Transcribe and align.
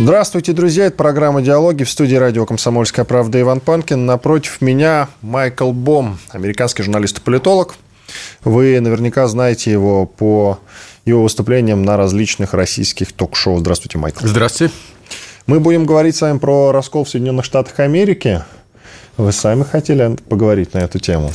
Здравствуйте, 0.00 0.52
друзья. 0.52 0.86
Это 0.86 0.96
программа 0.96 1.42
«Диалоги» 1.42 1.82
в 1.82 1.90
студии 1.90 2.14
радио 2.14 2.46
«Комсомольская 2.46 3.04
правда» 3.04 3.40
Иван 3.40 3.58
Панкин. 3.58 4.06
Напротив 4.06 4.60
меня 4.60 5.08
Майкл 5.22 5.72
Бом, 5.72 6.20
американский 6.30 6.84
журналист 6.84 7.18
и 7.18 7.20
политолог. 7.20 7.74
Вы 8.44 8.78
наверняка 8.78 9.26
знаете 9.26 9.72
его 9.72 10.06
по 10.06 10.60
его 11.04 11.24
выступлениям 11.24 11.82
на 11.82 11.96
различных 11.96 12.54
российских 12.54 13.12
ток-шоу. 13.12 13.58
Здравствуйте, 13.58 13.98
Майкл. 13.98 14.24
Здравствуйте. 14.24 14.72
Мы 15.48 15.58
будем 15.58 15.84
говорить 15.84 16.14
с 16.14 16.20
вами 16.20 16.38
про 16.38 16.70
раскол 16.70 17.02
в 17.02 17.08
Соединенных 17.08 17.44
Штатах 17.44 17.80
Америки. 17.80 18.44
Вы 19.16 19.32
сами 19.32 19.64
хотели 19.64 20.16
поговорить 20.28 20.74
на 20.74 20.78
эту 20.78 21.00
тему. 21.00 21.32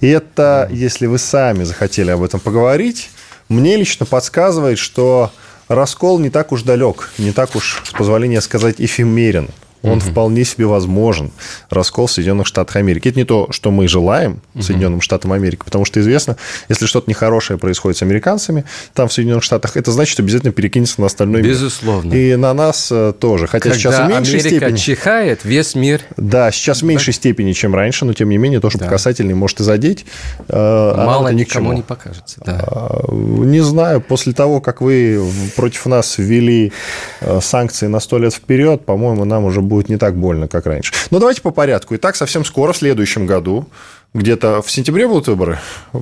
И 0.00 0.08
это, 0.08 0.70
если 0.72 1.04
вы 1.04 1.18
сами 1.18 1.64
захотели 1.64 2.10
об 2.10 2.22
этом 2.22 2.40
поговорить, 2.40 3.10
мне 3.50 3.76
лично 3.76 4.06
подсказывает, 4.06 4.78
что 4.78 5.30
раскол 5.70 6.18
не 6.18 6.30
так 6.30 6.52
уж 6.52 6.64
далек, 6.64 7.10
не 7.16 7.32
так 7.32 7.54
уж, 7.54 7.80
с 7.84 7.92
позволения 7.92 8.40
сказать, 8.40 8.76
эфемерен 8.78 9.48
он 9.82 9.98
угу. 9.98 10.00
вполне 10.00 10.44
себе 10.44 10.66
возможен. 10.66 11.30
Раскол 11.70 12.06
в 12.06 12.12
Соединенных 12.12 12.46
Штатах 12.46 12.76
Америки. 12.76 13.08
Это 13.08 13.18
не 13.18 13.24
то, 13.24 13.48
что 13.50 13.70
мы 13.70 13.88
желаем 13.88 14.40
угу. 14.54 14.62
Соединенным 14.62 15.00
Штатам 15.00 15.32
Америки, 15.32 15.62
потому 15.64 15.84
что 15.84 16.00
известно, 16.00 16.36
если 16.68 16.86
что-то 16.86 17.08
нехорошее 17.08 17.58
происходит 17.58 17.98
с 17.98 18.02
американцами 18.02 18.64
там, 18.94 19.08
в 19.08 19.12
Соединенных 19.12 19.44
Штатах, 19.44 19.76
это 19.76 19.90
значит, 19.92 20.12
что 20.12 20.22
обязательно 20.22 20.52
перекинется 20.52 21.00
на 21.00 21.06
остальной 21.06 21.42
мир. 21.42 21.50
Безусловно. 21.50 22.12
И 22.12 22.36
на 22.36 22.52
нас 22.54 22.88
э, 22.90 23.12
тоже. 23.18 23.46
Хотя 23.46 23.70
Когда 23.70 23.78
сейчас 23.78 23.98
в 23.98 24.08
меньшей 24.08 24.40
Америка 24.40 24.56
степени... 24.56 24.76
чихает, 24.76 25.44
весь 25.44 25.74
мир... 25.74 26.00
Да, 26.16 26.50
сейчас 26.50 26.82
в 26.82 26.84
меньшей 26.84 27.14
степени, 27.14 27.52
чем 27.52 27.74
раньше, 27.74 28.04
но 28.04 28.12
тем 28.12 28.28
не 28.28 28.38
менее, 28.38 28.60
то, 28.60 28.70
что 28.70 28.78
да. 28.78 28.86
по 28.86 28.90
касательной 28.92 29.34
может 29.34 29.60
и 29.60 29.64
задеть, 29.64 30.04
э, 30.48 30.94
Мало 30.96 31.28
никому 31.28 31.72
не 31.72 31.82
покажется. 31.82 32.40
Да. 32.44 32.64
А, 32.66 33.12
не 33.12 33.60
знаю, 33.60 34.00
после 34.00 34.32
того, 34.32 34.60
как 34.60 34.80
вы 34.80 35.22
против 35.56 35.86
нас 35.86 36.18
ввели 36.18 36.72
э, 37.20 37.40
санкции 37.42 37.86
на 37.86 38.00
сто 38.00 38.18
лет 38.18 38.34
вперед, 38.34 38.84
по-моему, 38.84 39.24
нам 39.24 39.44
уже 39.44 39.60
будет 39.70 39.88
не 39.88 39.96
так 39.96 40.16
больно, 40.16 40.48
как 40.48 40.66
раньше. 40.66 40.92
Но 41.10 41.18
давайте 41.18 41.40
по 41.40 41.50
порядку. 41.50 41.96
Итак, 41.96 42.16
совсем 42.16 42.44
скоро, 42.44 42.74
в 42.74 42.76
следующем 42.76 43.24
году, 43.24 43.66
где-то 44.12 44.60
в 44.60 44.70
сентябре 44.70 45.08
будут 45.08 45.28
выборы? 45.28 45.58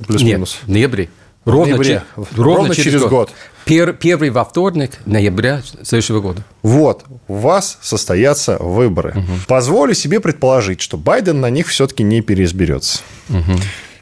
Плюс-минус. 0.07 0.57
Нет, 0.63 0.67
в 0.67 0.71
ноябре. 0.71 1.09
Ровно, 1.45 1.77
ноябре. 1.77 2.03
ровно, 2.15 2.43
ровно 2.43 2.75
через, 2.75 2.83
через 2.83 3.01
год. 3.01 3.09
год. 3.09 3.31
Пер, 3.65 3.93
первый 3.93 4.29
во 4.29 4.43
вторник 4.43 4.99
ноября 5.05 5.61
следующего 5.83 6.19
года. 6.19 6.43
Вот, 6.63 7.05
у 7.27 7.35
вас 7.35 7.77
состоятся 7.81 8.57
выборы. 8.57 9.11
Угу. 9.11 9.31
Позволю 9.47 9.93
себе 9.93 10.19
предположить, 10.19 10.81
что 10.81 10.97
Байден 10.97 11.39
на 11.39 11.49
них 11.49 11.67
все-таки 11.67 12.03
не 12.03 12.21
переизберется. 12.21 12.99
Угу. 13.29 13.59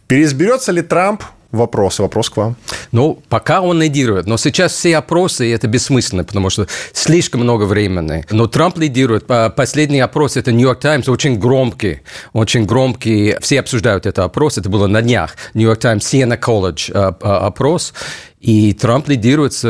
Переизберется 0.07 0.71
ли 0.71 0.81
Трамп, 0.81 1.23
Вопрос, 1.57 1.99
вопрос 1.99 2.29
к 2.29 2.37
вам. 2.37 2.55
Ну, 2.91 3.19
пока 3.29 3.61
он 3.61 3.81
лидирует. 3.81 4.27
Но 4.27 4.37
сейчас 4.37 4.73
все 4.73 4.97
опросы, 4.97 5.51
это 5.51 5.67
бессмысленно, 5.67 6.23
потому 6.23 6.49
что 6.49 6.67
слишком 6.93 7.41
много 7.41 7.63
времени. 7.65 8.23
Но 8.31 8.47
Трамп 8.47 8.77
лидирует. 8.77 9.25
Последний 9.55 9.99
опрос, 9.99 10.37
это 10.37 10.51
Нью-Йорк 10.51 10.79
Таймс, 10.79 11.09
очень 11.09 11.39
громкий. 11.39 12.01
Очень 12.33 12.65
громкий. 12.65 13.35
Все 13.41 13.59
обсуждают 13.59 14.05
этот 14.05 14.25
опрос. 14.25 14.57
Это 14.57 14.69
было 14.69 14.87
на 14.87 15.01
днях. 15.01 15.35
Нью-Йорк 15.55 15.79
Таймс, 15.79 16.05
Сиена 16.05 16.37
колледж 16.37 16.91
опрос. 16.91 17.93
И 18.39 18.73
Трамп 18.73 19.09
лидирует 19.09 19.53
с 19.53 19.63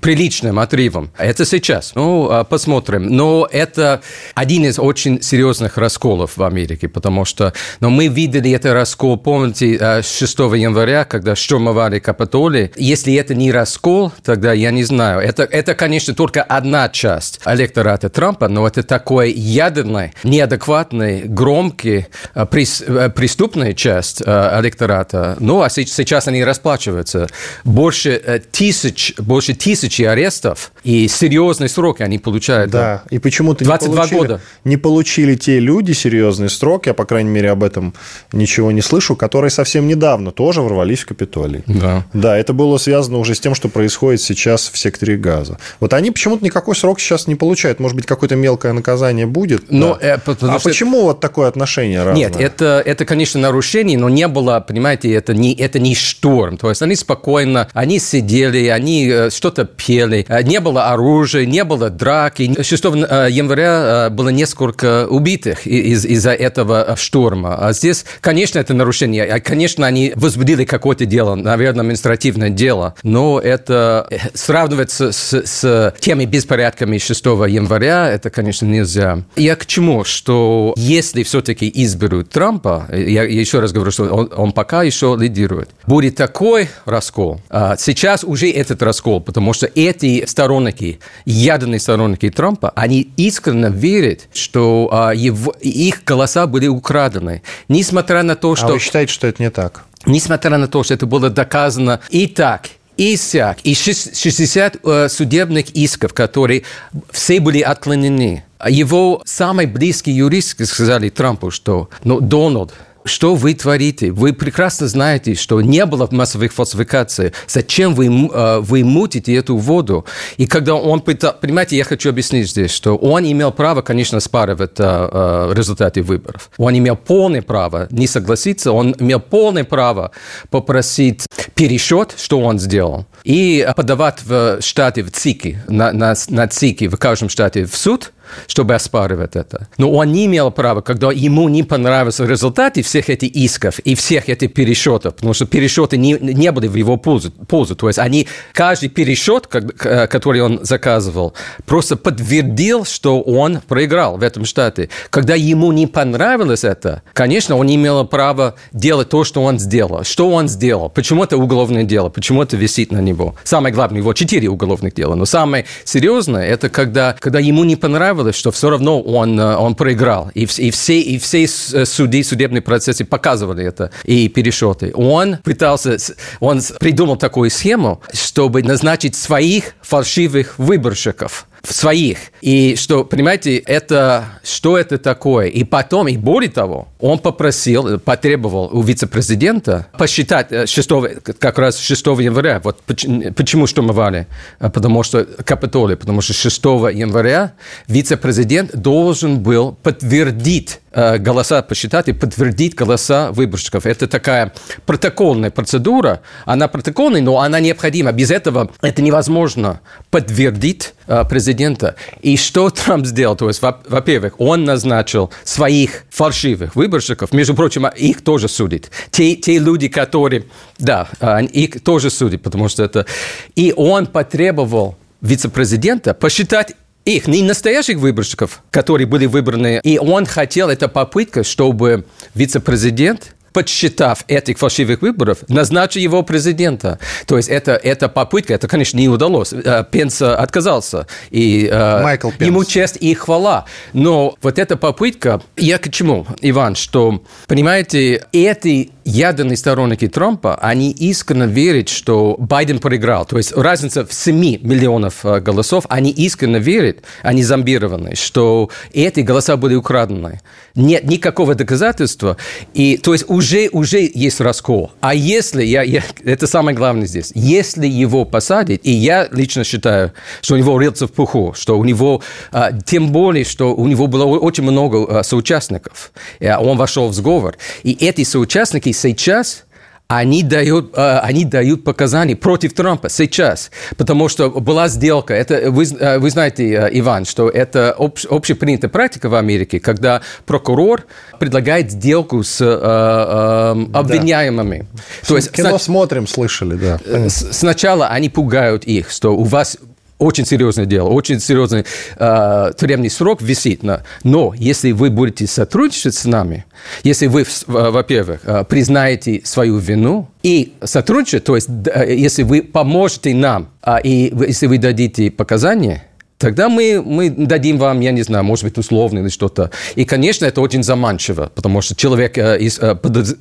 приличным 0.00 0.58
отрывом. 0.58 1.10
Это 1.18 1.44
сейчас. 1.44 1.92
Ну, 1.94 2.30
а, 2.30 2.44
посмотрим. 2.44 3.08
Но 3.08 3.46
это 3.50 4.00
один 4.34 4.64
из 4.64 4.78
очень 4.78 5.20
серьезных 5.20 5.76
расколов 5.76 6.38
в 6.38 6.42
Америке, 6.42 6.88
потому 6.88 7.26
что 7.26 7.52
но 7.80 7.90
мы 7.90 8.08
видели 8.08 8.52
этот 8.52 8.72
раскол, 8.72 9.18
помните, 9.18 10.02
6 10.02 10.40
а, 10.40 10.42
января, 10.56 11.04
когда 11.04 11.36
штурмовали 11.36 11.98
Капитолий. 11.98 12.72
Если 12.76 13.14
это 13.14 13.34
не 13.34 13.52
раскол, 13.52 14.12
тогда 14.24 14.54
я 14.54 14.70
не 14.70 14.84
знаю. 14.84 15.20
Это, 15.20 15.42
это 15.42 15.74
конечно, 15.74 16.14
только 16.14 16.42
одна 16.42 16.88
часть 16.88 17.40
электората 17.44 18.08
Трампа, 18.08 18.48
но 18.48 18.66
это 18.66 18.82
такой 18.82 19.30
ядерный, 19.30 20.12
неадекватный, 20.24 21.24
громкий, 21.24 22.06
а, 22.32 22.46
преступная 22.46 23.74
часть 23.74 24.22
электората. 24.22 25.36
Ну, 25.38 25.60
а 25.60 25.68
сейчас 25.68 26.28
они 26.28 26.42
расплачиваются. 26.42 27.28
Больше 27.64 27.99
больше 28.00 28.22
э, 28.24 28.38
тысяч, 28.38 29.14
больше 29.18 29.54
тысячи 29.54 30.02
арестов 30.02 30.72
и 30.84 31.08
серьезные 31.08 31.68
сроки 31.68 32.02
они 32.02 32.18
получают. 32.18 32.70
Да, 32.70 33.02
и 33.10 33.18
почему-то 33.18 33.64
22 33.64 33.90
не 33.90 33.96
получили, 33.96 34.18
года. 34.18 34.40
не 34.64 34.76
получили 34.76 35.34
те 35.34 35.58
люди 35.60 35.92
серьезные 35.92 36.48
сроки, 36.48 36.88
я, 36.88 36.94
по 36.94 37.04
крайней 37.04 37.30
мере, 37.30 37.50
об 37.50 37.62
этом 37.62 37.94
ничего 38.32 38.72
не 38.72 38.80
слышу, 38.80 39.16
которые 39.16 39.50
совсем 39.50 39.86
недавно 39.86 40.30
тоже 40.30 40.62
ворвались 40.62 41.00
в 41.00 41.06
Капитолий. 41.06 41.62
Да. 41.66 42.06
Да, 42.12 42.36
это 42.36 42.52
было 42.52 42.78
связано 42.78 43.18
уже 43.18 43.34
с 43.34 43.40
тем, 43.40 43.54
что 43.54 43.68
происходит 43.68 44.20
сейчас 44.20 44.70
в 44.72 44.78
секторе 44.78 45.16
газа. 45.16 45.58
Вот 45.80 45.92
они 45.92 46.10
почему-то 46.10 46.44
никакой 46.44 46.74
срок 46.74 47.00
сейчас 47.00 47.26
не 47.26 47.34
получают. 47.34 47.80
Может 47.80 47.96
быть, 47.96 48.06
какое-то 48.06 48.36
мелкое 48.36 48.72
наказание 48.72 49.26
будет? 49.26 49.70
Но, 49.70 49.98
да. 50.00 50.06
э, 50.16 50.18
а 50.26 50.58
что... 50.58 50.68
почему 50.68 51.02
вот 51.02 51.20
такое 51.20 51.48
отношение 51.48 52.02
разное? 52.02 52.28
Нет, 52.28 52.36
это, 52.36 52.82
это, 52.84 53.04
конечно, 53.04 53.40
нарушение, 53.40 53.98
но 53.98 54.08
не 54.08 54.28
было, 54.28 54.64
понимаете, 54.66 55.12
это 55.12 55.34
не, 55.34 55.54
это 55.54 55.78
не 55.78 55.94
шторм. 55.94 56.56
То 56.56 56.70
есть 56.70 56.82
они 56.82 56.94
спокойно 56.94 57.68
они 57.80 57.98
сидели, 57.98 58.66
они 58.66 59.08
э, 59.08 59.30
что-то 59.30 59.64
пели, 59.64 60.26
э, 60.28 60.42
не 60.42 60.60
было 60.60 60.90
оружия, 60.90 61.46
не 61.46 61.64
было 61.64 61.88
драки. 61.88 62.62
6 62.62 62.84
э, 62.84 63.28
января 63.30 64.10
было 64.10 64.28
несколько 64.28 65.06
убитых 65.08 65.66
из- 65.66 66.04
из-за 66.04 66.32
этого 66.32 66.94
шторма. 66.98 67.56
А 67.58 67.72
здесь, 67.72 68.04
конечно, 68.20 68.58
это 68.58 68.74
нарушение. 68.74 69.24
А, 69.24 69.40
конечно, 69.40 69.86
они 69.86 70.12
возбудили 70.14 70.66
какое-то 70.66 71.06
дело, 71.06 71.36
наверное, 71.36 71.80
административное 71.80 72.50
дело, 72.50 72.96
но 73.02 73.40
это 73.40 74.06
сравнивать 74.34 74.90
с, 74.90 75.10
с, 75.10 75.94
теми 76.00 76.26
беспорядками 76.26 76.98
6 76.98 77.24
января, 77.24 78.10
это, 78.10 78.28
конечно, 78.28 78.66
нельзя. 78.66 79.22
Я 79.36 79.56
к 79.56 79.64
чему? 79.64 80.04
Что 80.04 80.74
если 80.76 81.22
все-таки 81.22 81.70
изберут 81.72 82.28
Трампа, 82.28 82.88
я 82.92 83.22
еще 83.22 83.60
раз 83.60 83.72
говорю, 83.72 83.90
что 83.90 84.04
он, 84.04 84.30
он 84.36 84.52
пока 84.52 84.82
еще 84.82 85.16
лидирует, 85.18 85.70
будет 85.86 86.16
такой 86.16 86.68
раскол, 86.84 87.40
а, 87.48 87.69
сейчас 87.78 88.24
уже 88.24 88.50
этот 88.50 88.82
раскол, 88.82 89.20
потому 89.20 89.52
что 89.52 89.70
эти 89.74 90.24
сторонники, 90.26 91.00
ядерные 91.24 91.80
сторонники 91.80 92.30
Трампа, 92.30 92.70
они 92.70 93.10
искренне 93.16 93.70
верят, 93.70 94.28
что 94.32 94.88
а, 94.92 95.12
его, 95.12 95.54
их 95.60 96.04
голоса 96.04 96.46
были 96.46 96.66
украдены. 96.66 97.42
Несмотря 97.68 98.22
на 98.22 98.36
то, 98.36 98.56
что... 98.56 98.68
А 98.68 98.72
вы 98.72 98.78
считаете, 98.78 99.12
что 99.12 99.26
это 99.26 99.42
не 99.42 99.50
так? 99.50 99.84
Несмотря 100.06 100.56
на 100.56 100.68
то, 100.68 100.82
что 100.82 100.94
это 100.94 101.06
было 101.06 101.28
доказано 101.28 102.00
и 102.08 102.26
так, 102.26 102.68
и 102.96 103.16
сяк, 103.16 103.58
и 103.62 103.74
60 103.74 104.76
э, 104.82 105.08
судебных 105.08 105.70
исков, 105.70 106.12
которые 106.12 106.64
все 107.10 107.40
были 107.40 107.60
отклонены. 107.60 108.44
Его 108.68 109.22
самый 109.24 109.64
близкий 109.64 110.12
юрист 110.12 110.62
сказали 110.66 111.08
Трампу, 111.08 111.50
что 111.50 111.88
ну, 112.04 112.20
Дональд, 112.20 112.74
что 113.04 113.34
вы 113.34 113.54
творите? 113.54 114.10
Вы 114.12 114.32
прекрасно 114.32 114.86
знаете, 114.88 115.34
что 115.34 115.60
не 115.60 115.84
было 115.86 116.08
массовых 116.10 116.52
фальсификаций. 116.52 117.32
Зачем 117.46 117.94
вы, 117.94 118.06
э, 118.06 118.60
вы 118.60 118.84
мутите 118.84 119.34
эту 119.34 119.56
воду? 119.56 120.04
И 120.36 120.46
когда 120.46 120.74
он 120.74 121.00
пытал... 121.00 121.34
Понимаете, 121.40 121.76
я 121.76 121.84
хочу 121.84 122.10
объяснить 122.10 122.48
здесь, 122.48 122.70
что 122.70 122.96
он 122.96 123.24
имел 123.30 123.52
право, 123.52 123.82
конечно, 123.82 124.20
спаривать 124.20 124.78
э, 124.78 125.52
результаты 125.54 126.02
выборов. 126.02 126.50
Он 126.58 126.76
имел 126.76 126.96
полное 126.96 127.42
право 127.42 127.88
не 127.90 128.06
согласиться, 128.06 128.72
он 128.72 128.94
имел 128.98 129.20
полное 129.20 129.64
право 129.64 130.10
попросить 130.50 131.26
пересчет, 131.54 132.14
что 132.16 132.40
он 132.40 132.58
сделал, 132.58 133.06
и 133.24 133.66
подавать 133.76 134.22
в 134.24 134.60
штате, 134.60 135.02
в 135.02 135.10
ЦИКи, 135.10 135.62
на, 135.68 135.92
на, 135.92 136.14
на 136.28 136.48
ЦИКи 136.48 136.88
в 136.88 136.96
каждом 136.96 137.28
штате 137.28 137.64
в 137.64 137.76
суд– 137.76 138.12
чтобы 138.46 138.74
оспаривать 138.74 139.36
это. 139.36 139.68
Но 139.78 139.90
он 139.90 140.12
не 140.12 140.26
имел 140.26 140.50
права, 140.50 140.80
когда 140.80 141.12
ему 141.12 141.48
не 141.48 141.62
понравился 141.62 142.24
результаты 142.24 142.82
всех 142.82 143.10
этих 143.10 143.30
исков 143.30 143.78
и 143.80 143.94
всех 143.94 144.28
этих 144.28 144.52
пересчетов, 144.52 145.16
потому 145.16 145.34
что 145.34 145.46
пересчеты 145.46 145.96
не, 145.96 146.16
не 146.20 146.52
были 146.52 146.68
в 146.68 146.74
его 146.74 146.96
пользу, 146.96 147.30
пользу. 147.30 147.76
То 147.76 147.88
есть 147.88 147.98
они, 147.98 148.28
каждый 148.52 148.88
пересчет, 148.88 149.46
который 149.46 150.42
он 150.42 150.60
заказывал, 150.62 151.34
просто 151.66 151.96
подтвердил, 151.96 152.84
что 152.84 153.20
он 153.20 153.60
проиграл 153.66 154.16
в 154.16 154.22
этом 154.22 154.44
штате. 154.44 154.88
Когда 155.10 155.34
ему 155.34 155.72
не 155.72 155.86
понравилось 155.86 156.64
это, 156.64 157.02
конечно, 157.12 157.56
он 157.56 157.66
имел 157.68 158.06
права 158.06 158.54
делать 158.72 159.08
то, 159.08 159.24
что 159.24 159.42
он 159.42 159.58
сделал. 159.58 160.04
Что 160.04 160.30
он 160.30 160.48
сделал? 160.48 160.90
Почему 160.90 161.24
это 161.24 161.36
уголовное 161.36 161.84
дело? 161.84 162.08
Почему 162.08 162.42
это 162.42 162.56
висит 162.56 162.92
на 162.92 163.00
него? 163.00 163.34
Самое 163.44 163.74
главное, 163.74 164.00
его 164.00 164.12
четыре 164.12 164.48
уголовных 164.48 164.94
дела. 164.94 165.14
Но 165.14 165.24
самое 165.24 165.64
серьезное, 165.84 166.46
это 166.46 166.68
когда, 166.68 167.16
когда 167.18 167.38
ему 167.38 167.64
не 167.64 167.76
понравилось 167.76 168.19
оказывалось, 168.20 168.36
что 168.36 168.50
все 168.50 168.70
равно 168.70 169.00
он, 169.00 169.38
э, 169.38 169.56
он 169.56 169.74
проиграл. 169.74 170.30
И, 170.34 170.44
и, 170.44 170.70
все, 170.70 171.00
и 171.00 171.18
все 171.18 171.46
суды, 171.46 172.22
судебные 172.22 172.60
процессы 172.60 173.04
показывали 173.04 173.64
это 173.64 173.90
и 174.04 174.28
пересчеты. 174.28 174.92
Он 174.94 175.38
пытался, 175.38 175.96
он 176.40 176.60
придумал 176.78 177.16
такую 177.16 177.50
схему, 177.50 178.00
чтобы 178.12 178.62
назначить 178.62 179.16
своих 179.16 179.74
фальшивых 179.82 180.58
выборщиков 180.58 181.46
в 181.62 181.72
своих. 181.72 182.18
И 182.40 182.76
что, 182.76 183.04
понимаете, 183.04 183.56
это, 183.56 184.24
что 184.42 184.78
это 184.78 184.98
такое? 184.98 185.46
И 185.46 185.64
потом, 185.64 186.08
и 186.08 186.16
более 186.16 186.50
того, 186.50 186.88
он 186.98 187.18
попросил, 187.18 187.98
потребовал 187.98 188.70
у 188.72 188.82
вице-президента 188.82 189.86
посчитать 189.98 190.68
6, 190.68 190.90
э, 190.90 191.20
как 191.38 191.58
раз 191.58 191.78
6 191.78 192.06
января. 192.06 192.60
Вот 192.62 192.80
почему 192.82 193.66
штурмовали? 193.66 194.26
Э, 194.58 194.70
потому 194.70 195.02
что 195.02 195.24
Капитолий, 195.24 195.96
потому 195.96 196.20
что 196.20 196.32
6 196.32 196.64
января 196.92 197.52
вице-президент 197.88 198.74
должен 198.76 199.40
был 199.40 199.76
подтвердить 199.82 200.80
голоса 200.92 201.62
посчитать 201.62 202.08
и 202.08 202.12
подтвердить 202.12 202.74
голоса 202.74 203.30
выборщиков. 203.32 203.86
Это 203.86 204.06
такая 204.06 204.52
протокольная 204.86 205.50
процедура. 205.50 206.20
Она 206.44 206.68
протокольная, 206.68 207.20
но 207.20 207.40
она 207.40 207.60
необходима. 207.60 208.12
Без 208.12 208.30
этого 208.30 208.70
это 208.82 209.02
невозможно 209.02 209.80
подтвердить 210.10 210.94
э, 211.06 211.24
президента. 211.24 211.94
И 212.22 212.36
что 212.36 212.70
Трамп 212.70 213.06
сделал? 213.06 213.36
То 213.36 213.48
есть, 213.48 213.62
во-первых, 213.62 214.34
он 214.38 214.64
назначил 214.64 215.30
своих 215.44 216.04
фальшивых 216.10 216.74
выборщиков. 216.76 217.32
Между 217.32 217.54
прочим, 217.54 217.86
их 217.86 218.22
тоже 218.22 218.48
судит. 218.48 218.90
Те, 219.10 219.36
те 219.36 219.58
люди, 219.58 219.88
которые... 219.88 220.46
Да, 220.78 221.08
их 221.52 221.82
тоже 221.82 222.10
судят, 222.10 222.42
потому 222.42 222.68
что 222.68 222.82
это... 222.82 223.06
И 223.54 223.72
он 223.76 224.06
потребовал 224.06 224.96
вице-президента 225.20 226.14
посчитать 226.14 226.74
их, 227.04 227.26
не 227.26 227.42
настоящих 227.42 227.98
выборщиков, 227.98 228.62
которые 228.70 229.06
были 229.06 229.26
выбраны. 229.26 229.80
И 229.82 229.98
он 229.98 230.26
хотел, 230.26 230.68
это 230.68 230.88
попытка, 230.88 231.44
чтобы 231.44 232.04
вице-президент 232.34 233.34
подсчитав 233.52 234.24
этих 234.28 234.58
фальшивых 234.58 235.02
выборов, 235.02 235.38
назначил 235.48 236.00
его 236.00 236.22
президента. 236.22 236.98
То 237.26 237.36
есть 237.36 237.48
это, 237.48 237.72
это 237.72 238.08
попытка, 238.08 238.54
это, 238.54 238.68
конечно, 238.68 238.96
не 238.96 239.08
удалось. 239.08 239.52
Э, 239.52 239.84
Пенс 239.90 240.22
отказался. 240.22 241.06
И 241.30 241.68
э, 241.70 242.02
Майкл 242.02 242.30
Пенс. 242.30 242.46
ему 242.46 242.64
честь 242.64 242.96
и 243.00 243.14
хвала. 243.14 243.66
Но 243.92 244.36
вот 244.42 244.58
эта 244.58 244.76
попытка, 244.76 245.42
я 245.56 245.78
к 245.78 245.90
чему, 245.90 246.26
Иван, 246.40 246.76
что, 246.76 247.22
понимаете, 247.46 248.24
эти 248.32 248.90
ядерные 249.10 249.56
сторонники 249.56 250.08
Трампа, 250.08 250.54
они 250.56 250.90
искренне 250.90 251.46
верят, 251.46 251.88
что 251.88 252.36
Байден 252.38 252.78
проиграл. 252.78 253.26
То 253.26 253.36
есть 253.36 253.52
разница 253.52 254.06
в 254.06 254.12
7 254.12 254.36
миллионов 254.62 255.24
э, 255.24 255.40
голосов, 255.40 255.84
они 255.88 256.10
искренне 256.10 256.58
верят, 256.58 256.98
они 257.22 257.42
зомбированы, 257.42 258.14
что 258.14 258.70
эти 258.92 259.20
голоса 259.20 259.56
были 259.56 259.74
украдены. 259.74 260.40
Нет 260.74 261.04
никакого 261.04 261.54
доказательства. 261.54 262.36
И, 262.74 262.96
то 262.96 263.12
есть 263.12 263.24
уже, 263.28 263.68
уже 263.72 264.08
есть 264.14 264.40
раскол. 264.40 264.92
А 265.00 265.14
если, 265.14 265.64
я, 265.64 265.82
я, 265.82 266.02
это 266.24 266.46
самое 266.46 266.76
главное 266.76 267.06
здесь, 267.06 267.32
если 267.34 267.86
его 267.86 268.24
посадить, 268.24 268.80
и 268.84 268.92
я 268.92 269.28
лично 269.32 269.64
считаю, 269.64 270.12
что 270.40 270.54
у 270.54 270.56
него 270.56 270.78
рылся 270.78 271.06
в 271.06 271.12
пуху, 271.12 271.54
что 271.56 271.78
у 271.78 271.84
него, 271.84 272.22
а, 272.52 272.72
тем 272.72 273.10
более, 273.10 273.44
что 273.44 273.74
у 273.74 273.88
него 273.88 274.06
было 274.06 274.24
очень 274.24 274.64
много 274.64 275.20
а, 275.20 275.22
соучастников, 275.24 276.12
он 276.40 276.76
вошел 276.76 277.08
в 277.08 277.14
сговор, 277.14 277.56
и 277.82 277.92
эти 277.92 278.24
соучастники 278.24 278.92
сейчас 279.00 279.64
они 280.10 280.42
дают, 280.42 280.92
э, 280.96 281.18
они 281.18 281.44
дают 281.44 281.84
показания 281.84 282.34
против 282.34 282.72
Трампа 282.72 283.08
сейчас, 283.08 283.70
потому 283.96 284.28
что 284.28 284.50
была 284.50 284.88
сделка. 284.88 285.34
Это, 285.34 285.70
вы, 285.70 285.84
э, 285.84 286.18
вы 286.18 286.30
знаете, 286.30 286.64
э, 286.64 286.88
Иван, 286.98 287.24
что 287.24 287.48
это 287.48 287.94
общ, 287.96 288.26
общепринятая 288.28 288.90
практика 288.90 289.28
в 289.28 289.36
Америке, 289.36 289.78
когда 289.78 290.20
прокурор 290.46 291.06
предлагает 291.38 291.92
сделку 291.92 292.42
с 292.42 292.60
э, 292.60 292.64
э, 292.64 293.96
обвиняемыми. 293.96 294.88
Да. 294.92 295.02
То 295.28 295.36
есть, 295.36 295.52
Кино 295.52 295.78
смотрим, 295.78 296.26
слышали, 296.26 296.74
да. 296.74 297.28
Сначала 297.28 298.08
они 298.08 298.28
пугают 298.28 298.82
их, 298.82 299.12
что 299.12 299.36
у 299.36 299.44
вас 299.44 299.78
очень 300.20 300.46
серьезное 300.46 300.84
дело, 300.84 301.08
очень 301.08 301.40
серьезный 301.40 301.84
э, 302.16 302.72
тюремный 302.78 303.10
срок 303.10 303.42
висит. 303.42 303.82
На, 303.82 304.04
но 304.22 304.52
если 304.56 304.92
вы 304.92 305.10
будете 305.10 305.46
сотрудничать 305.46 306.14
с 306.14 306.24
нами, 306.26 306.66
если 307.02 307.26
вы, 307.26 307.46
во-первых, 307.66 308.40
э, 308.44 308.64
признаете 308.64 309.40
свою 309.44 309.78
вину 309.78 310.28
и 310.42 310.74
сотрудничать, 310.84 311.44
то 311.44 311.56
есть 311.56 311.68
э, 311.86 312.14
если 312.14 312.42
вы 312.42 312.62
поможете 312.62 313.34
нам, 313.34 313.70
э, 313.82 313.96
и 314.04 314.32
если 314.46 314.66
вы 314.66 314.78
дадите 314.78 315.30
показания, 315.30 316.04
тогда 316.36 316.68
мы, 316.68 317.02
мы 317.04 317.30
дадим 317.30 317.78
вам, 317.78 318.00
я 318.00 318.12
не 318.12 318.22
знаю, 318.22 318.44
может 318.44 318.64
быть, 318.64 318.76
условно 318.76 319.20
или 319.20 319.28
что-то. 319.30 319.70
И, 319.94 320.04
конечно, 320.04 320.44
это 320.44 320.60
очень 320.60 320.82
заманчиво, 320.82 321.50
потому 321.54 321.80
что 321.80 321.94
человек 321.94 322.36
э, 322.36 322.70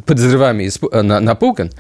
подозреваемый 0.06 0.72
напуган, 1.22 1.72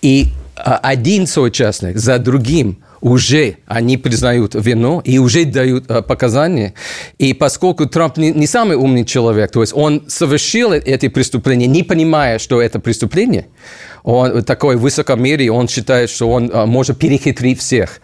и 0.00 0.28
один 0.56 1.26
соучастник 1.26 1.98
за 1.98 2.18
другим 2.18 2.78
уже 3.04 3.58
они 3.66 3.98
признают 3.98 4.54
вину 4.54 5.00
и 5.00 5.18
уже 5.18 5.44
дают 5.44 5.90
э, 5.90 6.00
показания. 6.00 6.72
И 7.18 7.34
поскольку 7.34 7.86
Трамп 7.86 8.16
не, 8.16 8.32
не 8.32 8.46
самый 8.46 8.78
умный 8.78 9.04
человек, 9.04 9.50
то 9.50 9.60
есть 9.60 9.74
он 9.76 10.04
совершил 10.08 10.72
эти 10.72 11.08
преступления, 11.08 11.66
не 11.66 11.82
понимая, 11.82 12.38
что 12.38 12.62
это 12.62 12.80
преступление, 12.80 13.46
он 14.04 14.42
такой 14.42 14.76
высокомерие, 14.76 15.52
он 15.52 15.68
считает, 15.68 16.08
что 16.08 16.30
он 16.30 16.50
э, 16.50 16.64
может 16.64 16.98
перехитрить 16.98 17.60
всех. 17.60 18.00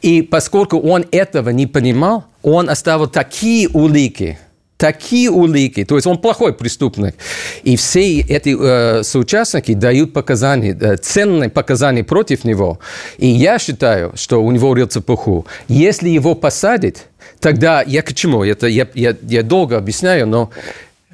И 0.00 0.22
поскольку 0.22 0.78
он 0.78 1.04
этого 1.10 1.50
не 1.50 1.66
понимал, 1.66 2.24
он 2.44 2.70
оставил 2.70 3.08
такие 3.08 3.68
улики, 3.68 4.38
такие 4.76 5.30
улики, 5.30 5.84
то 5.84 5.96
есть 5.96 6.06
он 6.06 6.18
плохой 6.18 6.52
преступник. 6.52 7.14
И 7.62 7.76
все 7.76 8.20
эти 8.20 8.56
э, 8.58 9.02
соучастники 9.02 9.74
дают 9.74 10.12
показания, 10.12 10.76
э, 10.78 10.96
ценные 10.96 11.48
показания 11.48 12.04
против 12.04 12.44
него. 12.44 12.78
И 13.18 13.26
я 13.26 13.58
считаю, 13.58 14.12
что 14.14 14.42
у 14.42 14.50
него 14.52 14.74
рыльца 14.74 15.00
пуху. 15.00 15.46
Если 15.68 16.10
его 16.10 16.34
посадят, 16.34 17.06
тогда 17.40 17.82
я 17.82 18.02
к 18.02 18.12
чему? 18.14 18.44
Это 18.44 18.66
я, 18.66 18.86
я, 18.94 19.16
я 19.22 19.42
долго 19.42 19.76
объясняю, 19.76 20.26
но 20.26 20.50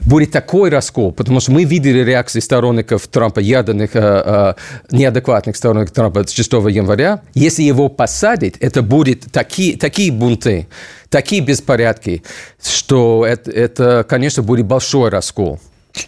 будет 0.01 0.33
такой 0.33 0.71
раскол, 0.71 1.13
потому 1.13 1.41
что 1.41 1.53
мы 1.53 1.65
видели 1.65 1.99
реакции 2.01 2.41
сторонников 2.41 3.07
Трампа, 3.09 3.41
ядерных, 3.41 3.95
э, 3.95 4.01
э, 4.01 4.55
неадекватных 4.91 5.57
сторонников 5.57 5.93
Трампа 5.93 6.27
6 6.27 6.53
января. 6.71 7.23
Если 7.35 7.63
его 7.63 7.89
посадят, 7.89 8.57
это 8.61 8.83
будет 8.83 9.31
такие, 9.31 9.77
такие 9.77 10.11
бунты, 10.11 10.67
такие 11.09 11.43
беспорядки, 11.43 12.23
что 12.63 13.25
это, 13.27 13.51
это, 13.51 14.05
конечно, 14.09 14.43
будет 14.43 14.67
большой 14.67 15.11
раскол. 15.11 15.61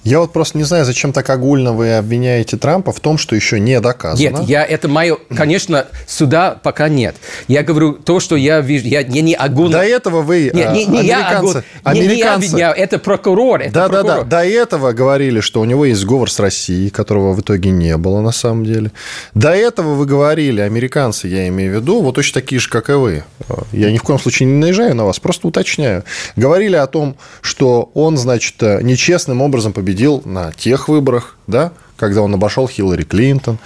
Я 0.03 0.21
вот 0.21 0.33
просто 0.33 0.59
не 0.59 0.65
знаю, 0.65 0.85
зачем 0.85 1.13
так 1.13 1.29
огульно 1.31 1.73
вы 1.73 1.95
обвиняете 1.97 2.57
Трампа 2.57 2.93
в 2.93 3.01
том, 3.01 3.19
что 3.19 3.37
еще 3.37 3.61
не 3.61 3.81
доказано. 3.81 4.39
Нет, 4.39 4.49
я, 4.49 4.65
это 4.65 4.89
мое, 4.89 5.17
конечно, 5.35 5.87
суда 6.07 6.59
пока 6.63 6.89
нет. 6.89 7.17
Я 7.49 7.63
говорю 7.63 7.93
то, 7.93 8.21
что 8.21 8.37
я 8.37 8.61
вижу, 8.61 8.87
я, 8.87 9.01
я 9.01 9.23
не 9.23 9.35
огульно... 9.35 9.79
До 9.79 9.85
этого 9.85 10.23
вы, 10.23 10.51
нет, 10.53 10.73
не, 10.73 10.85
не 10.87 10.99
американцы... 10.99 11.07
Я, 11.07 11.39
огуль... 11.39 11.63
американцы... 11.85 12.49
Не, 12.49 12.55
не 12.55 12.59
я 12.61 12.73
это 12.73 12.99
прокурор. 12.99 13.61
Это 13.61 13.73
да, 13.73 13.89
прокурор. 13.89 14.17
да, 14.17 14.25
да. 14.25 14.39
До 14.39 14.45
этого 14.45 14.93
говорили, 14.93 15.41
что 15.41 15.61
у 15.61 15.65
него 15.65 15.85
есть 15.85 16.01
сговор 16.01 16.31
с 16.31 16.39
Россией, 16.39 16.91
которого 16.91 17.33
в 17.33 17.41
итоге 17.41 17.71
не 17.71 17.97
было 17.97 18.21
на 18.21 18.33
самом 18.33 18.65
деле. 18.65 18.91
До 19.35 19.51
этого 19.51 19.95
вы 19.95 20.07
говорили, 20.07 20.61
американцы, 20.61 21.29
я 21.29 21.49
имею 21.49 21.73
в 21.73 21.75
виду, 21.77 22.03
вот 22.03 22.15
точно 22.15 22.41
такие 22.41 22.61
же, 22.61 22.69
как 22.69 22.91
и 22.91 22.95
вы. 22.95 23.25
Я 23.73 23.93
ни 23.93 23.99
в 23.99 24.03
коем 24.03 24.19
случае 24.19 24.49
не 24.49 24.55
наезжаю 24.55 24.95
на 24.95 25.05
вас, 25.05 25.19
просто 25.19 25.49
уточняю. 25.49 26.05
Говорили 26.37 26.77
о 26.77 26.87
том, 26.87 27.17
что 27.41 27.91
он, 27.95 28.17
значит, 28.17 28.61
нечестным 28.61 29.43
образом 29.43 29.73
победил 29.73 29.84
на 30.25 30.53
тех 30.53 30.89
выборах, 30.89 31.37
да, 31.47 31.73
когда 31.97 32.23
он 32.23 32.35
обошел 32.35 32.69
Хиллари 32.69 33.05
Клинтон. 33.05 33.59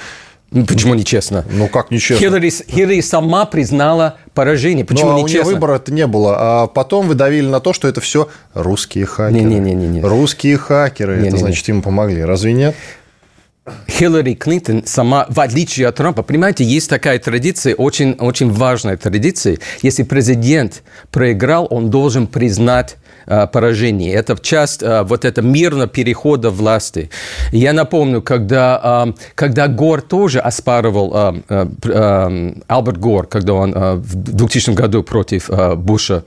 Ну, 0.50 0.64
почему 0.64 0.94
нечестно? 0.94 1.44
Ну, 1.50 1.68
как 1.68 1.90
нечестно? 1.90 2.26
Хиллари, 2.26 2.50
Хиллари 2.50 3.00
сама 3.02 3.44
признала 3.44 4.16
поражение. 4.32 4.84
Почему 4.84 5.10
ну, 5.10 5.18
а 5.18 5.22
нечестно? 5.22 5.40
у 5.40 5.44
нее 5.44 5.54
выбора-то 5.54 5.92
не 5.92 6.06
было. 6.06 6.36
А 6.38 6.66
потом 6.68 7.06
вы 7.06 7.14
давили 7.14 7.46
на 7.46 7.60
то, 7.60 7.74
что 7.74 7.86
это 7.86 8.00
все 8.00 8.28
русские 8.54 9.04
хакеры. 9.04 9.42
Не, 9.42 9.60
не, 9.60 9.74
не, 9.74 9.86
не. 9.86 10.00
Русские 10.00 10.56
хакеры. 10.56 11.18
Не, 11.18 11.28
это 11.28 11.36
не, 11.36 11.40
значит, 11.40 11.68
не. 11.68 11.74
им 11.74 11.82
помогли. 11.82 12.24
Разве 12.24 12.54
нет? 12.54 12.74
Хиллари 13.90 14.32
Клинтон 14.34 14.84
сама, 14.86 15.26
в 15.28 15.38
отличие 15.40 15.88
от 15.88 15.96
Трампа, 15.96 16.22
понимаете, 16.22 16.64
есть 16.64 16.88
такая 16.88 17.18
традиция, 17.18 17.74
очень, 17.74 18.12
очень 18.12 18.50
важная 18.50 18.96
традиция. 18.96 19.58
Если 19.82 20.02
президент 20.02 20.82
проиграл, 21.10 21.66
он 21.70 21.90
должен 21.90 22.26
признать 22.26 22.96
Э, 23.30 23.46
поражение. 23.46 24.14
Это 24.14 24.38
часть 24.40 24.82
э, 24.82 25.02
вот 25.02 25.26
это 25.26 25.42
мирного 25.42 25.86
перехода 25.86 26.48
власти. 26.48 27.10
Я 27.52 27.74
напомню, 27.74 28.22
когда, 28.22 29.04
э, 29.06 29.12
когда 29.34 29.68
Гор 29.68 30.00
тоже 30.00 30.40
оспаривал, 30.40 31.14
Альберт 31.48 32.98
Гор, 32.98 33.26
когда 33.26 33.52
он 33.52 33.72
в 33.72 34.14
2000 34.14 34.70
году 34.70 35.02
против 35.02 35.50
Буша 35.76 36.24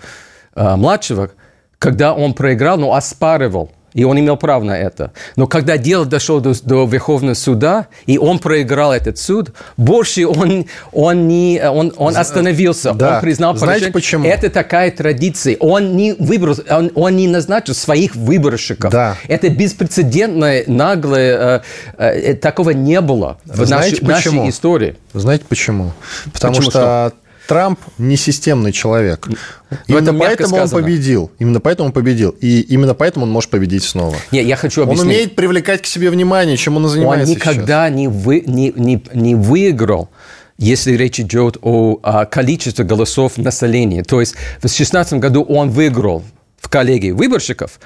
младшего, 0.55 1.31
когда 1.79 2.13
он 2.13 2.33
проиграл, 2.33 2.77
но 2.77 2.93
оспаривал 2.93 3.71
и 3.93 4.03
он 4.03 4.19
имел 4.19 4.37
право 4.37 4.63
на 4.63 4.77
это. 4.77 5.11
Но 5.35 5.47
когда 5.47 5.77
дело 5.77 6.05
дошло 6.05 6.39
до, 6.39 6.53
до 6.63 6.85
Верховного 6.85 7.33
суда, 7.33 7.87
и 8.05 8.17
он 8.17 8.39
проиграл 8.39 8.93
этот 8.93 9.17
суд, 9.17 9.51
больше 9.77 10.25
он, 10.27 10.65
он, 10.91 11.27
не, 11.27 11.61
он, 11.63 11.93
он 11.97 12.15
остановился, 12.15 12.93
Да. 12.93 13.15
он 13.15 13.21
признал 13.21 13.55
Знаете 13.55 13.91
поражение. 13.91 13.93
почему? 13.93 14.25
Это 14.27 14.49
такая 14.49 14.91
традиция. 14.91 15.57
Он 15.59 15.95
не 15.95 16.13
выбрал, 16.13 16.55
он, 16.69 16.91
он 16.95 17.15
не 17.15 17.27
назначил 17.27 17.73
своих 17.73 18.15
выборщиков. 18.15 18.91
Да. 18.91 19.15
Это 19.27 19.49
беспрецедентное, 19.49 20.63
наглое, 20.67 21.63
э, 21.97 22.11
э, 22.31 22.33
такого 22.35 22.71
не 22.71 23.01
было 23.01 23.37
Вы 23.45 23.65
в 23.65 23.69
нашей, 23.69 23.95
знаете 23.95 24.05
почему? 24.05 24.37
нашей 24.41 24.49
истории. 24.49 24.95
Знаете 25.13 25.43
почему? 25.47 25.91
Потому 26.33 26.55
Почему 26.55 26.71
что 26.71 27.13
Трамп 27.47 27.79
не 27.97 28.15
системный 28.17 28.71
человек. 28.71 29.27
Ну, 29.27 29.77
Именно 29.87 30.13
поэтому 30.13 30.49
сказано. 30.49 30.77
он 30.77 30.83
победил. 30.83 31.31
Именно 31.39 31.59
поэтому 31.59 31.87
он 31.87 31.93
победил. 31.93 32.29
И 32.39 32.61
именно 32.61 32.93
поэтому 32.93 33.25
он 33.25 33.31
может 33.31 33.49
победить 33.49 33.83
снова. 33.83 34.15
Не, 34.31 34.43
я 34.43 34.55
хочу 34.55 34.81
Он 34.81 34.87
объяснить. 34.89 35.07
умеет 35.07 35.35
привлекать 35.35 35.81
к 35.81 35.85
себе 35.85 36.09
внимание, 36.09 36.57
чем 36.57 36.77
он 36.77 36.83
и 36.83 36.85
он 36.85 36.91
занимается 36.91 37.33
никогда 37.33 37.89
не, 37.89 38.07
вы, 38.07 38.43
не, 38.45 38.71
не, 38.75 39.03
не 39.13 39.35
выиграл, 39.35 40.09
если 40.57 40.95
речь 40.95 41.19
идет 41.19 41.57
о, 41.61 41.99
а, 42.03 42.25
количестве 42.25 42.85
голосов 42.85 43.37
населения. 43.37 44.03
То 44.03 44.19
есть 44.19 44.35
в 44.57 44.61
2016 44.61 45.13
году 45.13 45.41
он 45.43 45.69
выиграл 45.71 46.23
в 46.61 46.69
коллегии 46.69 47.11
выборщиков, 47.11 47.79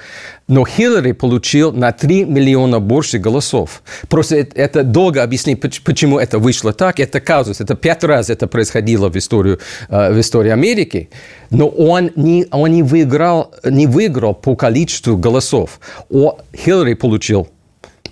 но 0.48 0.64
Хиллари 0.66 1.12
получил 1.12 1.72
на 1.72 1.92
3 1.92 2.24
миллиона 2.24 2.78
больше 2.78 3.18
голосов. 3.18 3.82
Просто 4.08 4.36
это, 4.36 4.60
это 4.60 4.84
долго 4.84 5.22
объяснить, 5.22 5.60
поч- 5.60 5.80
почему 5.82 6.18
это 6.18 6.38
вышло 6.38 6.72
так. 6.72 7.00
Это 7.00 7.20
казус. 7.20 7.60
Это 7.60 7.74
пять 7.74 8.04
раз 8.04 8.28
это 8.28 8.46
происходило 8.46 9.08
в, 9.08 9.16
историю, 9.16 9.58
э, 9.88 10.12
в 10.12 10.20
истории 10.20 10.50
Америки. 10.50 11.08
Но 11.50 11.68
он 11.68 12.10
не, 12.16 12.46
он 12.50 12.70
не, 12.70 12.82
выиграл, 12.82 13.54
не 13.64 13.86
выиграл 13.86 14.34
по 14.34 14.54
количеству 14.54 15.16
голосов. 15.16 15.80
О, 16.10 16.38
Хиллари 16.54 16.94
получил 16.94 17.48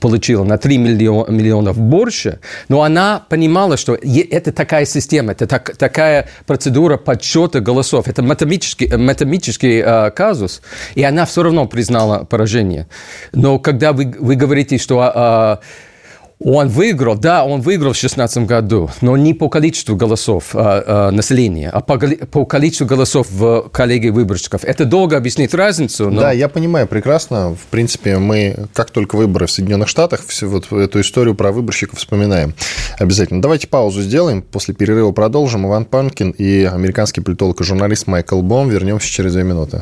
получила 0.05 0.45
на 0.45 0.59
3 0.59 0.77
миллиона, 0.77 1.31
миллионов 1.31 1.79
больше, 1.79 2.39
но 2.69 2.83
она 2.83 3.25
понимала, 3.31 3.79
что 3.79 3.95
это 4.31 4.53
такая 4.53 4.85
система, 4.85 5.33
это 5.33 5.47
так- 5.47 5.77
такая 5.79 6.29
процедура 6.47 6.99
подсчета 6.99 7.61
голосов, 7.61 8.07
это 8.07 8.23
математический, 8.23 8.87
э, 8.87 8.99
математический 8.99 9.81
э, 9.81 10.11
казус, 10.11 10.61
и 10.95 11.03
она 11.03 11.25
все 11.25 11.43
равно 11.43 11.67
признала 11.67 12.25
поражение. 12.25 12.87
Но 13.33 13.59
когда 13.59 13.95
вы, 13.95 14.15
вы 14.21 14.37
говорите, 14.37 14.77
что 14.77 15.61
э, 15.63 15.65
он 16.45 16.69
выиграл, 16.69 17.17
да, 17.17 17.45
он 17.45 17.63
выиграл 17.63 17.93
в 17.93 18.01
2016 18.01 18.47
году, 18.47 18.91
но 19.01 19.17
не 19.17 19.33
по 19.33 19.49
количеству 19.49 19.97
голосов 19.97 20.55
э, 20.55 20.59
э, 20.59 21.11
населения, 21.11 21.71
а 21.71 21.81
по, 21.81 21.99
по 21.99 22.45
количеству 22.45 22.87
голосов 22.87 23.29
в 23.31 23.71
коллегии 23.73 24.11
выборщиков. 24.11 24.63
Это 24.65 24.85
долго 24.85 25.17
объяснить 25.17 25.55
разницу, 25.55 26.11
но... 26.11 26.21
Да, 26.21 26.33
я 26.33 26.49
понимаю 26.49 26.87
прекрасно. 26.87 27.55
В 27.55 27.67
принципе, 27.71 28.19
мы, 28.19 28.67
как 28.75 28.91
только 28.91 29.17
выборы 29.17 29.47
в 29.47 29.51
Соединенных 29.51 29.89
Штатах, 29.89 30.21
всю 30.27 30.49
вот 30.49 30.71
эту 30.71 31.01
историю 31.01 31.35
про 31.35 31.51
выборщиков 31.51 31.99
вспоминаем. 31.99 32.55
Обязательно. 32.99 33.41
Давайте 33.41 33.67
паузу 33.67 34.03
сделаем. 34.03 34.43
После 34.43 34.75
перерыва 34.75 35.13
продолжим. 35.13 35.67
Иван 35.67 35.87
Панкин 35.87 36.31
и 36.31 36.65
американский 36.65 37.23
политолог 37.23 37.61
и 37.61 37.65
журналист 37.65 38.07
Майкл 38.07 38.43
Бом. 38.43 38.69
Вернемся 38.69 39.09
через 39.09 39.33
две 39.33 39.45
минуты. 39.45 39.81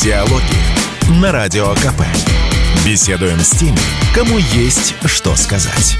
Диалоги 0.00 1.20
на 1.20 1.32
Радио 1.32 1.72
КП. 1.74 2.02
Беседуем 2.86 3.38
с 3.40 3.50
теми, 3.50 3.78
кому 4.14 4.38
есть 4.38 4.94
что 5.04 5.34
сказать. 5.36 5.96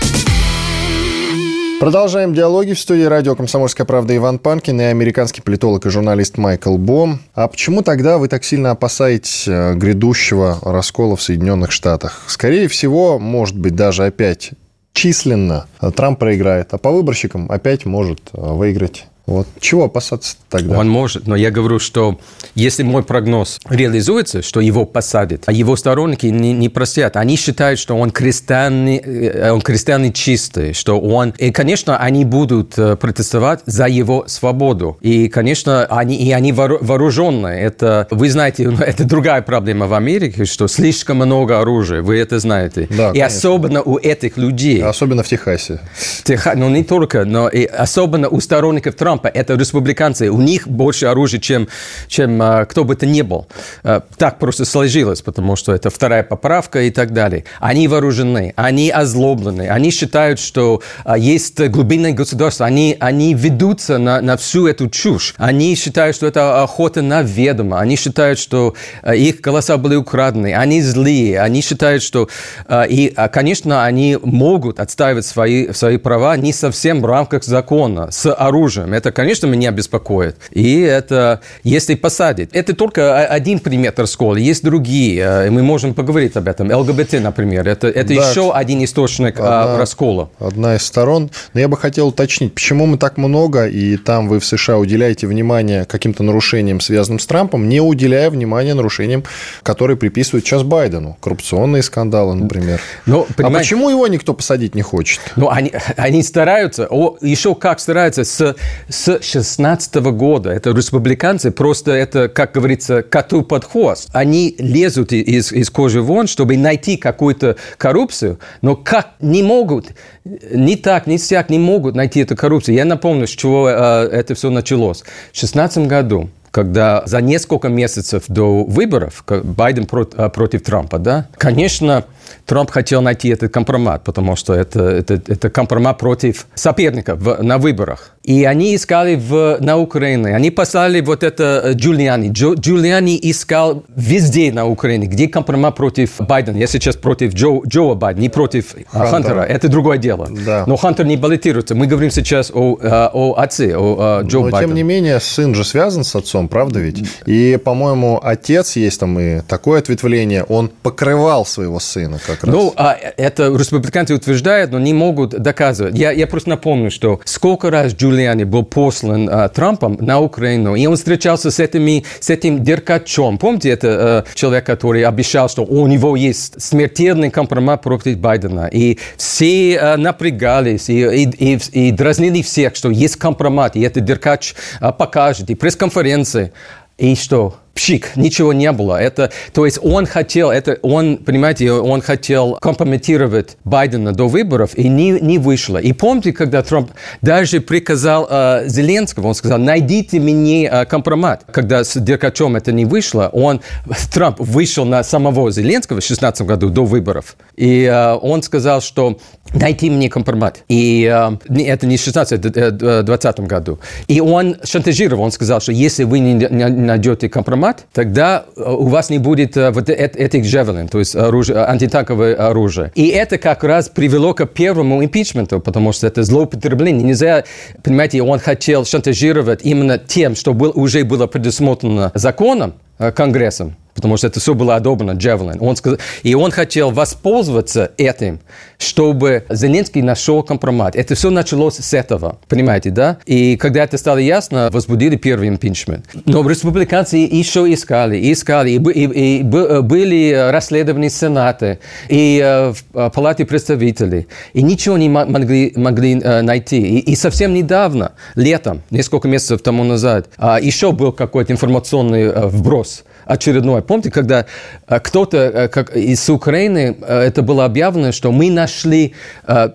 Продолжаем 1.81 2.35
диалоги 2.35 2.73
в 2.73 2.79
студии 2.79 3.03
радио 3.03 3.35
«Комсомольская 3.35 3.87
правда» 3.87 4.17
Иван 4.17 4.39
Панкин 4.39 4.81
и 4.81 4.85
американский 4.85 5.43
политолог 5.43 5.87
и 5.87 5.91
журналист 5.91 6.39
Майкл 6.39 6.77
Бом. 6.77 7.21
А 7.35 7.49
почему 7.49 7.83
тогда 7.83 8.19
вы 8.19 8.29
так 8.29 8.45
сильно 8.45 8.73
опасаетесь 8.73 9.47
э, 9.47 9.75
грядущего 9.75 10.59
раскола 10.63 11.17
в 11.17 11.23
Соединенных 11.23 11.73
Штатах? 11.73 12.23
Скорее 12.27 12.69
всего, 12.69 13.19
может 13.19 13.59
быть, 13.59 13.75
даже 13.75 14.07
опять 14.07 14.51
численно 14.93 15.67
э, 15.81 15.91
Трамп 15.91 16.19
проиграет, 16.19 16.73
а 16.73 16.79
по 16.79 16.91
выборщикам 16.91 17.51
опять 17.51 17.87
может 17.87 18.21
э, 18.33 18.41
выиграть. 18.41 19.07
Вот 19.29 19.47
чего 19.61 19.85
опасаться 19.85 20.37
тогда? 20.49 20.79
Он 20.79 20.89
может, 20.89 21.27
но 21.27 21.37
я 21.37 21.51
говорю, 21.51 21.79
что 21.79 22.19
если 22.55 22.83
мой 22.83 23.03
прогноз 23.03 23.59
реализуется, 23.69 24.41
что 24.41 24.61
его 24.61 24.87
посадят, 24.87 25.43
а 25.45 25.53
его 25.53 25.77
сторонники 25.77 26.27
не, 26.29 26.55
не 26.55 26.71
простят, 26.71 27.15
они 27.19 27.37
считают, 27.37 27.79
что 27.79 27.95
он 27.95 28.11
крестьянный, 28.11 28.97
э, 28.97 29.51
он 29.51 29.61
крестьянный 29.61 30.15
чистый, 30.15 30.73
что 30.73 30.99
он... 30.99 31.35
И, 31.37 31.51
конечно, 31.51 31.99
они 31.99 32.25
будут 32.25 32.79
э, 32.79 32.97
протестовать 32.97 33.61
за 33.67 33.85
его 33.87 34.25
свободу. 34.29 34.97
И, 35.03 35.29
конечно, 35.29 35.85
они, 35.85 36.17
и 36.17 36.33
они 36.33 36.53
воору- 36.55 36.79
вооруженные. 36.81 37.61
Это, 37.61 38.09
вы 38.11 38.31
знаете, 38.31 38.71
ну, 38.71 38.79
это 38.79 39.05
другая 39.05 39.43
проблема 39.43 39.89
в 39.89 39.93
Америке, 39.93 40.47
что 40.47 40.69
слишком 40.69 41.19
много 41.19 41.61
оружия, 41.61 42.01
вы 42.01 42.17
это 42.17 42.39
знаете. 42.39 42.87
Да, 42.89 43.11
и 43.11 43.19
конечно. 43.19 43.27
особенно 43.27 43.83
у 43.83 43.99
этих 43.99 44.39
людей. 44.39 44.83
Особенно 44.83 45.23
в 45.23 45.29
Техасе. 45.29 45.81
Теха- 46.25 46.57
ну 46.57 46.71
не 46.71 46.83
только, 46.83 47.27
но 47.27 47.51
и 47.51 47.67
особенно 47.67 48.31
у 48.31 48.41
сторонников 48.41 48.95
Трампа, 48.95 49.18
это 49.25 49.55
республиканцы, 49.55 50.31
у 50.31 50.41
них 50.41 50.69
больше 50.69 51.07
оружия, 51.07 51.41
чем, 51.41 51.69
чем 52.09 52.41
а, 52.41 52.65
кто 52.65 52.85
бы 52.85 52.97
то 52.97 53.07
ни 53.07 53.23
был. 53.23 53.47
А, 53.83 54.03
так 54.17 54.39
просто 54.39 54.65
сложилось, 54.65 55.23
потому 55.23 55.57
что 55.57 55.75
это 55.75 55.91
вторая 55.91 56.23
поправка 56.23 56.83
и 56.83 56.91
так 56.91 57.13
далее. 57.13 57.45
Они 57.61 57.89
вооружены, 57.89 58.53
они 58.57 58.91
озлоблены, 58.91 59.69
они 59.69 59.91
считают, 59.91 60.39
что 60.39 60.83
а, 61.05 61.19
есть 61.19 61.61
глубинное 61.61 62.13
государство, 62.13 62.67
они, 62.67 62.97
они 63.01 63.35
ведутся 63.35 63.99
на, 63.99 64.21
на 64.21 64.37
всю 64.37 64.67
эту 64.67 64.89
чушь. 64.89 65.35
Они 65.39 65.75
считают, 65.75 66.17
что 66.17 66.27
это 66.27 66.63
охота 66.63 67.03
на 67.03 67.23
ведомо, 67.23 67.81
они 67.81 67.97
считают, 67.97 68.39
что 68.39 68.75
а, 69.03 69.15
их 69.15 69.41
голоса 69.41 69.77
были 69.77 69.97
украдены, 69.97 70.55
они 70.55 70.83
злые, 70.83 71.41
они 71.41 71.63
считают, 71.63 72.03
что... 72.03 72.29
а, 72.67 72.85
И, 72.85 73.15
конечно, 73.33 73.85
они 73.85 74.19
могут 74.23 74.81
отстаивать 74.81 75.27
свои, 75.27 75.73
свои 75.73 75.97
права 75.97 76.37
не 76.37 76.53
совсем 76.53 77.01
в 77.01 77.07
рамках 77.07 77.45
закона, 77.45 78.11
с 78.11 78.33
оружием. 78.33 78.93
Это, 78.93 79.08
конечно, 79.13 79.47
меня 79.47 79.71
беспокоит. 79.71 80.37
И 80.51 80.81
это, 80.81 81.41
если 81.63 81.95
посадить, 81.95 82.51
это 82.53 82.75
только 82.75 83.25
один 83.27 83.59
пример 83.59 83.95
раскола, 83.97 84.37
есть 84.37 84.63
другие, 84.63 85.23
э, 85.25 85.47
и 85.47 85.51
мы 85.51 85.63
можем 85.63 85.95
поговорить 85.95 86.37
об 86.37 86.49
этом. 86.49 86.71
ЛГБТ, 86.71 87.15
например, 87.21 87.67
это, 87.69 87.89
это 87.89 88.15
Да. 88.15 88.31
еще 88.31 88.53
один 88.53 88.83
источник 88.85 89.41
а, 89.41 89.63
Одна- 89.65 89.79
раскола. 89.79 90.31
Одна 90.39 90.77
из 90.77 90.83
сторон. 90.83 91.31
Но 91.55 91.61
я 91.61 91.69
бы 91.69 91.77
хотел 91.77 92.09
уточнить, 92.09 92.55
почему 92.55 92.87
мы 92.87 92.99
так 92.99 93.17
много, 93.17 93.67
и 93.67 93.97
там 93.97 94.29
вы 94.29 94.41
в 94.41 94.45
США 94.45 94.79
уделяете 94.79 95.27
внимание 95.27 95.85
каким-то 95.85 96.23
нарушениям, 96.23 96.81
связанным 96.81 97.19
с 97.19 97.27
Трампом, 97.27 97.69
не 97.69 97.81
уделяя 97.81 98.31
внимания 98.31 98.75
нарушениям, 98.75 99.25
которые 99.63 99.97
приписывают 99.97 100.45
сейчас 100.47 100.63
Байдену. 100.63 101.17
Коррупционные 101.21 101.83
скандалы, 101.83 102.35
например. 102.35 102.81
Но, 103.07 103.27
А 103.29 103.33
понимаете- 103.35 103.59
почему 103.59 103.91
его 103.91 104.07
никто 104.07 104.35
посадить 104.35 104.75
не 104.75 104.83
хочет? 104.83 105.21
Ну, 105.37 105.49
они, 105.51 105.73
они 105.97 106.23
стараются, 106.23 106.87
о, 106.91 107.17
еще 107.21 107.55
как 107.55 107.81
стараются, 107.81 108.25
с, 108.25 108.55
с 108.99 109.23
16 109.23 109.95
года. 110.13 110.51
Это 110.51 110.71
республиканцы, 110.71 111.53
просто 111.53 111.93
это, 111.93 112.29
как 112.29 112.53
говорится, 112.53 113.03
коту 113.03 113.43
под 113.43 113.65
хвост. 113.65 114.09
Они 114.13 114.57
лезут 114.59 115.13
из, 115.13 115.53
из 115.53 115.71
кожи 115.71 116.03
вон, 116.03 116.27
чтобы 116.27 116.57
найти 116.57 116.97
какую-то 116.97 117.57
коррупцию, 117.77 118.41
но 118.61 118.75
как 118.75 119.11
не 119.21 119.45
могут, 119.45 119.93
ни 120.25 120.75
так, 120.75 121.07
ни 121.07 121.17
сяк 121.17 121.49
не 121.49 121.59
могут 121.59 121.95
найти 121.95 122.21
эту 122.21 122.35
коррупцию. 122.35 122.75
Я 122.75 122.85
напомню, 122.85 123.29
с 123.29 123.31
чего 123.31 123.69
э, 123.69 124.09
это 124.11 124.35
все 124.35 124.51
началось. 124.51 125.05
В 125.33 125.39
16 125.39 125.87
году 125.87 126.29
когда 126.51 127.03
за 127.07 127.21
несколько 127.21 127.69
месяцев 127.69 128.25
до 128.27 128.65
выборов 128.65 129.23
Байден 129.29 129.87
а, 130.17 130.29
против 130.31 130.63
Трампа, 130.63 130.99
да, 130.99 131.29
конечно, 131.37 132.05
Трамп 132.47 132.71
хотел 132.71 133.03
найти 133.03 133.29
этот 133.29 133.53
компромат, 133.53 134.05
потому 134.05 134.37
что 134.37 134.55
это, 134.55 134.81
это, 134.83 135.15
это 135.27 135.51
компромат 135.51 135.99
против 135.99 136.47
соперника 136.55 137.15
в- 137.15 137.43
на 137.43 137.59
выборах. 137.59 138.13
И 138.23 138.45
они 138.45 138.75
искали 138.75 139.17
в, 139.17 139.57
на 139.61 139.77
Украине, 139.79 140.35
они 140.37 140.51
послали 140.51 141.01
вот 141.01 141.23
это 141.23 141.63
э, 141.65 141.73
Джулиани. 141.73 142.31
Джо- 142.31 142.55
Джулиани 142.59 143.19
искал 143.23 143.85
везде 143.97 144.53
на 144.53 144.67
Украине, 144.67 145.07
где 145.07 145.29
компромат 145.29 145.77
против 145.77 146.11
Байдена. 146.21 146.57
Я 146.59 146.67
сейчас 146.67 146.97
против 146.97 147.35
Джо, 147.35 147.61
Джоа 147.67 147.95
Байдена, 147.95 148.23
не 148.23 148.29
против 148.29 148.75
Хантера. 148.91 149.11
Хантера. 149.11 149.43
Это 149.43 149.69
другое 149.69 149.99
дело. 149.99 150.29
Да. 150.47 150.65
Но 150.67 150.77
Хантер 150.77 151.07
не 151.07 151.17
баллотируется. 151.17 151.75
Мы 151.75 151.87
говорим 151.87 152.11
сейчас 152.11 152.51
о, 152.55 152.79
э, 152.81 152.89
о 153.13 153.35
отце, 153.39 153.75
о, 153.77 154.21
э, 154.23 154.27
Джо 154.27 154.41
Но, 154.41 154.61
тем 154.61 154.75
не 154.75 154.83
менее, 154.83 155.21
сын 155.21 155.55
же 155.55 155.65
связан 155.65 156.05
с 156.05 156.15
отцом, 156.15 156.49
правда 156.49 156.81
ведь? 156.81 157.03
И, 157.27 157.59
по-моему, 157.63 158.21
отец, 158.23 158.77
есть 158.77 159.01
там 159.01 159.19
и 159.19 159.41
такое 159.41 159.79
ответвление, 159.79 160.45
он 160.45 160.71
покрывал 160.83 161.47
своего 161.47 161.81
сына 161.81 162.18
как 162.27 162.45
раз. 162.45 162.55
Ну, 162.55 162.73
а, 162.77 162.97
это 163.17 163.55
республиканцы 163.55 164.15
утверждают, 164.15 164.71
но 164.71 164.79
не 164.79 164.95
могут 164.95 165.31
доказывать. 165.31 165.97
Я, 165.97 166.11
я 166.13 166.27
просто 166.27 166.51
напомню, 166.51 166.91
что 166.91 167.21
сколько 167.25 167.71
раз 167.71 167.95
Джулиани 167.95 168.45
был 168.45 168.65
послан 168.65 169.29
а, 169.31 169.49
Трампом 169.49 169.97
на 170.01 170.21
Украину, 170.21 170.75
и 170.75 170.87
он 170.87 170.97
встречался 170.97 171.51
с, 171.51 171.61
этими, 171.61 172.05
с 172.21 172.31
этим 172.31 172.63
Деркачом. 172.63 173.39
Помните, 173.39 173.71
это 173.71 174.25
э, 174.29 174.35
человек, 174.35 174.67
который 174.67 175.05
обещал, 175.05 175.49
что 175.49 175.65
у 175.65 175.87
него 175.87 176.17
есть 176.17 176.61
смертельный 176.61 177.31
компромат 177.31 177.83
против 177.83 178.19
Байдена. 178.19 178.69
И 178.71 178.99
все 179.17 179.75
э, 179.75 179.97
напрягались 179.97 180.89
и, 180.89 181.25
и, 181.25 181.55
и, 181.55 181.59
и 181.73 181.93
дразнили 181.93 182.43
всех, 182.43 182.77
что 182.77 182.91
есть 182.91 183.17
компромат, 183.17 183.77
и 183.77 183.81
это 183.81 184.01
Деркач 184.01 184.55
э, 184.81 184.93
покажет, 184.93 185.51
и 185.51 185.55
пресс-конференции. 185.55 186.53
И 186.99 187.15
что? 187.15 187.57
Пшик, 187.79 188.17
ничего 188.17 188.53
не 188.53 188.73
было. 188.73 189.01
Это, 189.01 189.31
то 189.53 189.65
есть 189.65 189.79
он 189.81 190.05
хотел, 190.05 190.51
это 190.51 190.79
он, 190.83 191.19
понимаете, 191.19 191.71
он 191.71 192.01
хотел 192.01 192.55
компрометировать 192.61 193.57
Байдена 193.63 194.13
до 194.13 194.27
выборов, 194.27 194.77
и 194.77 194.89
не, 194.89 195.13
не 195.13 195.39
вышло. 195.39 195.79
И 195.79 195.93
помните, 195.93 196.33
когда 196.33 196.63
Трамп 196.63 196.91
даже 197.23 197.61
приказал 197.61 198.27
э, 198.29 198.65
Зеленскому, 198.67 199.29
он 199.29 199.35
сказал, 199.35 199.59
найдите 199.59 200.19
мне 200.19 200.67
э, 200.67 200.87
компромат. 200.87 201.45
Когда 201.53 201.85
с 201.85 202.01
Деркачем 202.01 202.57
это 202.57 202.73
не 202.73 202.85
вышло, 202.85 203.31
он, 203.33 203.61
Трамп 204.13 204.41
вышел 204.41 204.85
на 204.85 205.05
самого 205.05 205.53
Зеленского 205.53 206.01
в 206.01 206.01
2016 206.01 206.47
году 206.47 206.71
до 206.71 206.85
выборов, 206.85 207.37
и 207.57 207.85
э, 207.85 208.15
он 208.15 208.43
сказал, 208.43 208.81
что 208.81 209.19
найти 209.55 209.89
мне 209.89 210.09
компромат. 210.09 210.65
И 210.69 211.05
э, 211.05 211.63
это 211.63 211.87
не 211.87 211.97
в 211.97 212.01
16, 212.01 212.45
это 212.45 213.03
20 213.03 213.41
году. 213.41 213.79
И 214.09 214.21
он 214.21 214.57
шантажировал, 214.65 215.23
он 215.23 215.31
сказал, 215.31 215.61
что 215.61 215.71
если 215.71 216.03
вы 216.03 216.19
не 216.19 216.35
найдете 216.35 217.29
компромат, 217.29 217.68
тогда 217.93 218.45
э, 218.57 218.63
у 218.63 218.87
вас 218.87 219.11
не 219.11 219.19
будет 219.19 219.57
э, 219.57 219.71
вот 219.71 219.89
этих 219.89 220.45
джавелин, 220.45 220.89
то 220.89 220.99
есть 220.99 221.17
оружие, 221.17 221.59
антитанковое 221.59 222.35
оружие. 222.35 222.93
И 222.95 223.09
это 223.09 223.39
как 223.39 223.65
раз 223.65 223.89
привело 223.89 224.35
к 224.35 224.47
первому 224.47 225.05
импичменту, 225.05 225.61
потому 225.61 225.93
что 225.93 226.07
это 226.07 226.23
злоупотребление. 226.23 227.05
Нельзя, 227.05 227.45
понимаете, 227.83 228.23
он 228.23 228.39
хотел 228.39 228.85
шантажировать 228.85 229.61
именно 229.63 229.99
тем, 229.99 230.35
что 230.35 230.55
был, 230.55 230.73
уже 230.75 231.05
было 231.05 231.27
предусмотрено 231.27 232.13
законом, 232.15 232.75
э, 232.99 233.13
Конгрессом 233.13 233.77
потому 233.99 234.17
что 234.17 234.29
это 234.29 234.39
все 234.39 234.55
было 234.55 234.77
одобрено, 234.77 235.13
Джавелин. 235.13 235.59
Он 235.61 235.75
сказал, 235.75 235.99
и 236.23 236.35
он 236.35 236.53
хотел 236.53 236.93
воспользоваться 236.93 237.91
этим, 237.97 238.39
чтобы 238.79 239.45
Зеленский 239.51 240.03
нашел 240.03 240.45
компромат. 240.45 240.95
Это 240.95 241.17
все 241.17 241.31
началось 241.31 241.75
с 241.75 241.93
этого, 241.93 242.39
понимаете, 242.49 242.91
да? 242.91 243.19
И 243.27 243.57
когда 243.57 243.83
это 243.83 243.99
стало 243.99 244.19
ясно, 244.19 244.71
возбудили 244.73 245.17
первый 245.17 245.49
импичмент. 245.49 246.07
Но 246.27 246.49
республиканцы 246.49 247.17
еще 247.17 247.73
искали, 247.73 248.33
искали, 248.33 248.71
и, 248.71 248.77
и, 248.77 249.41
и 249.41 249.43
были 249.43 250.51
расследованы 250.53 251.11
Сенаты, 251.11 251.81
и 252.09 252.41
э, 252.41 252.73
в 252.73 252.85
э, 252.95 253.11
Палате 253.13 253.45
представителей, 253.47 254.29
и 254.53 254.63
ничего 254.63 254.97
не 254.97 255.09
могли, 255.09 255.73
могли 255.75 256.21
э, 256.21 256.43
найти. 256.43 256.81
И, 256.81 256.99
и 257.01 257.17
совсем 257.17 257.53
недавно, 257.53 258.13
летом, 258.37 258.83
несколько 258.91 259.27
месяцев 259.27 259.61
тому 259.61 259.83
назад, 259.83 260.29
еще 260.63 260.93
был 260.93 261.11
какой-то 261.11 261.53
информационный 261.53 262.49
вброс 262.49 263.03
очередной. 263.29 263.83
Помните, 263.89 264.11
когда 264.11 264.45
э, 264.87 265.01
кто-то 265.01 265.39
э, 265.39 265.69
как 265.69 265.97
из 265.97 266.29
Украины, 266.29 266.97
э, 267.01 267.21
это 267.21 267.43
было 267.43 267.65
объявлено, 267.65 268.13
что 268.13 268.31
мы 268.31 268.51
нашли 268.51 269.15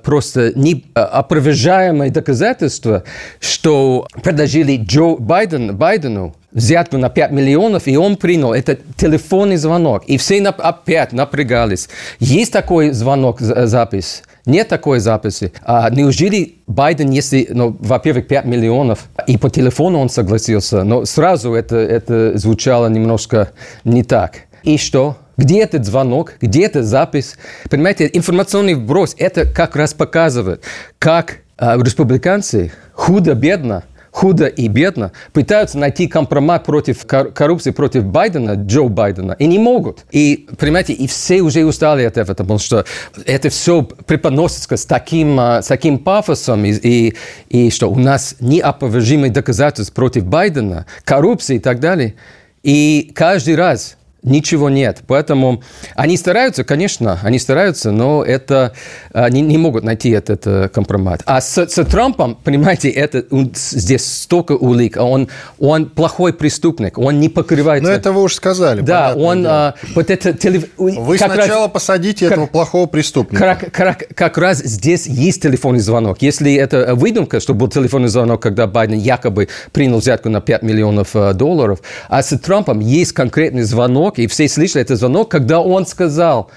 просто 0.03 0.53
неопровержаемое 0.55 2.11
доказательство, 2.11 3.03
что 3.39 4.07
предложили 4.23 4.77
Джо 4.77 5.15
Байден, 5.17 5.75
Байдену 5.75 6.35
взятку 6.53 6.97
на 6.97 7.09
5 7.09 7.31
миллионов, 7.31 7.87
и 7.87 7.97
он 7.97 8.15
принял. 8.15 8.53
Это 8.53 8.77
телефонный 8.95 9.57
звонок. 9.57 10.03
И 10.05 10.17
все 10.17 10.43
опять 10.43 11.13
напрягались. 11.13 11.89
Есть 12.19 12.53
такой 12.53 12.91
звонок, 12.91 13.39
запись? 13.39 14.23
Нет 14.45 14.67
такой 14.67 14.99
записи. 14.99 15.53
А 15.63 15.89
неужели 15.89 16.55
Байден, 16.67 17.09
если, 17.09 17.47
ну, 17.49 17.75
во-первых, 17.79 18.27
5 18.27 18.45
миллионов, 18.45 19.05
и 19.25 19.37
по 19.37 19.49
телефону 19.49 19.99
он 19.99 20.09
согласился, 20.09 20.83
но 20.83 21.05
сразу 21.05 21.53
это, 21.53 21.77
это 21.77 22.37
звучало 22.37 22.87
немножко 22.87 23.51
не 23.85 24.03
так. 24.03 24.41
И 24.63 24.77
что? 24.77 25.17
Где 25.37 25.61
этот 25.61 25.85
звонок? 25.85 26.33
Где 26.41 26.65
эта 26.65 26.83
запись? 26.83 27.35
Понимаете, 27.69 28.09
информационный 28.11 28.75
вброс, 28.75 29.15
это 29.17 29.45
как 29.45 29.75
раз 29.75 29.93
показывает, 29.93 30.63
как 30.99 31.37
э, 31.57 31.77
республиканцы 31.81 32.71
худо-бедно 32.93 33.83
худо 34.13 34.45
и 34.45 34.67
бедно, 34.67 35.11
пытаются 35.33 35.79
найти 35.79 36.07
компромат 36.07 36.63
против 36.63 37.05
коррупции, 37.05 37.71
против 37.71 38.05
Байдена, 38.05 38.51
Джо 38.51 38.83
Байдена, 38.83 39.35
и 39.39 39.47
не 39.47 39.57
могут. 39.57 40.05
И, 40.11 40.47
понимаете, 40.59 40.93
и 40.93 41.07
все 41.07 41.41
уже 41.41 41.65
устали 41.65 42.03
от 42.03 42.17
этого, 42.17 42.35
потому 42.35 42.59
что 42.59 42.85
это 43.25 43.49
все 43.49 43.81
преподносится 43.81 44.77
с 44.77 44.85
таким, 44.85 45.39
а, 45.39 45.63
с 45.63 45.67
таким 45.67 45.97
пафосом, 45.97 46.63
и, 46.63 46.73
и, 46.73 47.15
и 47.49 47.71
что 47.71 47.89
у 47.89 47.97
нас 47.97 48.35
неопровержимые 48.39 49.31
доказательства 49.31 49.93
против 49.95 50.25
Байдена, 50.25 50.85
коррупции 51.03 51.55
и 51.55 51.59
так 51.59 51.79
далее. 51.79 52.13
И 52.61 53.11
каждый 53.15 53.55
раз 53.55 53.97
Ничего 54.23 54.69
нет. 54.69 55.01
Поэтому 55.07 55.61
они 55.95 56.17
стараются, 56.17 56.63
конечно, 56.63 57.19
они 57.23 57.39
стараются, 57.39 57.91
но 57.91 58.23
это 58.23 58.73
они 59.13 59.41
не 59.41 59.57
могут 59.57 59.83
найти 59.83 60.09
этот, 60.09 60.33
этот 60.47 60.73
компромат. 60.73 61.21
А 61.25 61.41
с, 61.41 61.57
с 61.57 61.85
Трампом, 61.85 62.37
понимаете, 62.43 62.89
это 62.89 63.25
здесь 63.55 64.05
столько 64.05 64.53
улик. 64.53 64.97
Он, 64.99 65.29
он 65.59 65.89
плохой 65.89 66.33
преступник, 66.33 66.97
он 66.97 67.19
не 67.19 67.29
покрывается. 67.29 67.89
Но 67.89 67.95
это 67.95 68.11
вы 68.11 68.23
уже 68.23 68.35
сказали. 68.35 68.81
Да, 68.81 69.13
он 69.15 69.45
а, 69.47 69.75
вот 69.95 70.09
это 70.09 70.33
телев... 70.33 70.65
Вы 70.77 71.17
как 71.17 71.33
сначала 71.33 71.65
раз, 71.65 71.71
посадите 71.71 72.25
как, 72.25 72.33
этого 72.33 72.47
плохого 72.47 72.87
преступника. 72.87 73.57
Как, 73.59 73.71
как, 73.71 74.15
как 74.15 74.37
раз 74.37 74.59
здесь 74.59 75.07
есть 75.07 75.41
телефонный 75.41 75.79
звонок. 75.79 76.21
Если 76.21 76.53
это 76.55 76.95
выдумка, 76.95 77.39
что 77.39 77.53
был 77.53 77.67
телефонный 77.67 78.09
звонок, 78.09 78.41
когда 78.41 78.67
Байден 78.67 78.97
якобы 78.97 79.49
принял 79.71 79.99
взятку 79.99 80.29
на 80.29 80.41
5 80.41 80.63
миллионов 80.63 81.15
э, 81.15 81.33
долларов, 81.33 81.79
а 82.09 82.21
с 82.21 82.37
Трампом 82.37 82.79
есть 82.79 83.13
конкретный 83.13 83.63
звонок 83.63 84.12
звонок, 84.13 84.19
и 84.19 84.27
все 84.27 84.47
слышали 84.47 84.83
этот 84.83 84.97
звонок, 84.97 85.29
когда 85.29 85.59
он 85.59 85.85
сказал 85.85 86.49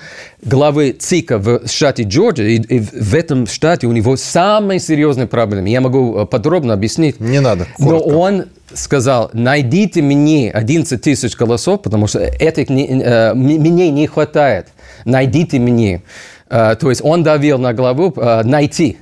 главы 0.42 0.92
ЦИКа 0.92 1.38
в 1.38 1.66
штате 1.66 2.04
Джорджия, 2.04 2.46
и, 2.48 2.60
и 2.60 2.80
в 2.80 3.14
этом 3.14 3.46
штате 3.46 3.86
у 3.86 3.92
него 3.92 4.16
самые 4.16 4.80
серьезные 4.80 5.26
проблемы. 5.26 5.68
Я 5.68 5.80
могу 5.80 6.18
э, 6.18 6.26
подробно 6.26 6.74
объяснить. 6.74 7.20
Не 7.20 7.40
надо. 7.40 7.66
Коротко. 7.76 8.10
Но 8.10 8.18
он 8.18 8.44
сказал, 8.74 9.30
найдите 9.32 10.02
мне 10.02 10.50
11 10.50 11.00
тысяч 11.00 11.36
голосов, 11.36 11.82
потому 11.82 12.06
что 12.06 12.18
этих 12.18 12.70
не, 12.70 13.02
э, 13.02 13.34
мне 13.34 13.90
не 13.90 14.06
хватает. 14.06 14.68
Найдите 15.04 15.58
мне. 15.58 16.02
Э, 16.50 16.76
то 16.76 16.90
есть 16.90 17.02
он 17.04 17.22
давил 17.22 17.58
на 17.58 17.72
главу 17.72 18.12
э, 18.16 18.42
найти. 18.44 18.98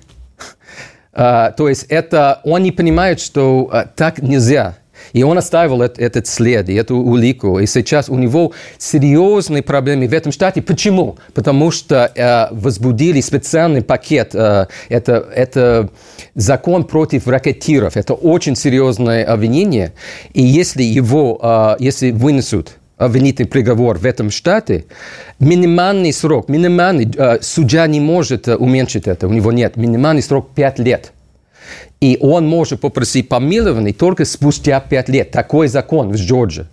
Э, 1.12 1.52
то 1.56 1.68
есть 1.68 1.86
это 1.88 2.40
он 2.44 2.62
не 2.62 2.72
понимает, 2.72 3.20
что 3.20 3.68
э, 3.72 3.86
так 3.96 4.22
нельзя. 4.22 4.74
И 5.12 5.22
он 5.22 5.38
оставил 5.38 5.82
этот, 5.82 6.26
след, 6.26 6.68
эту 6.68 6.96
улику. 6.96 7.58
И 7.58 7.66
сейчас 7.66 8.08
у 8.08 8.16
него 8.16 8.52
серьезные 8.78 9.62
проблемы 9.62 10.08
в 10.08 10.12
этом 10.12 10.32
штате. 10.32 10.62
Почему? 10.62 11.16
Потому 11.34 11.70
что 11.70 12.10
э, 12.14 12.54
возбудили 12.54 13.20
специальный 13.20 13.82
пакет. 13.82 14.34
Э, 14.34 14.66
это, 14.88 15.26
это 15.34 15.90
закон 16.34 16.84
против 16.84 17.26
ракетиров. 17.26 17.96
Это 17.96 18.14
очень 18.14 18.56
серьезное 18.56 19.24
обвинение. 19.24 19.92
И 20.32 20.42
если 20.42 20.82
его, 20.82 21.38
э, 21.42 21.76
если 21.78 22.10
вынесут 22.10 22.76
обвинительный 22.96 23.48
приговор 23.48 23.98
в 23.98 24.04
этом 24.04 24.30
штате, 24.30 24.84
минимальный 25.40 26.12
срок, 26.12 26.48
минимальный, 26.48 27.10
э, 27.16 27.38
судья 27.40 27.86
не 27.86 28.00
может 28.00 28.48
э, 28.48 28.56
уменьшить 28.56 29.06
это, 29.06 29.26
у 29.28 29.32
него 29.32 29.52
нет, 29.52 29.76
минимальный 29.76 30.22
срок 30.22 30.50
5 30.54 30.78
лет. 30.80 31.12
И 32.00 32.18
он 32.20 32.46
может 32.46 32.80
попросить 32.80 33.28
помилования 33.28 33.92
только 33.92 34.24
спустя 34.24 34.80
пять 34.80 35.08
лет. 35.08 35.30
Такой 35.30 35.68
закон 35.68 36.10
в 36.10 36.16
Джорджии. 36.16 36.66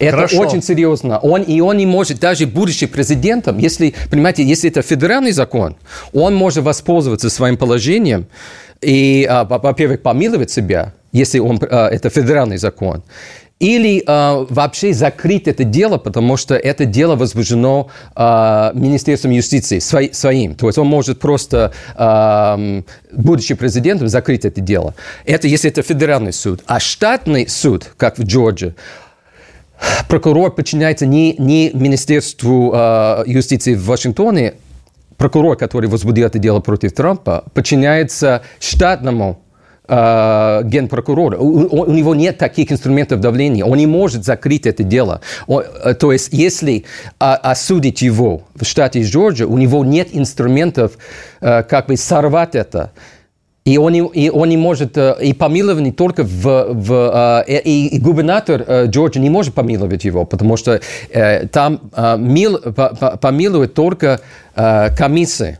Это 0.00 0.12
Хорошо. 0.12 0.40
очень 0.40 0.62
серьезно. 0.62 1.18
Он, 1.18 1.42
и 1.42 1.60
он 1.60 1.76
не 1.76 1.84
может, 1.84 2.20
даже 2.20 2.46
будучи 2.46 2.86
президентом, 2.86 3.58
если, 3.58 3.94
понимаете, 4.10 4.42
если 4.42 4.70
это 4.70 4.80
федеральный 4.80 5.32
закон, 5.32 5.76
он 6.14 6.34
может 6.34 6.64
воспользоваться 6.64 7.28
своим 7.28 7.58
положением 7.58 8.26
и, 8.80 9.26
а, 9.28 9.44
во-первых, 9.44 10.00
помиловать 10.00 10.50
себя, 10.50 10.94
если 11.12 11.38
он, 11.38 11.60
а, 11.70 11.88
это 11.88 12.08
федеральный 12.08 12.56
закон, 12.56 13.02
или 13.60 14.02
э, 14.04 14.46
вообще 14.48 14.94
закрыть 14.94 15.46
это 15.46 15.64
дело, 15.64 15.98
потому 15.98 16.38
что 16.38 16.56
это 16.56 16.86
дело 16.86 17.14
возбуждено 17.14 17.88
э, 18.16 18.70
Министерством 18.74 19.32
юстиции 19.32 19.78
свой, 19.78 20.12
своим. 20.14 20.54
То 20.54 20.66
есть 20.66 20.78
он 20.78 20.86
может 20.86 21.20
просто, 21.20 21.72
э, 21.94 22.82
будучи 23.12 23.54
президентом, 23.54 24.08
закрыть 24.08 24.46
это 24.46 24.62
дело. 24.62 24.94
Это 25.26 25.46
если 25.46 25.70
это 25.70 25.82
федеральный 25.82 26.32
суд. 26.32 26.62
А 26.66 26.80
штатный 26.80 27.48
суд, 27.48 27.92
как 27.98 28.18
в 28.18 28.24
Джорджии, 28.24 28.74
прокурор 30.08 30.54
подчиняется 30.54 31.04
не, 31.04 31.34
не 31.36 31.70
Министерству 31.74 32.72
э, 32.74 33.24
юстиции 33.26 33.74
в 33.74 33.84
Вашингтоне, 33.84 34.54
прокурор, 35.18 35.56
который 35.56 35.90
возбудил 35.90 36.26
это 36.26 36.38
дело 36.38 36.60
против 36.60 36.92
Трампа, 36.92 37.44
подчиняется 37.52 38.40
штатному 38.58 39.42
э, 39.90 40.62
генпрокурора. 40.64 41.38
У, 41.38 41.82
у 41.82 41.92
него 41.92 42.14
нет 42.14 42.38
таких 42.38 42.70
инструментов 42.70 43.20
давления. 43.20 43.64
Он 43.64 43.76
не 43.76 43.86
может 43.86 44.24
закрыть 44.24 44.66
это 44.66 44.84
дело. 44.84 45.20
Он, 45.46 45.64
э, 45.84 45.94
то 45.94 46.12
есть, 46.12 46.28
если 46.32 46.84
а, 47.18 47.34
осудить 47.34 48.00
его 48.00 48.42
в 48.54 48.64
штате 48.64 49.02
Джорджия, 49.02 49.46
у 49.46 49.58
него 49.58 49.84
нет 49.84 50.08
инструментов 50.12 50.92
э, 51.40 51.62
как 51.64 51.88
бы 51.88 51.96
сорвать 51.96 52.54
это. 52.54 52.92
И 53.64 53.76
он, 53.76 53.94
и 53.94 54.30
он 54.30 54.48
не 54.48 54.56
может, 54.56 54.96
э, 54.96 55.16
и 55.20 55.32
помиловать 55.32 55.96
только 55.96 56.22
в, 56.22 56.72
в 56.72 57.44
э, 57.48 57.60
и, 57.64 57.88
и 57.88 57.98
губернатор 57.98 58.86
Джорджии 58.86 59.20
не 59.20 59.30
может 59.30 59.54
помиловать 59.54 60.04
его, 60.04 60.24
потому 60.24 60.56
что 60.56 60.80
там 61.52 61.80
мил, 62.18 62.58
помилует 62.58 63.74
только 63.74 64.20
комиссия. 64.54 65.58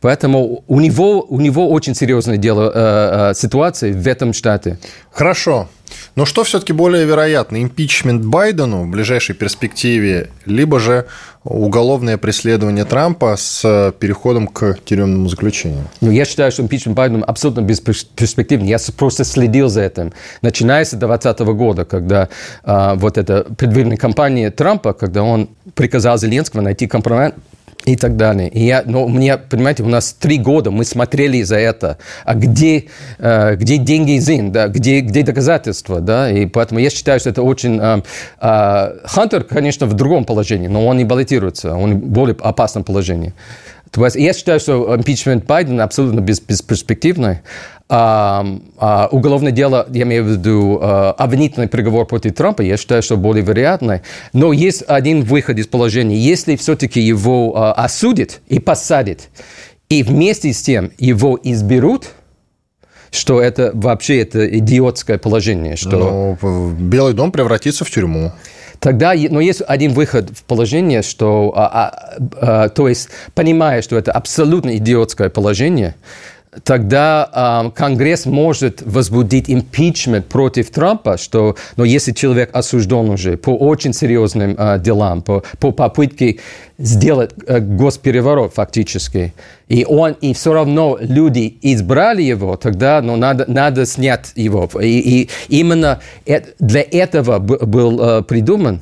Поэтому 0.00 0.64
у 0.66 0.80
него, 0.80 1.22
у 1.28 1.40
него 1.40 1.68
очень 1.68 1.94
серьезное 1.94 2.38
дело, 2.38 2.72
э, 2.74 3.30
э, 3.30 3.34
ситуация 3.34 3.92
в 3.92 4.06
этом 4.06 4.32
штате. 4.32 4.78
Хорошо. 5.12 5.68
Но 6.14 6.24
что 6.24 6.44
все-таки 6.44 6.72
более 6.72 7.04
вероятно? 7.04 7.62
Импичмент 7.62 8.24
Байдену 8.24 8.84
в 8.84 8.88
ближайшей 8.88 9.34
перспективе, 9.34 10.30
либо 10.46 10.78
же 10.78 11.06
уголовное 11.44 12.18
преследование 12.18 12.84
Трампа 12.84 13.36
с 13.36 13.92
переходом 13.98 14.46
к 14.46 14.78
тюремному 14.84 15.28
заключению? 15.28 15.84
Ну, 16.00 16.10
я 16.10 16.24
считаю, 16.24 16.52
что 16.52 16.62
импичмент 16.62 16.96
Байдена 16.96 17.24
абсолютно 17.24 17.62
бесперспективный. 17.62 18.68
Я 18.68 18.78
просто 18.96 19.24
следил 19.24 19.68
за 19.68 19.82
этим. 19.82 20.12
Начиная 20.42 20.84
с 20.84 20.90
2020 20.90 21.40
года, 21.54 21.84
когда 21.84 22.28
а, 22.62 22.94
вот 22.94 23.16
эта 23.16 23.44
предвыборная 23.56 23.96
кампания 23.96 24.50
Трампа, 24.50 24.92
когда 24.92 25.22
он 25.22 25.48
приказал 25.74 26.18
Зеленскому 26.18 26.62
найти 26.62 26.86
компромат 26.86 27.34
и 27.92 27.96
так 27.96 28.16
далее. 28.16 28.48
И 28.48 28.64
я, 28.64 28.82
но 28.86 29.08
мне, 29.08 29.36
понимаете, 29.36 29.82
у 29.82 29.88
нас 29.88 30.12
три 30.12 30.38
года 30.38 30.70
мы 30.70 30.84
смотрели 30.84 31.42
за 31.42 31.56
это. 31.56 31.98
А 32.24 32.34
где, 32.34 32.84
э, 33.18 33.56
где 33.56 33.78
деньги 33.78 34.18
ЗИН, 34.18 34.52
да? 34.52 34.68
где, 34.68 35.00
где 35.00 35.22
доказательства? 35.22 36.00
Да? 36.00 36.30
И 36.30 36.46
поэтому 36.46 36.78
я 36.80 36.90
считаю, 36.90 37.18
что 37.18 37.30
это 37.30 37.42
очень... 37.42 37.78
Э, 37.80 38.02
э, 38.40 38.98
Хантер, 39.04 39.42
конечно, 39.44 39.86
в 39.86 39.94
другом 39.94 40.24
положении, 40.24 40.68
но 40.68 40.86
он 40.86 40.98
не 40.98 41.04
баллотируется, 41.04 41.74
он 41.74 41.94
в 41.94 42.06
более 42.06 42.36
опасном 42.40 42.84
положении. 42.84 43.34
То 43.90 44.04
есть 44.04 44.16
я 44.16 44.32
считаю, 44.32 44.60
что 44.60 44.94
импичмент 44.94 45.46
Байдена 45.46 45.82
абсолютно 45.82 46.20
бесперспективный 46.20 47.40
а, 47.92 48.46
а, 48.78 49.08
уголовное 49.10 49.50
дело, 49.50 49.84
я 49.90 50.04
имею 50.04 50.24
в 50.24 50.28
виду 50.28 50.78
а, 50.80 51.10
обвинительный 51.18 51.66
приговор 51.66 52.06
против 52.06 52.34
Трампа, 52.34 52.62
я 52.62 52.76
считаю, 52.76 53.02
что 53.02 53.16
более 53.16 53.44
вероятный. 53.44 54.02
Но 54.32 54.52
есть 54.52 54.84
один 54.86 55.22
выход 55.24 55.58
из 55.58 55.66
положения. 55.66 56.16
Если 56.16 56.54
все-таки 56.54 57.00
его 57.00 57.52
а, 57.56 57.72
осудят 57.72 58.42
и 58.46 58.60
посадят, 58.60 59.28
и 59.88 60.04
вместе 60.04 60.52
с 60.52 60.62
тем 60.62 60.92
его 60.98 61.38
изберут, 61.42 62.10
что 63.10 63.42
это 63.42 63.72
вообще 63.74 64.20
это 64.20 64.46
идиотское 64.58 65.18
положение. 65.18 65.74
Что... 65.74 66.36
Ну, 66.40 66.72
Белый 66.78 67.12
дом 67.12 67.32
превратится 67.32 67.84
в 67.84 67.90
тюрьму. 67.90 68.30
Тогда, 68.78 69.14
но 69.14 69.40
есть 69.40 69.62
один 69.66 69.92
выход 69.92 70.30
в 70.30 70.44
положение, 70.44 71.02
что, 71.02 71.52
а, 71.54 71.66
а, 71.66 72.18
а, 72.40 72.68
то 72.70 72.88
есть, 72.88 73.10
понимая, 73.34 73.82
что 73.82 73.98
это 73.98 74.12
абсолютно 74.12 74.76
идиотское 74.76 75.28
положение, 75.28 75.96
тогда 76.64 77.64
э, 77.66 77.70
Конгресс 77.76 78.26
может 78.26 78.82
возбудить 78.82 79.48
импичмент 79.48 80.26
против 80.26 80.70
Трампа, 80.70 81.16
что, 81.16 81.56
но 81.76 81.84
если 81.84 82.12
человек 82.12 82.50
осужден 82.52 83.08
уже 83.10 83.36
по 83.36 83.50
очень 83.50 83.92
серьезным 83.92 84.56
э, 84.58 84.78
делам, 84.80 85.22
по, 85.22 85.44
по 85.60 85.70
попытке 85.70 86.40
сделать 86.78 87.30
э, 87.46 87.60
госпереворот 87.60 88.54
фактически, 88.54 89.32
и 89.68 89.84
он, 89.84 90.12
и 90.20 90.34
все 90.34 90.52
равно 90.52 90.98
люди 91.00 91.56
избрали 91.62 92.22
его, 92.22 92.56
тогда 92.56 93.00
ну, 93.00 93.16
надо, 93.16 93.44
надо 93.46 93.86
снять 93.86 94.32
его. 94.34 94.68
И, 94.80 94.98
и 94.98 95.30
именно 95.48 96.00
для 96.58 96.82
этого 96.82 97.38
был 97.38 98.00
э, 98.00 98.22
придуман 98.22 98.80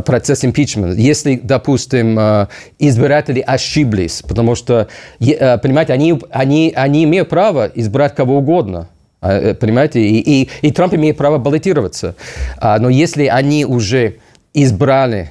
процесс 0.00 0.44
импичмента. 0.44 0.96
Если, 0.96 1.40
допустим, 1.42 2.18
э, 2.18 2.46
избиратели 2.78 3.40
ошиблись, 3.40 4.22
потому 4.22 4.54
что, 4.54 4.88
э, 5.20 5.58
понимаете, 5.58 5.92
они, 5.92 6.20
они, 6.30 6.72
они 6.76 7.04
имеют 7.04 7.28
право 7.28 7.70
избрать 7.74 8.14
кого 8.14 8.38
угодно. 8.38 8.88
Понимаете? 9.20 10.00
И, 10.00 10.44
и, 10.44 10.48
и 10.62 10.72
Трамп 10.72 10.94
имеет 10.94 11.18
право 11.18 11.36
баллотироваться. 11.36 12.14
А, 12.56 12.78
но 12.78 12.88
если 12.88 13.26
они 13.26 13.66
уже 13.66 14.16
избрали 14.54 15.30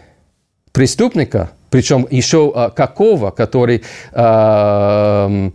преступника, 0.72 1.50
причем 1.72 2.06
еще 2.12 2.72
какого, 2.76 3.32
который 3.32 3.82
Э, 4.12 5.50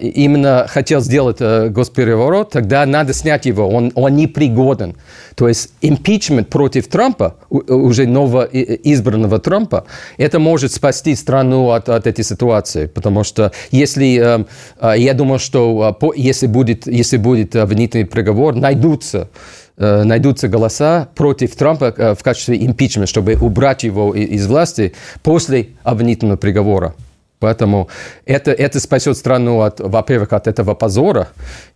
именно 0.00 0.66
хотел 0.68 1.00
сделать 1.00 1.38
э, 1.40 1.68
госпереворот, 1.68 2.50
тогда 2.50 2.84
надо 2.84 3.14
снять 3.14 3.46
его, 3.46 3.68
он, 3.68 3.92
он 3.94 4.14
непригоден. 4.14 4.94
То 5.36 5.48
есть 5.48 5.70
импичмент 5.80 6.50
против 6.50 6.86
Трампа, 6.88 7.36
уже 7.48 8.06
нового 8.06 8.42
избранного 8.44 9.38
Трампа, 9.38 9.86
это 10.18 10.38
может 10.38 10.72
спасти 10.72 11.14
страну 11.14 11.70
от, 11.70 11.88
от 11.88 12.06
этой 12.06 12.24
ситуации. 12.24 12.86
Потому 12.86 13.24
что 13.24 13.52
если, 13.70 14.44
э, 14.80 14.98
я 14.98 15.14
думаю, 15.14 15.38
что 15.38 15.96
если 16.14 16.46
будет, 16.46 16.86
если 16.86 17.16
будет 17.16 17.56
обвинительный 17.56 18.06
приговор, 18.06 18.54
найдутся 18.54 19.28
найдутся 19.76 20.46
голоса 20.46 21.08
против 21.16 21.56
Трампа 21.56 22.14
в 22.16 22.22
качестве 22.22 22.64
импичмента, 22.64 23.08
чтобы 23.08 23.34
убрать 23.34 23.82
его 23.82 24.14
из 24.14 24.46
власти 24.46 24.94
после 25.24 25.70
обвинительного 25.82 26.36
приговора. 26.36 26.94
Поэтому 27.44 27.88
это, 28.24 28.52
это 28.52 28.80
спасет 28.80 29.18
страну, 29.18 29.60
от, 29.60 29.78
во-первых, 29.78 30.32
от 30.32 30.46
этого 30.46 30.74
позора. 30.74 31.28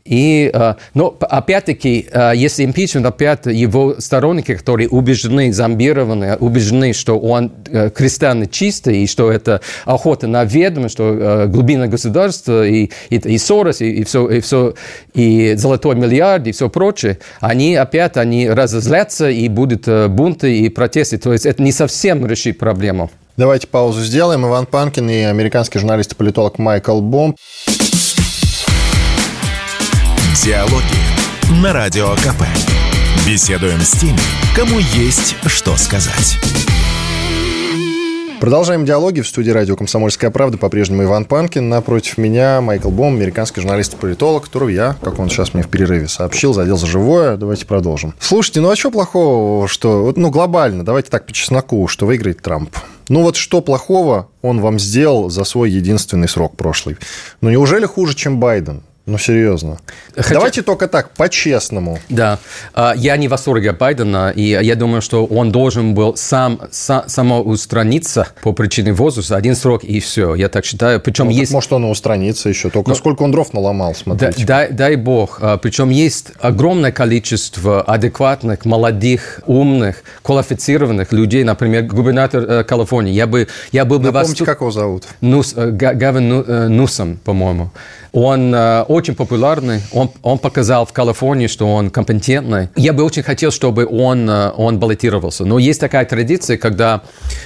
И, 0.06 0.50
э, 0.50 0.74
но 0.94 1.14
опять-таки, 1.20 2.08
э, 2.10 2.32
если 2.34 2.64
импичмент, 2.64 3.04
опять 3.04 3.44
его 3.44 3.96
сторонники, 3.98 4.54
которые 4.54 4.88
убеждены, 4.88 5.52
зомбированы, 5.52 6.36
убеждены, 6.36 6.94
что 6.94 7.18
он 7.18 7.52
э, 7.66 7.90
кристально 7.90 8.46
чистый, 8.46 9.02
и 9.02 9.06
что 9.06 9.30
это 9.30 9.60
охота 9.84 10.26
на 10.26 10.42
ведомость, 10.44 10.94
что 10.94 11.44
глубина 11.48 11.86
государства, 11.86 12.66
и, 12.66 12.88
и, 13.10 13.16
и 13.16 13.36
Сорос, 13.36 13.82
и, 13.82 13.90
и, 13.90 14.04
все, 14.04 14.26
и, 14.30 14.40
все, 14.40 14.72
и 15.12 15.52
золотой 15.54 15.96
миллиард, 15.96 16.46
и 16.46 16.52
все 16.52 16.70
прочее, 16.70 17.18
они 17.40 17.76
опять 17.76 18.16
они 18.16 18.48
разозлятся, 18.48 19.28
и 19.28 19.46
будут 19.50 19.86
бунты 20.08 20.60
и 20.60 20.70
протесты. 20.70 21.18
То 21.18 21.34
есть 21.34 21.44
это 21.44 21.62
не 21.62 21.72
совсем 21.72 22.26
решит 22.26 22.56
проблему. 22.56 23.10
Давайте 23.38 23.68
паузу 23.68 24.02
сделаем. 24.02 24.44
Иван 24.44 24.66
Панкин 24.66 25.08
и 25.08 25.20
американский 25.20 25.78
журналист 25.78 26.10
и 26.10 26.16
политолог 26.16 26.58
Майкл 26.58 27.00
Бом. 27.00 27.36
Диалоги 30.44 31.62
на 31.62 31.72
Радио 31.72 32.16
КП. 32.16 32.42
Беседуем 33.24 33.78
с 33.78 33.92
теми, 33.92 34.18
кому 34.56 34.80
есть 34.80 35.36
что 35.46 35.76
сказать. 35.76 36.36
Продолжаем 38.40 38.84
диалоги 38.84 39.20
в 39.20 39.28
студии 39.28 39.50
радио 39.50 39.76
«Комсомольская 39.76 40.30
правда». 40.30 40.58
По-прежнему 40.58 41.04
Иван 41.04 41.24
Панкин. 41.24 41.68
Напротив 41.68 42.18
меня 42.18 42.60
Майкл 42.60 42.90
Бом, 42.90 43.14
американский 43.14 43.60
журналист 43.60 43.94
и 43.94 43.96
политолог, 43.96 44.46
которого 44.46 44.68
я, 44.68 44.96
как 45.00 45.20
он 45.20 45.28
сейчас 45.28 45.54
мне 45.54 45.62
в 45.62 45.68
перерыве 45.68 46.08
сообщил, 46.08 46.54
задел 46.54 46.76
за 46.76 46.86
живое. 46.86 47.36
Давайте 47.36 47.66
продолжим. 47.66 48.14
Слушайте, 48.18 48.62
ну 48.62 48.70
а 48.70 48.74
что 48.74 48.90
плохого, 48.90 49.68
что, 49.68 50.12
ну 50.16 50.30
глобально, 50.30 50.84
давайте 50.84 51.10
так 51.10 51.26
по 51.26 51.32
чесноку, 51.32 51.86
что 51.86 52.04
выиграет 52.04 52.42
Трамп? 52.42 52.70
Ну 53.08 53.22
вот 53.22 53.36
что 53.36 53.60
плохого 53.60 54.28
он 54.42 54.60
вам 54.60 54.78
сделал 54.78 55.30
за 55.30 55.44
свой 55.44 55.70
единственный 55.70 56.28
срок 56.28 56.56
прошлый? 56.56 56.96
Ну 57.40 57.50
неужели 57.50 57.86
хуже, 57.86 58.14
чем 58.14 58.38
Байден? 58.38 58.82
Ну, 59.08 59.16
серьезно. 59.16 59.78
Хотя... 60.14 60.34
Давайте 60.34 60.60
только 60.60 60.86
так, 60.86 61.10
по-честному. 61.12 61.98
Да. 62.10 62.38
А, 62.74 62.92
я 62.94 63.16
не 63.16 63.26
в 63.26 63.30
восторге 63.30 63.72
Байдена, 63.72 64.30
и 64.36 64.42
я 64.42 64.74
думаю, 64.74 65.00
что 65.00 65.24
он 65.24 65.50
должен 65.50 65.94
был 65.94 66.14
сам, 66.14 66.60
сам 66.70 67.08
самоустраниться 67.08 68.28
по 68.42 68.52
причине 68.52 68.92
возраста. 68.92 69.36
Один 69.36 69.56
срок, 69.56 69.82
и 69.82 69.98
все. 70.00 70.34
Я 70.34 70.50
так 70.50 70.66
считаю. 70.66 71.00
Причем 71.00 71.24
ну, 71.24 71.30
есть... 71.30 71.52
Может, 71.52 71.72
он 71.72 71.86
и 71.86 71.88
устранится 71.88 72.50
еще. 72.50 72.68
Только 72.68 72.90
Но... 72.90 72.94
сколько 72.96 73.22
он 73.22 73.32
дров 73.32 73.54
наломал, 73.54 73.94
смотрите. 73.94 74.44
Да, 74.44 74.46
дай, 74.46 74.72
дай 74.72 74.96
бог. 74.96 75.38
А, 75.40 75.56
Причем 75.56 75.88
есть 75.88 76.32
огромное 76.40 76.92
количество 76.92 77.80
адекватных, 77.80 78.66
молодых, 78.66 79.40
умных, 79.46 80.02
квалифицированных 80.22 81.12
людей. 81.12 81.44
Например, 81.44 81.82
губернатор 81.84 82.42
э, 82.42 82.64
Калифорнии. 82.64 83.14
Я 83.14 83.26
бы, 83.26 83.48
я 83.72 83.86
был 83.86 84.00
бы 84.00 84.12
Напомните, 84.12 84.44
вас... 84.44 84.46
как 84.46 84.60
его 84.60 84.70
зовут? 84.70 85.04
Нус, 85.22 85.54
э, 85.56 85.70
Гавин 85.70 86.44
э, 86.46 86.68
Нусом, 86.68 87.18
по-моему. 87.24 87.70
Он 88.12 88.54
э, 88.54 88.82
очень 88.82 89.14
популярный. 89.14 89.80
Он, 89.92 90.10
он 90.22 90.38
показал 90.38 90.86
в 90.86 90.92
Калифорнии, 90.92 91.46
что 91.46 91.72
он 91.72 91.90
компетентный. 91.90 92.68
Я 92.76 92.92
бы 92.92 93.02
очень 93.02 93.22
хотел, 93.22 93.50
чтобы 93.50 93.86
он, 93.86 94.28
э, 94.28 94.50
он 94.56 94.78
баллотировался. 94.78 95.44
Но 95.44 95.58
есть 95.58 95.80
такая 95.80 96.04
традиция, 96.04 96.56
когда 96.56 97.02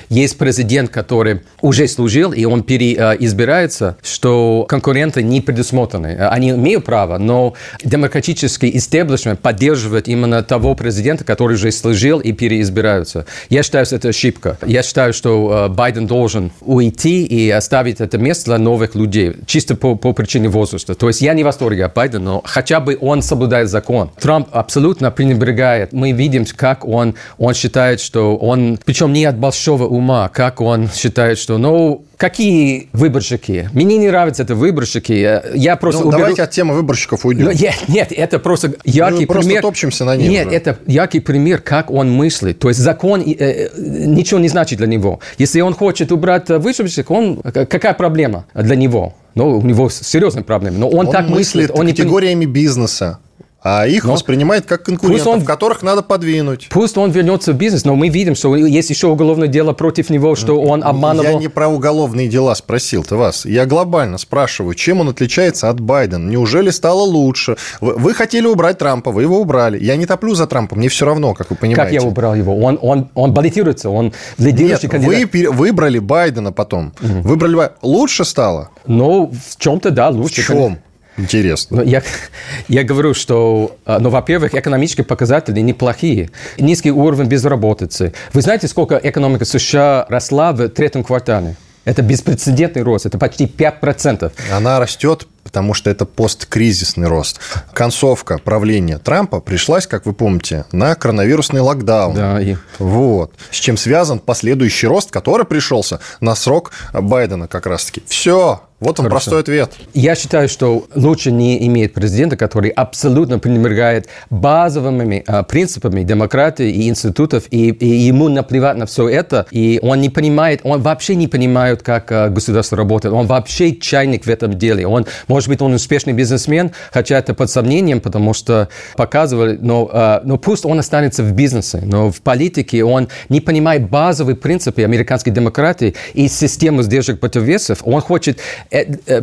есть 0.09 0.39
президент, 0.39 0.91
который 0.91 1.41
уже 1.61 1.89
служил, 1.89 2.33
и 2.33 2.45
он 2.45 2.63
переизбирается, 2.63 3.97
что 4.03 4.65
конкуренты 4.69 5.23
не 5.23 5.41
предусмотрены. 5.41 6.17
Они 6.31 6.51
имеют 6.51 6.85
право, 6.85 7.19
но 7.19 7.55
демократический 7.85 8.77
истеблишмент 8.77 9.41
поддерживает 9.41 10.09
именно 10.09 10.43
того 10.43 10.75
президента, 10.75 11.25
который 11.25 11.55
уже 11.55 11.73
служил 11.73 12.21
и 12.21 12.33
переизбираются. 12.33 13.27
Я 13.49 13.63
считаю, 13.63 13.87
что 13.87 13.97
это 13.97 14.09
ошибка. 14.09 14.59
Я 14.67 14.83
считаю, 14.83 15.13
что 15.13 15.67
э, 15.67 15.73
Байден 15.73 16.07
должен 16.07 16.53
уйти 16.61 17.25
и 17.25 17.51
оставить 17.51 18.01
это 18.01 18.19
место 18.19 18.45
для 18.47 18.59
новых 18.59 18.95
людей, 18.95 19.35
чисто 19.47 19.75
по, 19.75 19.95
по 19.95 20.13
причине 20.13 20.49
возраста. 20.53 20.95
То 20.95 21.09
есть 21.09 21.21
я 21.21 21.35
не 21.35 21.43
в 21.43 21.47
восторге 21.47 21.87
от 21.87 21.95
Байдена, 21.95 22.25
но 22.25 22.43
хотя 22.45 22.81
бы 22.81 22.97
он 23.01 23.23
соблюдает 23.23 23.69
закон. 23.69 24.11
Трамп 24.21 24.49
абсолютно 24.53 25.11
пренебрегает. 25.11 25.93
Мы 25.93 26.13
видим, 26.13 26.45
как 26.57 26.87
он, 26.87 27.15
он 27.39 27.55
считает, 27.55 28.01
что 28.01 28.37
он, 28.37 28.79
причем 28.85 29.13
не 29.13 29.25
от 29.25 29.37
большого 29.37 29.87
ума, 29.87 30.29
как 30.29 30.61
он 30.61 30.89
считает, 30.91 31.39
что, 31.39 31.59
ну, 31.59 32.05
какие 32.17 32.89
выборщики? 32.93 33.69
Мне 33.73 33.99
не 33.99 34.07
нравятся 34.07 34.45
это 34.45 34.55
выборщики. 34.55 35.41
Я 35.57 35.77
просто 35.77 36.03
ну, 36.03 36.09
уберу... 36.09 36.21
Давайте 36.21 36.43
от 36.43 36.51
темы 36.51 36.75
выборщиков 36.75 37.27
уйдем. 37.27 37.47
Ну, 37.47 37.53
нет, 37.53 37.75
нет, 37.89 38.13
это 38.13 38.39
просто 38.39 38.75
яркий 38.85 39.27
пример. 39.27 39.43
просто 39.43 39.61
топчемся 39.63 40.05
на 40.05 40.17
них 40.17 40.31
Нет, 40.31 40.47
уже. 40.47 40.57
это 40.57 40.79
яркий 40.87 41.21
пример, 41.21 41.61
как 41.61 41.91
он 41.91 42.13
мыслит. 42.13 42.59
То 42.61 42.69
есть 42.69 42.81
закон 42.81 43.21
э, 43.21 43.33
э, 43.33 43.69
ничего 43.77 44.39
не 44.39 44.49
значит 44.49 44.79
для 44.79 44.87
него. 44.87 45.19
Если 45.39 45.61
он 45.61 45.75
хочет 45.75 46.13
убрать 46.13 46.49
выборщик, 46.49 47.11
он 47.11 47.43
какая 47.43 47.95
проблема 47.95 48.47
для 48.55 48.77
него? 48.77 49.15
Ну, 49.35 49.59
у 49.59 49.63
него 49.63 49.89
серьезная 49.91 50.43
проблема. 50.43 50.79
Но 50.79 50.89
он, 50.89 51.07
он 51.07 51.13
так 51.13 51.29
мыслит. 51.29 51.71
Он 51.75 51.87
категориями 51.87 52.45
не... 52.45 52.51
бизнеса 52.51 53.19
а 53.63 53.87
их 53.87 54.05
но 54.05 54.13
воспринимает 54.13 54.67
как 54.67 54.85
конкурентов, 54.85 55.27
он, 55.27 55.45
которых 55.45 55.83
надо 55.83 56.03
подвинуть. 56.03 56.69
Пусть 56.71 56.97
он 56.99 57.11
вернется 57.11 57.53
в 57.53 57.57
бизнес, 57.57 57.85
но 57.85 57.95
мы 57.95 58.09
видим, 58.09 58.35
что 58.35 58.57
есть 58.57 58.91
еще 58.91 59.07
уголовное 59.07 59.49
дело 59.49 59.73
против 59.73 60.11
него, 60.11 60.35
что 60.35 60.61
он 60.61 60.83
обманывал. 60.83 61.33
Я 61.33 61.39
не 61.39 61.49
про 61.49 61.69
уголовные 61.69 62.29
дела 62.29 62.55
спросил-то 62.55 63.17
вас. 63.17 63.45
Я 63.45 63.67
глобально 63.67 64.19
спрашиваю, 64.19 64.75
чем 64.75 65.01
он 65.01 65.09
отличается 65.09 65.69
от 65.69 65.81
Байдена? 65.81 66.29
Неужели 66.29 66.71
стало 66.71 67.03
лучше? 67.03 67.57
Вы, 67.81 67.95
вы 67.95 68.15
хотели 68.15 68.47
убрать 68.47 68.79
Трампа, 68.79 69.13
вы 69.13 69.23
его 69.23 69.41
убрали. 69.41 69.83
Я 69.83 69.97
не 69.97 70.07
топлю 70.07 70.35
за 70.35 70.47
Трампа, 70.47 70.77
мне 70.77 70.89
все 70.89 71.07
равно, 71.07 71.35
как 71.35 71.51
вы 71.51 71.57
понимаете. 71.57 71.83
Как 71.83 71.93
я 71.93 72.09
убрал 72.09 72.35
его? 72.35 72.57
Он, 72.57 72.79
он, 72.83 73.11
он 73.15 73.33
баллотируется, 73.33 73.91
он 73.91 74.13
лидирующий 74.39 74.89
Нет, 74.89 74.91
кандидат. 74.91 75.33
вы 75.33 75.51
выбрали 75.51 75.99
Байдена 75.99 76.53
потом. 76.53 76.93
Угу. 77.01 77.29
Выбрали 77.29 77.53
Лучше 77.83 78.25
стало? 78.25 78.71
Ну, 78.87 79.31
в 79.31 79.59
чем-то 79.59 79.91
да, 79.91 80.09
лучше. 80.09 80.43
В 80.43 80.47
чем? 80.47 80.79
Интересно. 81.17 81.79
Но 81.79 81.83
я, 81.83 82.03
я 82.69 82.85
говорю, 82.85 83.15
что, 83.15 83.77
а, 83.85 83.99
ну, 83.99 84.11
во-первых, 84.11 84.55
экономические 84.55 85.05
показатели 85.05 85.61
неплохие. 85.61 86.31
Низкий 86.59 86.91
уровень 86.91 87.27
безработицы. 87.27 88.15
Вы 88.33 88.43
знаете, 88.43 88.69
сколько 88.69 89.01
экономика 89.03 89.45
США 89.45 90.07
росла 90.09 90.53
в 90.53 90.69
третьем 90.69 91.05
квартале? 91.05 91.57
Это 91.85 92.03
беспрецедентный 92.03 92.83
рост, 92.83 93.07
это 93.07 93.19
почти 93.19 93.47
5%. 93.47 94.31
Она 94.53 94.79
растет, 94.79 95.27
потому 95.43 95.75
что 95.75 95.91
это 95.91 96.07
посткризисный 96.07 97.09
рост. 97.09 97.41
Концовка 97.73 98.39
правления 98.39 98.99
Трампа 98.99 99.41
пришлась, 99.41 99.89
как 99.89 100.07
вы 100.07 100.13
помните, 100.13 100.65
на 100.71 100.95
коронавирусный 100.95 101.61
локдаун. 101.61 102.15
Да, 102.15 102.41
и... 102.41 102.57
Вот. 102.79 103.33
С 103.51 103.57
чем 103.57 103.77
связан 103.77 104.21
последующий 104.21 104.87
рост, 104.87 105.11
который 105.11 105.45
пришелся 105.45 105.99
на 106.21 106.37
срок 106.37 106.71
Байдена 106.93 107.49
как 107.49 107.67
раз-таки. 107.67 108.03
Все, 108.07 108.63
вот 108.83 108.99
он, 108.99 109.07
Хорошо. 109.07 109.31
простой 109.31 109.41
ответ. 109.41 109.73
Я 109.95 110.17
считаю, 110.17 110.49
что 110.49 110.87
лучше 110.95 111.31
не 111.31 111.65
иметь 111.69 111.95
президента, 111.95 112.37
который 112.37 112.71
абсолютно 112.71 113.39
пренебрегает 113.39 114.09
базовыми 114.29 115.23
а, 115.27 115.45
принципами 115.45 116.03
демократии 116.03 116.69
и 116.69 116.89
институтов, 116.89 117.45
и, 117.53 117.69
и 117.69 117.87
ему 117.87 118.29
наплевать 118.29 118.77
на 118.77 118.87
все 118.87 119.09
это, 119.09 119.47
и 119.53 119.79
он 119.83 120.01
не 120.01 120.11
понимает, 120.11 120.63
он 120.65 120.83
вообще 120.83 121.15
не 121.15 121.29
понимает, 121.29 121.83
как 121.83 122.11
а, 122.11 122.29
государство 122.29 122.77
работает, 122.77 123.15
он 123.15 123.27
вообще 123.27 123.77
чайник 123.77 124.25
в 124.25 124.29
этом 124.29 124.59
деле. 124.59 124.85
Он, 124.85 125.07
может 125.29 125.49
быть, 125.49 125.63
он 125.63 125.75
успешный 125.75 126.13
бизнесмен, 126.13 126.73
хотя 126.91 127.19
это 127.19 127.35
под 127.35 127.51
сомнением, 127.51 128.01
потому 128.01 128.35
что 128.35 128.69
показывали, 128.97 129.59
но, 129.61 129.89
а, 129.93 130.23
но 130.25 130.39
пусть 130.39 130.67
он 130.67 130.81
останется 130.81 131.23
в 131.23 131.31
бизнесе, 131.33 131.83
но 131.85 132.11
в 132.11 132.21
политике 132.21 132.83
он 132.83 133.09
не 133.29 133.41
понимает 133.41 133.89
базовые 133.89 134.35
принципы 134.35 134.83
американской 134.83 135.33
демократии 135.33 135.95
и 136.15 136.27
систему 136.27 136.83
сдержек 136.83 137.21
противовесов. 137.21 137.79
Он 137.85 138.01
хочет 138.01 138.41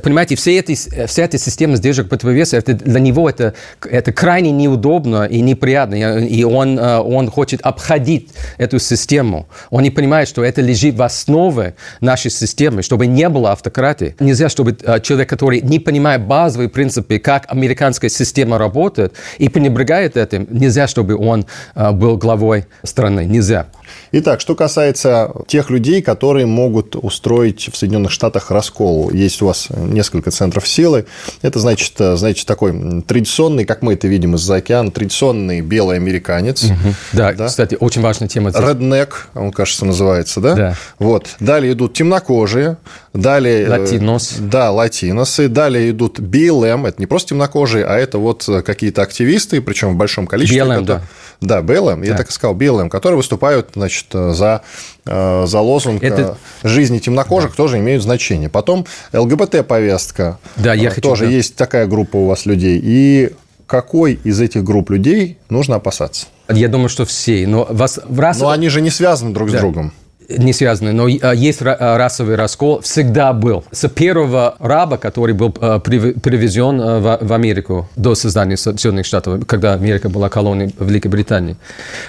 понимаете, 0.03 0.35
все 0.35 0.59
эти, 0.59 0.75
вся 0.75 1.23
эта 1.23 1.37
система 1.37 1.75
сдержек 1.75 2.07
противовеса, 2.07 2.57
это, 2.57 2.73
для 2.73 2.99
него 2.99 3.29
это, 3.29 3.53
это 3.83 4.11
крайне 4.11 4.51
неудобно 4.51 5.25
и 5.25 5.41
неприятно, 5.41 6.19
и 6.19 6.43
он, 6.43 6.77
э, 6.77 6.97
он 6.97 7.29
хочет 7.31 7.61
обходить 7.61 8.29
эту 8.57 8.79
систему. 8.79 9.47
Он 9.69 9.83
не 9.83 9.89
понимает, 9.89 10.27
что 10.27 10.43
это 10.43 10.61
лежит 10.61 10.95
в 10.95 11.01
основе 11.01 11.75
нашей 11.99 12.31
системы, 12.31 12.83
чтобы 12.83 13.07
не 13.07 13.27
было 13.29 13.51
автократии. 13.51 14.15
Нельзя, 14.19 14.49
чтобы 14.49 14.77
человек, 15.01 15.29
который 15.29 15.61
не 15.61 15.79
понимает 15.79 16.21
базовые 16.21 16.69
принципы, 16.69 17.17
как 17.19 17.45
американская 17.47 18.09
система 18.09 18.57
работает, 18.57 19.13
и 19.37 19.49
пренебрегает 19.49 20.17
этим, 20.17 20.47
нельзя, 20.51 20.87
чтобы 20.87 21.15
он 21.15 21.45
был 21.75 22.17
главой 22.17 22.65
страны. 22.83 23.25
Нельзя. 23.25 23.67
Итак, 24.11 24.41
что 24.41 24.55
касается 24.55 25.31
тех 25.47 25.69
людей, 25.69 26.01
которые 26.01 26.45
могут 26.45 26.95
устроить 26.95 27.69
в 27.71 27.77
Соединенных 27.77 28.11
Штатах 28.11 28.51
раскол. 28.51 29.11
Есть 29.11 29.41
у 29.41 29.47
вас 29.47 29.67
несколько 29.69 30.31
центров 30.31 30.67
силы. 30.67 31.05
Это 31.41 31.59
значит, 31.59 31.93
знаете, 31.97 32.43
такой 32.45 33.01
традиционный, 33.01 33.65
как 33.65 33.81
мы 33.81 33.93
это 33.93 34.07
видим 34.07 34.35
из-за 34.35 34.55
океана, 34.55 34.91
традиционный 34.91 35.61
белый 35.61 35.97
американец. 35.97 36.63
Угу. 36.63 36.93
Да, 37.13 37.33
да, 37.33 37.47
кстати, 37.47 37.77
очень 37.79 38.01
важная 38.01 38.27
тема. 38.27 38.51
Реднек, 38.51 39.29
он, 39.33 39.51
кажется, 39.51 39.85
называется, 39.85 40.41
да? 40.41 40.55
Да. 40.55 40.75
Вот. 40.97 41.27
Далее 41.39 41.73
идут 41.73 41.93
темнокожие, 41.93 42.77
далее... 43.13 43.65
Э, 43.65 43.69
Латинос. 43.69 44.35
Да, 44.39 44.71
латиносы. 44.71 45.47
Далее 45.47 45.91
идут 45.91 46.19
BLM, 46.19 46.87
это 46.87 46.99
не 46.99 47.05
просто 47.05 47.29
темнокожие, 47.29 47.85
а 47.85 47.97
это 47.97 48.17
вот 48.17 48.47
какие-то 48.65 49.01
активисты, 49.01 49.61
причем 49.61 49.93
в 49.93 49.97
большом 49.97 50.27
количестве. 50.27 50.61
BLM, 50.61 50.81
да. 50.81 51.01
Да, 51.41 51.61
BLM, 51.61 52.05
я 52.05 52.15
так 52.15 52.29
и 52.29 52.33
сказал, 52.33 52.55
BLM, 52.55 52.89
которые 52.89 53.17
выступают, 53.17 53.75
значит, 53.79 54.07
за, 54.11 54.61
э, 55.05 55.45
за 55.45 55.59
лозунг 55.59 56.03
Это... 56.03 56.37
жизни 56.63 56.99
темнокожих, 56.99 57.51
да. 57.51 57.55
тоже 57.55 57.79
имеют 57.79 58.03
значение. 58.03 58.49
Потом 58.49 58.85
ЛГБТ-повестка. 59.13 60.39
Да, 60.55 60.73
я 60.73 60.89
хочу... 60.89 61.01
Тоже 61.01 61.25
да. 61.25 61.31
есть 61.31 61.55
такая 61.55 61.87
группа 61.87 62.17
у 62.17 62.27
вас 62.27 62.45
людей. 62.45 62.79
И 62.81 63.31
какой 63.65 64.19
из 64.23 64.39
этих 64.41 64.63
групп 64.63 64.89
людей 64.89 65.37
нужно 65.49 65.75
опасаться? 65.75 66.27
Я 66.49 66.67
думаю, 66.67 66.89
что 66.89 67.05
все. 67.05 67.45
Но, 67.47 67.67
вас, 67.69 67.99
раз... 68.09 68.39
но 68.39 68.49
они 68.49 68.69
же 68.69 68.81
не 68.81 68.89
связаны 68.89 69.33
друг 69.33 69.51
да. 69.51 69.57
с 69.57 69.61
другом 69.61 69.93
не 70.29 70.53
связаны, 70.53 70.93
но 70.93 71.07
а, 71.07 71.33
есть 71.33 71.61
а, 71.61 71.97
расовый 71.97 72.35
раскол, 72.35 72.81
всегда 72.81 73.33
был. 73.33 73.63
С 73.71 73.87
первого 73.89 74.55
раба, 74.59 74.97
который 74.97 75.33
был 75.33 75.53
а, 75.59 75.79
привезен 75.79 76.79
в 76.79 77.33
Америку 77.33 77.89
до 77.95 78.15
создания 78.15 78.57
Соединенных 78.57 79.05
Штатов, 79.05 79.45
когда 79.45 79.73
Америка 79.73 80.09
была 80.09 80.29
колонией 80.29 80.73
Великобритании. 80.79 81.57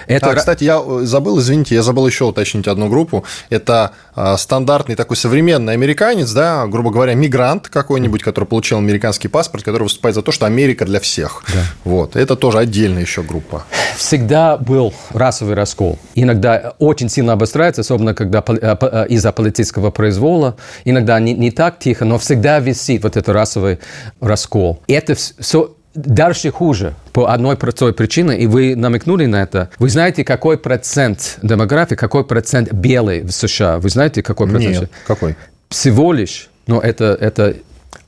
Это... 0.07 0.29
А, 0.29 0.35
кстати, 0.35 0.63
я 0.63 0.81
э, 0.85 1.01
забыл, 1.03 1.39
извините, 1.39 1.75
я 1.75 1.83
забыл 1.83 2.05
еще 2.07 2.25
уточнить 2.25 2.67
одну 2.67 2.89
группу. 2.89 3.23
Это 3.49 3.91
стандартный 4.37 4.95
такой 4.95 5.17
современный 5.17 5.73
американец, 5.73 6.31
да, 6.31 6.67
грубо 6.67 6.91
говоря, 6.91 7.13
мигрант 7.15 7.69
какой-нибудь, 7.69 8.21
который 8.21 8.45
получил 8.45 8.77
американский 8.77 9.29
паспорт, 9.29 9.63
который 9.63 9.83
выступает 9.83 10.15
за 10.15 10.21
то, 10.21 10.31
что 10.31 10.45
Америка 10.45 10.85
для 10.85 10.99
всех. 10.99 11.43
Да. 11.53 11.63
Вот. 11.85 12.15
Это 12.15 12.35
тоже 12.35 12.59
отдельная 12.59 13.01
еще 13.01 13.23
группа. 13.23 13.63
Всегда 13.95 14.57
был 14.57 14.93
расовый 15.11 15.55
раскол. 15.55 15.97
Иногда 16.15 16.73
очень 16.79 17.09
сильно 17.09 17.33
обостряется, 17.33 17.81
особенно 17.81 18.10
особенно 18.11 18.13
когда 18.13 18.43
э, 18.47 18.75
э, 18.81 19.07
из-за 19.09 19.31
политического 19.31 19.91
произвола, 19.91 20.55
иногда 20.85 21.19
не, 21.19 21.33
не 21.33 21.51
так 21.51 21.79
тихо, 21.79 22.05
но 22.05 22.17
всегда 22.17 22.59
висит 22.59 23.03
вот 23.03 23.17
этот 23.17 23.29
расовый 23.29 23.79
раскол. 24.21 24.79
И 24.87 24.93
это 24.93 25.15
все 25.15 25.75
дальше 25.93 26.51
хуже 26.51 26.93
по 27.11 27.25
одной 27.33 27.55
простой 27.55 27.93
причине, 27.93 28.37
и 28.37 28.47
вы 28.47 28.75
намекнули 28.75 29.25
на 29.25 29.43
это. 29.43 29.69
Вы 29.79 29.89
знаете, 29.89 30.23
какой 30.23 30.57
процент 30.57 31.37
демографии, 31.41 31.95
какой 31.95 32.23
процент 32.23 32.71
белый 32.73 33.21
в 33.21 33.31
США? 33.31 33.77
Вы 33.77 33.89
знаете, 33.89 34.21
какой 34.21 34.47
процент? 34.47 34.79
Нет, 34.81 34.89
какой? 35.07 35.35
Всего 35.69 36.13
лишь, 36.13 36.49
но 36.67 36.79
это, 36.79 37.17
это 37.19 37.55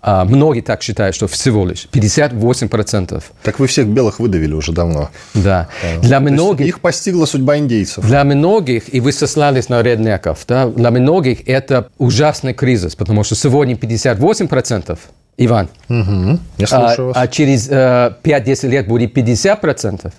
а 0.05 0.25
многие 0.25 0.59
так 0.59 0.83
считают, 0.83 1.15
что 1.15 1.27
всего 1.27 1.65
лишь 1.65 1.87
58%. 1.89 3.23
Так 3.41 3.59
вы 3.59 3.67
всех 3.67 3.87
белых 3.87 4.19
выдавили 4.19 4.53
уже 4.53 4.73
давно. 4.73 5.09
Да. 5.33 5.69
А, 5.81 6.01
для 6.01 6.19
многих... 6.19 6.67
Их 6.67 6.81
постигла 6.81 7.25
судьба 7.25 7.57
индейцев. 7.57 8.05
Для 8.05 8.25
многих, 8.25 8.93
и 8.93 8.99
вы 8.99 9.13
сослались 9.13 9.69
на 9.69 9.81
реднеков, 9.81 10.43
да, 10.45 10.67
для 10.67 10.91
многих 10.91 11.47
это 11.47 11.87
ужасный 11.97 12.53
кризис, 12.53 12.97
потому 12.97 13.23
что 13.23 13.35
сегодня 13.35 13.75
58%, 13.75 14.99
Иван. 15.37 15.67
Угу. 15.89 16.39
Я 16.59 16.67
слушаю 16.67 17.05
а, 17.05 17.07
вас. 17.07 17.17
А 17.17 17.27
через 17.27 17.67
э, 17.69 18.13
5-10 18.23 18.67
лет 18.67 18.87
будет 18.87 19.17
50%, 19.17 20.11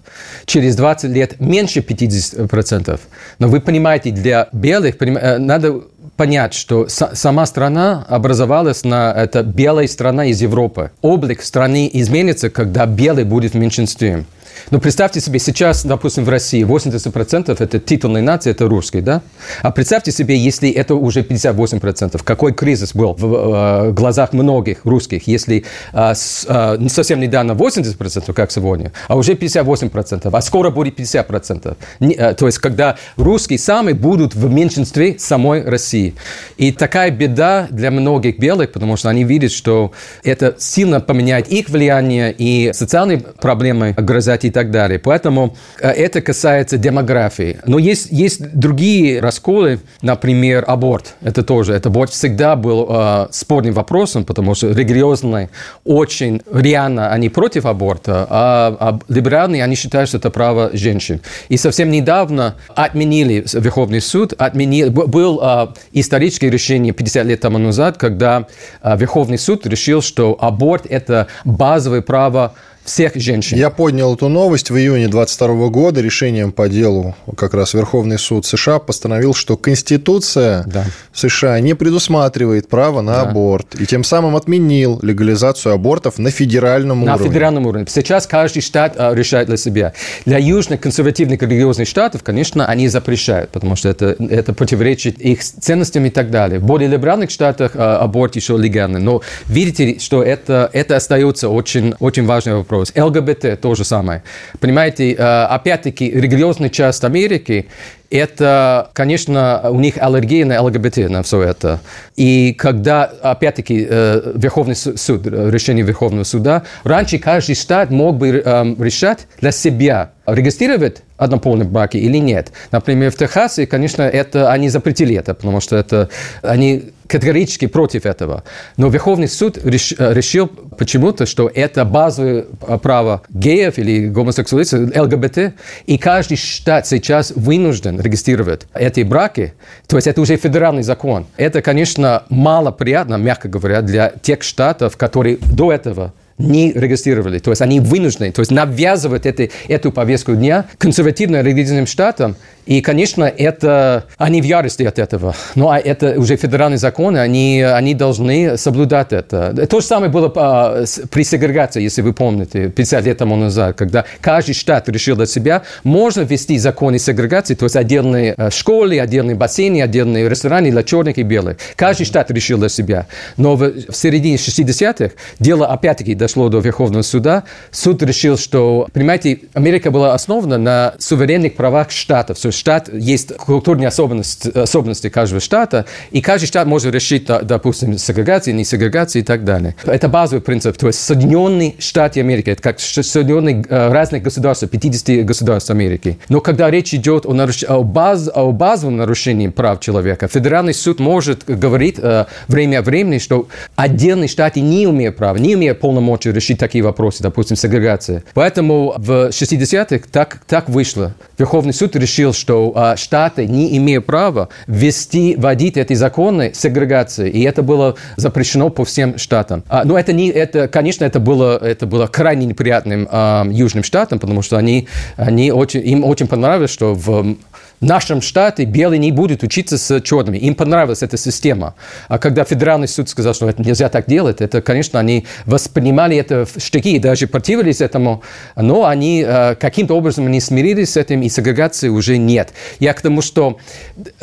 через 0.45 0.77
20 0.77 1.11
лет 1.11 1.41
меньше 1.41 1.81
50%. 1.81 3.01
Но 3.39 3.49
вы 3.49 3.61
понимаете, 3.61 4.11
для 4.11 4.49
белых 4.53 4.97
э, 5.01 5.39
надо 5.39 5.83
понять, 6.17 6.55
что 6.55 6.89
сама 6.89 7.47
страна 7.47 8.05
образовалась 8.09 8.85
на 8.85 9.13
это 9.13 9.43
белая 9.43 9.87
страна 9.87 10.27
из 10.27 10.41
Европы. 10.43 10.91
Облик 11.01 11.43
страны 11.43 11.89
изменится, 11.93 12.51
когда 12.51 12.87
белый 12.87 13.25
будет 13.25 13.55
в 13.55 13.57
меньшинстве. 13.57 14.25
Но 14.71 14.81
представьте 14.81 15.21
себе, 15.21 15.39
сейчас, 15.39 15.85
допустим, 15.85 16.25
в 16.25 16.29
России 16.29 16.65
80% 16.65 17.57
это 17.59 17.79
титульной 17.79 18.23
нации, 18.23 18.51
это 18.51 18.67
русский, 18.67 19.01
да? 19.01 19.23
А 19.63 19.71
представьте 19.71 20.13
себе, 20.13 20.37
если 20.37 20.71
это 20.71 20.95
уже 20.95 21.21
58%, 21.21 22.23
какой 22.23 22.53
кризис 22.53 22.95
был 22.95 23.15
в 23.19 23.89
э, 23.89 23.93
глазах 23.93 24.33
многих 24.33 24.85
русских, 24.85 25.27
если 25.27 25.65
э, 25.93 26.15
с, 26.15 26.47
э, 26.49 26.89
совсем 26.89 27.21
недавно 27.21 27.53
80%, 27.53 28.33
как 28.33 28.51
сегодня, 28.51 28.93
а 29.09 29.17
уже 29.17 29.35
58%, 29.35 30.31
а 30.33 30.43
скоро 30.43 30.71
будет 30.71 30.99
50%. 30.99 31.77
Не, 32.01 32.15
э, 32.15 32.35
то 32.35 32.47
есть, 32.47 32.59
когда 32.59 32.97
русские 33.17 33.59
сами 33.59 33.93
будут 33.93 34.35
в 34.35 34.51
меньшинстве 34.51 35.17
самой 35.19 35.63
России. 35.65 36.15
И 36.57 36.73
такая 36.73 37.11
беда 37.11 37.69
для 37.71 37.91
многих 37.91 38.39
белых, 38.39 38.73
потому 38.73 38.97
что 38.97 39.09
они 39.09 39.25
видят, 39.25 39.53
что 39.53 39.93
это 40.23 40.55
сильно 40.59 41.01
поменяет 41.01 41.49
их 41.49 41.69
влияние 41.69 42.35
и 42.37 42.73
социальные 42.73 43.19
проблемы 43.19 43.95
грозят 43.97 44.45
и 44.45 44.51
так 44.55 44.71
далее. 44.71 44.99
Поэтому 44.99 45.55
э, 45.81 45.91
это 45.91 46.23
касается 46.23 46.79
демографии. 46.79 47.59
Но 47.67 47.79
есть, 47.79 48.09
есть 48.11 48.53
другие 48.55 49.21
расколы, 49.21 49.81
например, 50.01 50.65
аборт. 50.67 51.15
Это 51.23 51.43
тоже, 51.43 51.75
это 51.75 51.89
аборт 51.91 52.11
всегда 52.11 52.57
был 52.57 52.87
э, 52.89 53.27
спорным 53.31 53.75
вопросом, 53.75 54.25
потому 54.25 54.55
что 54.55 54.69
религиозные 54.69 55.51
очень 55.85 56.41
реально 56.51 57.11
они 57.11 57.29
против 57.29 57.67
аборта, 57.67 58.27
а, 58.31 58.77
а 58.81 58.99
либеральные 59.09 59.63
они 59.63 59.75
считают, 59.75 60.09
что 60.09 60.19
это 60.19 60.31
право 60.31 60.71
женщин. 60.73 61.21
И 61.49 61.57
совсем 61.57 61.91
недавно 61.91 62.55
отменили 62.75 63.45
Верховный 63.53 64.01
суд, 64.01 64.33
отменил, 64.39 64.91
был 64.91 65.41
э, 65.43 65.67
историческое 65.93 66.51
решение 66.51 66.93
50 66.93 67.27
лет 67.27 67.41
тому 67.41 67.59
назад, 67.59 67.99
когда 67.99 68.47
э, 68.83 68.97
Верховный 68.97 69.39
суд 69.39 69.67
решил, 69.67 70.01
что 70.01 70.39
аборт– 70.41 70.87
это 70.89 71.27
базовое 71.45 72.03
право 72.03 72.55
всех 72.85 73.15
женщин. 73.17 73.57
Я 73.57 73.71
поднял 73.71 74.15
эту 74.15 74.29
новость 74.29 74.71
в 74.71 74.77
июне 74.77 75.09
22 75.09 75.69
года. 75.69 76.01
Решением 76.01 76.53
по 76.53 76.69
делу 76.69 77.15
как 77.37 77.55
раз 77.55 77.75
Верховный 77.75 78.19
суд 78.19 78.45
США 78.47 78.79
постановил, 78.79 79.35
что 79.35 79.57
Конституция 79.57 80.65
да. 80.67 80.85
США 81.13 81.59
не 81.61 81.75
предусматривает 81.75 82.69
право 82.69 83.01
на 83.01 83.15
да. 83.15 83.23
аборт. 83.23 83.75
И 83.81 83.87
тем 83.87 84.05
самым 84.05 84.37
отменил 84.37 84.99
легализацию 85.03 85.75
абортов 85.75 86.19
на 86.19 86.31
федеральном 86.31 87.05
на 87.05 87.15
уровне. 87.15 87.25
На 87.25 87.31
федеральном 87.31 87.67
уровне. 87.67 87.87
Сейчас 87.89 88.27
каждый 88.27 88.61
штат 88.61 88.95
а, 88.99 89.15
решает 89.15 89.49
для 89.49 89.57
себя. 89.57 89.95
Для 90.27 90.39
южных 90.39 90.81
консервативных 90.81 91.41
религиозных 91.43 91.89
штатов, 91.89 92.23
конечно, 92.23 92.67
они 92.67 92.89
запрещают, 92.89 93.51
потому 93.51 93.77
что 93.77 93.89
это, 93.89 94.17
это 94.19 94.53
противоречит 94.53 95.19
их 95.21 95.43
ценностям 95.43 96.05
и 96.05 96.11
так 96.11 96.31
далее. 96.31 96.59
В 96.59 96.65
более 96.65 96.89
либеральных 96.89 97.31
штатах 97.31 97.73
а, 97.75 97.99
аборт 97.99 98.37
еще 98.37 98.59
легальный. 98.59 99.01
Но 99.01 99.23
видите, 99.47 99.99
что 100.01 100.23
это, 100.23 100.69
это 100.73 100.97
остается 100.97 101.49
очень, 101.49 101.95
очень 101.99 102.27
важный 102.27 102.53
вопрос. 102.75 102.93
ЛГБТ 102.97 103.61
то 103.61 103.75
же 103.75 103.85
самое. 103.85 104.23
Понимаете, 104.61 105.17
а, 105.19 105.47
опять-таки, 105.47 106.11
религиозная 106.11 106.69
часть 106.69 107.05
Америки 107.05 107.69
это, 108.11 108.91
конечно, 108.93 109.63
у 109.71 109.81
них 109.81 109.95
аллергия 109.99 110.45
на 110.47 110.63
ЛГБТ, 110.63 111.09
на 111.11 111.25
все 111.25 111.43
это. 111.43 111.81
И 112.15 112.55
когда, 112.57 113.05
опять-таки, 113.05 113.85
э, 113.91 114.33
Верховный 114.37 114.77
суд, 114.77 115.27
решение 115.27 115.85
Верховного 115.85 116.23
суда, 116.23 116.63
раньше 116.85 117.19
каждый 117.19 117.57
штат 117.57 117.91
мог 117.91 118.17
бы 118.17 118.29
эм, 118.29 118.81
решать 118.81 119.27
для 119.41 119.51
себя, 119.51 120.13
регистрировать 120.27 121.03
однополные 121.17 121.67
браки 121.67 121.97
или 121.97 122.19
нет. 122.19 122.53
Например, 122.71 123.11
в 123.11 123.17
Техасе, 123.17 123.67
конечно, 123.67 124.03
это, 124.03 124.53
они 124.53 124.69
запретили 124.69 125.17
это, 125.17 125.35
потому 125.35 125.61
что 125.61 125.75
это, 125.75 126.09
они 126.43 126.93
категорически 127.07 127.67
против 127.67 128.07
этого. 128.07 128.45
Но 128.77 128.89
Верховный 128.89 129.29
суд 129.29 129.59
реш, 129.65 129.95
э, 129.99 130.13
решил 130.15 130.47
почему-то, 130.47 131.27
что 131.27 131.51
это 131.53 131.85
базовое 131.85 132.47
право 132.83 133.23
геев 133.31 133.79
или 133.79 134.09
гомосексуалистов, 134.09 134.97
ЛГБТ, 134.97 135.55
и 135.87 135.99
каждый 135.99 136.37
штат 136.37 136.87
сейчас 136.87 137.33
вынужден 137.35 138.01
регистрировать 138.01 138.67
эти 138.75 139.03
браки. 139.03 139.55
То 139.87 139.97
есть 139.97 140.07
это 140.07 140.21
уже 140.21 140.37
федеральный 140.37 140.83
закон. 140.83 141.27
Это, 141.37 141.63
конечно, 141.63 142.25
мало 142.29 142.71
приятно, 142.71 143.17
мягко 143.17 143.49
говоря, 143.49 143.83
для 143.83 144.13
тех 144.23 144.43
штатов, 144.43 144.97
которые 144.97 145.39
до 145.39 145.73
этого 145.73 146.13
не 146.39 146.73
регистрировали. 146.73 147.39
То 147.39 147.51
есть 147.51 147.63
они 147.63 147.81
вынуждены, 147.81 148.33
то 148.33 148.41
есть 148.41 148.51
навязывают 148.51 149.27
это, 149.27 149.49
эту 149.69 149.93
повестку 149.93 150.35
дня 150.35 150.67
консервативно-религиозным 150.79 151.87
штатам. 151.87 152.37
И, 152.67 152.81
конечно, 152.81 153.25
это, 153.25 154.05
они 154.17 154.41
в 154.41 154.45
ярости 154.45 154.83
от 154.83 154.99
этого. 154.99 155.35
Но 155.55 155.71
а 155.71 155.79
это 155.79 156.19
уже 156.19 156.37
федеральные 156.37 156.79
законы, 156.79 157.19
они, 157.19 157.63
они 157.63 157.95
должны 157.95 158.57
соблюдать 158.57 159.13
это. 159.13 159.67
То 159.67 159.81
же 159.81 159.87
самое 159.87 160.11
было 160.11 160.33
а, 160.35 160.85
при 161.11 161.25
сегрегации, 161.25 161.83
если 161.83 162.03
вы 162.03 162.13
помните, 162.13 162.69
50 162.69 163.05
лет 163.05 163.19
тому 163.19 163.37
назад, 163.37 163.77
когда 163.77 164.05
каждый 164.21 164.55
штат 164.55 164.89
решил 164.89 165.17
для 165.17 165.27
себя, 165.27 165.63
можно 165.83 166.23
ввести 166.23 166.59
законы 166.59 166.99
сегрегации, 166.99 167.55
то 167.55 167.67
есть 167.67 167.77
отдельные 167.77 168.35
э, 168.37 168.51
школы, 168.51 168.99
отдельные 168.99 169.37
бассейны, 169.37 169.83
отдельные 169.83 170.29
рестораны 170.29 170.71
для 170.71 170.83
черных 170.83 171.19
и 171.19 171.23
белых. 171.23 171.59
Каждый 171.77 172.05
штат 172.07 172.31
решил 172.31 172.59
для 172.59 172.69
себя. 172.69 173.07
Но 173.37 173.57
в, 173.57 173.73
середине 173.93 174.37
60-х 174.37 175.15
дело 175.39 175.67
опять-таки 175.67 176.15
дошло 176.15 176.49
до 176.49 176.61
Верховного 176.61 177.03
суда, 177.03 177.45
суд 177.71 178.03
решил, 178.03 178.39
что, 178.39 178.89
понимаете, 178.93 179.41
Америка 179.53 179.91
была 179.91 180.15
основана 180.15 180.59
на 180.59 180.95
суверенных 180.99 181.55
правах 181.55 181.91
штатов. 181.91 182.39
Штат 182.55 182.89
есть 182.93 183.37
культурные 183.37 183.89
особенности, 183.89 184.49
особенности 184.57 185.09
каждого 185.09 185.41
штата, 185.41 185.87
и 186.11 186.21
каждый 186.21 186.47
штат 186.47 186.67
может 186.67 186.93
решить, 186.95 187.27
допустим, 187.27 187.99
сегрегацию, 187.99 188.55
не 188.55 188.65
сегрегацию 188.65 189.23
и 189.23 189.25
так 189.25 189.45
далее. 189.45 189.75
Это 189.85 190.09
базовый 190.09 190.43
принцип. 190.43 190.77
То 190.77 190.89
есть 190.89 191.01
Соединенные 191.01 191.75
Штаты 191.79 192.21
Америки, 192.21 192.51
это 192.51 192.63
как 192.63 192.81
Соединенные 192.81 193.65
э, 193.69 193.93
разных 193.93 194.23
государств, 194.23 194.69
50 194.69 195.25
государств 195.25 195.71
Америки. 195.71 196.19
Но 196.29 196.41
когда 196.41 196.71
речь 196.71 196.95
идет 196.95 197.27
о, 197.27 197.33
наруш... 197.33 197.65
о, 197.65 197.83
баз... 197.83 198.31
о 198.35 198.53
базовом 198.53 198.97
нарушении 198.97 199.49
прав 199.49 199.81
человека, 199.81 200.29
федеральный 200.29 200.75
суд 200.75 201.01
может 201.01 201.45
говорить 201.47 201.97
э, 201.99 202.27
время 202.49 202.81
от 202.81 202.87
времени, 202.87 203.19
что 203.19 203.49
отдельные 203.77 204.29
штаты 204.29 204.61
не 204.61 204.85
имеют 204.85 205.17
права, 205.17 205.37
не 205.37 205.55
имеют 205.55 205.81
полномочий 205.81 206.33
решить 206.33 206.59
такие 206.59 206.85
вопросы, 206.85 207.23
допустим, 207.23 207.57
сегрегация. 207.57 208.25
Поэтому 208.35 208.95
в 208.97 209.29
60-х 209.29 210.07
так, 210.11 210.41
так 210.47 210.69
вышло. 210.69 211.15
Верховный 211.39 211.73
суд 211.73 211.97
решил, 211.97 212.33
что 212.45 212.73
а, 212.77 212.95
штаты 212.95 213.47
не 213.47 213.75
имеют 213.79 214.05
права 214.05 214.51
ввести, 214.67 215.35
вводить 215.35 215.79
эти 215.79 215.95
законы 215.95 216.53
сегрегации, 216.53 217.31
и 217.31 217.43
это 217.43 217.63
было 217.63 217.95
запрещено 218.17 218.69
по 218.69 218.85
всем 218.85 219.17
штатам. 219.17 219.65
А, 219.67 219.85
но 219.85 219.99
это 219.99 220.13
не, 220.13 220.29
это, 220.29 220.69
конечно, 220.69 221.07
это 221.07 221.21
было, 221.21 221.57
это 221.57 221.87
было 221.87 222.07
крайне 222.07 222.45
неприятным 222.45 223.09
а, 223.11 223.47
южным 223.51 223.83
штатам, 223.83 224.19
потому 224.19 224.43
что 224.43 224.59
они, 224.59 224.89
они 225.17 225.53
очень, 225.53 225.89
им 225.89 226.05
очень 226.05 226.27
понравилось, 226.27 226.71
что 226.71 226.93
в 226.93 227.37
в 227.81 227.85
нашем 227.85 228.21
штате 228.23 228.65
белые 228.65 228.99
не 228.99 229.13
будут 229.13 229.43
учиться 229.43 229.79
с 229.79 230.01
черными. 230.01 230.39
Им 230.39 230.55
понравилась 230.55 231.03
эта 231.03 231.17
система. 231.17 231.75
А 232.09 232.19
когда 232.19 232.45
федеральный 232.45 232.89
суд 232.89 233.09
сказал, 233.09 233.35
что 233.35 233.49
это 233.49 233.63
нельзя 233.63 233.89
так 233.89 234.07
делать, 234.07 234.41
это, 234.41 234.63
конечно, 234.63 234.99
они 235.01 235.27
воспринимали 235.47 236.17
это 236.17 236.47
в 236.47 236.61
штыки 236.61 236.97
и 236.97 236.99
даже 236.99 237.27
противились 237.27 237.81
этому, 237.81 238.23
но 238.57 238.87
они 238.87 239.25
э, 239.27 239.55
каким-то 239.57 239.95
образом 239.95 240.31
не 240.31 240.41
смирились 240.41 240.93
с 240.93 240.97
этим, 240.97 241.23
и 241.23 241.29
сегрегации 241.29 241.89
уже 241.89 242.17
нет. 242.17 242.53
Я 242.79 242.95
к 242.95 243.01
тому, 243.01 243.23
что 243.23 243.59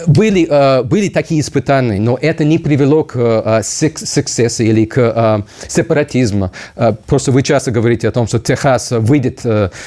были, 0.07 0.47
э, 0.49 0.83
были 0.83 1.09
такие 1.09 1.41
испытания, 1.41 1.99
но 1.99 2.17
это 2.19 2.43
не 2.43 2.57
привело 2.57 3.03
к 3.03 3.15
э, 3.15 3.61
сексессу 3.63 4.63
или 4.63 4.85
к 4.85 5.45
сепаратизму. 5.67 6.51
Просто 7.05 7.31
вы 7.31 7.43
часто 7.43 7.71
говорите 7.71 8.07
о 8.07 8.11
том, 8.11 8.27
что 8.27 8.39
Техас 8.39 8.91
выйдет, 8.91 9.41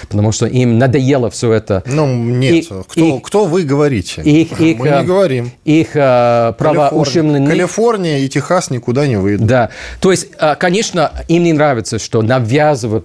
потому 0.08 0.32
что 0.32 0.46
им 0.46 0.78
надоело 0.78 1.30
все 1.30 1.52
это. 1.52 1.82
Ну, 1.86 2.06
нет. 2.06 2.52
И, 2.52 2.62
кто, 2.62 3.16
и, 3.16 3.20
кто 3.20 3.44
вы 3.54 3.62
говорите. 3.62 4.20
Их, 4.22 4.60
их, 4.60 4.78
Мы 4.78 4.88
не 4.88 4.94
э, 4.94 5.04
говорим. 5.04 5.52
Их 5.64 5.90
э, 5.94 6.52
права 6.58 6.88
Калифорния. 6.88 7.00
ущемлены. 7.00 7.48
Калифорния 7.48 8.18
и 8.18 8.28
Техас 8.28 8.70
никуда 8.70 9.06
не 9.06 9.16
выйдут. 9.16 9.46
Да. 9.46 9.70
То 10.00 10.10
есть, 10.10 10.26
э, 10.40 10.56
конечно, 10.56 11.12
им 11.28 11.44
не 11.44 11.52
нравится, 11.52 12.00
что 12.00 12.22
навязывают 12.22 13.04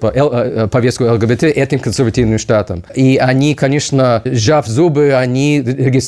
повестку 0.72 1.04
ЛГБТ 1.04 1.44
этим 1.44 1.80
консервативным 1.80 2.40
штатам. 2.40 2.84
И 2.96 3.18
они, 3.18 3.54
конечно, 3.54 4.24
сжав 4.26 4.66
зубы, 4.66 5.14
они, 5.14 5.64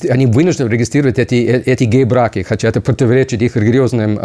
они 0.10 0.26
вынуждены 0.26 0.70
регистрировать 0.70 1.20
эти, 1.20 1.36
эти 1.36 1.84
гей-браки, 1.84 2.42
хотя 2.42 2.70
это 2.70 2.82
противоречит 2.82 3.44
их 3.44 3.56
религиозным 3.56 4.20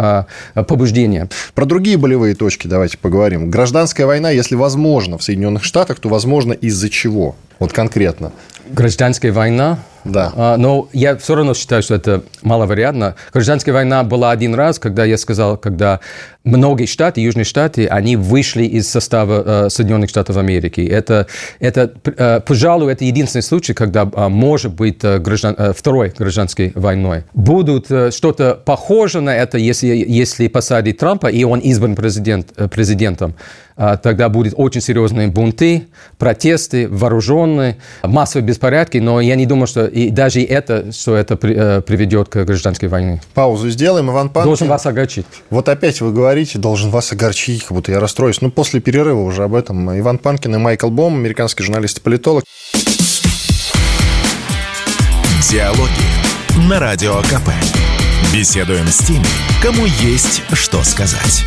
побуждениям. 0.54 1.28
Про 1.54 1.66
другие 1.66 1.98
болевые 1.98 2.34
точки 2.34 2.68
давайте 2.68 2.96
поговорим. 2.96 3.50
Гражданская 3.50 4.06
война, 4.06 4.30
если 4.30 4.54
возможно 4.54 5.18
в 5.18 5.22
Соединенных 5.22 5.62
Штатах, 5.62 6.00
то 6.00 6.08
возможно 6.08 6.54
из-за 6.54 6.88
чего? 6.88 7.36
Вот 7.58 7.72
конкретно. 7.72 8.32
Гражданская 8.70 9.32
война? 9.32 9.78
Да. 10.08 10.32
А, 10.36 10.56
но 10.56 10.88
я 10.92 11.16
все 11.16 11.34
равно 11.34 11.54
считаю, 11.54 11.82
что 11.82 11.94
это 11.94 12.22
маловероятно. 12.42 13.16
Гражданская 13.32 13.74
война 13.74 14.04
была 14.04 14.30
один 14.30 14.54
раз, 14.54 14.78
когда 14.78 15.04
я 15.04 15.18
сказал, 15.18 15.56
когда 15.56 16.00
многие 16.46 16.86
штаты, 16.86 17.20
южные 17.20 17.44
штаты, 17.44 17.86
они 17.86 18.16
вышли 18.16 18.64
из 18.64 18.88
состава 18.88 19.66
э, 19.66 19.70
Соединенных 19.70 20.08
Штатов 20.08 20.36
Америки. 20.36 20.80
Это, 20.80 21.26
это 21.58 21.92
э, 22.04 22.40
пожалуй, 22.40 22.92
это 22.92 23.04
единственный 23.04 23.42
случай, 23.42 23.74
когда 23.74 24.08
э, 24.10 24.28
может 24.28 24.72
быть 24.72 25.00
э, 25.02 25.18
граждан, 25.18 25.54
э, 25.58 25.72
второй 25.76 26.12
гражданской 26.16 26.72
войной. 26.74 27.24
Будут 27.34 27.90
э, 27.90 28.10
что-то 28.12 28.54
похоже 28.64 29.20
на 29.20 29.34
это, 29.36 29.58
если, 29.58 29.88
если 29.88 30.48
посадить 30.48 30.98
Трампа, 30.98 31.26
и 31.26 31.44
он 31.44 31.58
избран 31.58 31.96
президент, 31.96 32.52
э, 32.56 32.68
президентом. 32.68 33.34
Э, 33.76 33.96
тогда 34.02 34.28
будут 34.28 34.54
очень 34.56 34.80
серьезные 34.80 35.28
бунты, 35.28 35.88
протесты, 36.16 36.88
вооруженные, 36.88 37.76
массовые 38.02 38.46
беспорядки, 38.46 38.98
но 38.98 39.20
я 39.20 39.34
не 39.34 39.46
думаю, 39.46 39.66
что 39.66 39.86
и 39.86 40.10
даже 40.10 40.42
это, 40.42 40.92
что 40.92 41.16
это 41.16 41.38
э, 41.42 41.82
приведет 41.82 42.28
к 42.28 42.44
гражданской 42.44 42.88
войне. 42.88 43.20
Паузу 43.34 43.68
сделаем. 43.68 44.10
Иван 44.10 44.28
Панкин. 44.30 44.48
Должен 44.48 44.68
вас 44.68 44.86
огорчить. 44.86 45.26
Вот 45.50 45.68
опять 45.68 46.00
вы 46.00 46.12
говорите, 46.12 46.35
должен 46.44 46.90
вас 46.90 47.12
огорчить, 47.12 47.62
как 47.62 47.72
будто 47.72 47.92
я 47.92 48.00
расстроюсь. 48.00 48.40
Ну, 48.40 48.50
после 48.50 48.80
перерыва 48.80 49.20
уже 49.22 49.42
об 49.44 49.54
этом. 49.54 49.98
Иван 49.98 50.18
Панкин 50.18 50.54
и 50.54 50.58
Майкл 50.58 50.90
Бом, 50.90 51.14
американский 51.14 51.64
журналист 51.64 51.98
и 51.98 52.00
политолог. 52.00 52.44
Диалоги 55.50 56.68
на 56.68 56.78
Радио 56.78 57.20
КП. 57.22 57.50
Беседуем 58.32 58.86
с 58.88 58.98
теми, 58.98 59.26
кому 59.62 59.86
есть 59.86 60.42
что 60.52 60.82
сказать. 60.82 61.44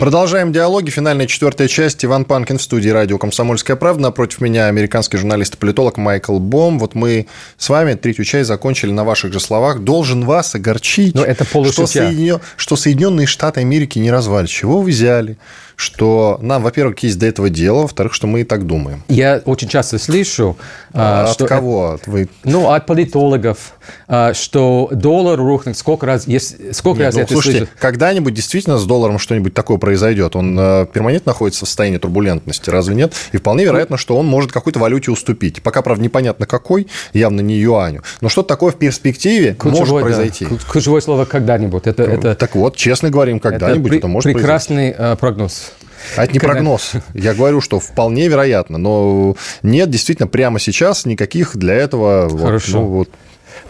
Продолжаем 0.00 0.50
диалоги. 0.50 0.88
Финальная 0.88 1.26
четвертая 1.26 1.68
часть. 1.68 2.06
Иван 2.06 2.24
Панкин 2.24 2.56
в 2.56 2.62
студии 2.62 2.88
радио 2.88 3.18
«Комсомольская 3.18 3.76
правда». 3.76 4.04
Напротив 4.04 4.40
меня 4.40 4.64
американский 4.64 5.18
журналист 5.18 5.56
и 5.56 5.58
политолог 5.58 5.98
Майкл 5.98 6.38
Бом. 6.38 6.78
Вот 6.78 6.94
мы 6.94 7.26
с 7.58 7.68
вами 7.68 7.92
третью 7.92 8.24
часть 8.24 8.48
закончили 8.48 8.92
на 8.92 9.04
ваших 9.04 9.30
же 9.30 9.40
словах. 9.40 9.80
Должен 9.80 10.24
вас 10.24 10.54
огорчить, 10.54 11.14
Но 11.14 11.22
это 11.22 11.44
что, 11.44 11.86
Соединен... 11.86 12.40
что 12.56 12.76
Соединенные 12.76 13.26
Штаты 13.26 13.60
Америки 13.60 13.98
не 13.98 14.10
развалит. 14.10 14.48
Чего 14.48 14.80
вы 14.80 14.88
взяли? 14.88 15.36
Что 15.80 16.38
нам, 16.42 16.62
во-первых, 16.62 16.98
есть 17.00 17.18
до 17.18 17.26
этого 17.26 17.48
дело, 17.50 17.82
во-вторых, 17.82 18.12
что 18.14 18.26
мы 18.26 18.42
и 18.42 18.44
так 18.44 18.66
думаем. 18.66 19.02
Я 19.08 19.40
очень 19.44 19.68
часто 19.68 19.98
слышу, 19.98 20.56
А 20.92 21.24
от 21.24 21.32
что 21.32 21.46
кого? 21.46 21.92
От- 21.92 22.06
Вы... 22.06 22.28
Ну, 22.44 22.70
от 22.70 22.86
политологов, 22.86 23.72
а, 24.08 24.34
что 24.34 24.88
доллар 24.92 25.38
рухнет. 25.38 25.76
Сколько 25.78 26.06
раз, 26.06 26.26
если, 26.26 26.72
сколько 26.72 26.98
Нет, 26.98 27.06
раз 27.06 27.14
ну, 27.14 27.18
я 27.20 27.24
это 27.24 27.32
слушайте, 27.32 27.58
слышу? 27.60 27.72
когда-нибудь 27.78 28.34
действительно 28.34 28.78
с 28.78 28.84
долларом 28.84 29.18
что-нибудь 29.18 29.54
такое 29.54 29.78
произойдет. 29.78 30.36
Он 30.36 30.56
э, 30.58 30.86
перманентно 30.92 31.30
находится 31.30 31.64
в 31.64 31.68
состоянии 31.68 31.98
турбулентности, 31.98 32.68
разве 32.70 32.94
нет? 32.94 33.14
И 33.32 33.36
вполне 33.38 33.64
вероятно, 33.64 33.96
что 33.96 34.16
он 34.16 34.26
может 34.26 34.52
какой-то 34.52 34.78
валюте 34.78 35.10
уступить. 35.10 35.62
Пока, 35.62 35.82
правда, 35.82 36.02
непонятно 36.04 36.46
какой, 36.46 36.88
явно 37.14 37.40
не 37.40 37.54
юаню. 37.56 38.02
Но 38.20 38.28
что 38.28 38.42
такое 38.42 38.72
в 38.72 38.76
перспективе 38.76 39.56
может 39.62 39.78
Ключевое, 39.80 40.02
да, 40.02 40.06
произойти. 40.08 40.44
ку- 40.44 40.58
ключевое 40.70 41.00
слово 41.00 41.24
«когда-нибудь». 41.24 41.86
Это, 41.86 42.02
это, 42.02 42.34
Так 42.34 42.54
вот, 42.54 42.76
честно 42.76 43.10
говорим, 43.10 43.40
когда-нибудь 43.40 43.88
при- 43.90 43.98
это, 43.98 44.08
может 44.08 44.24
произойти. 44.24 44.42
прекрасный 44.44 44.90
а, 44.96 45.16
прогноз. 45.16 45.69
А 46.16 46.24
это 46.24 46.32
не 46.32 46.38
прогноз. 46.38 46.92
Я 47.14 47.34
говорю, 47.34 47.60
что 47.60 47.80
вполне 47.80 48.28
вероятно. 48.28 48.78
Но 48.78 49.36
нет 49.62 49.90
действительно 49.90 50.26
прямо 50.26 50.58
сейчас 50.58 51.06
никаких 51.06 51.56
для 51.56 51.74
этого 51.74 52.28
вот, 52.28 52.40
Хорошо. 52.40 52.72
ну, 52.80 52.86
вот, 52.86 53.08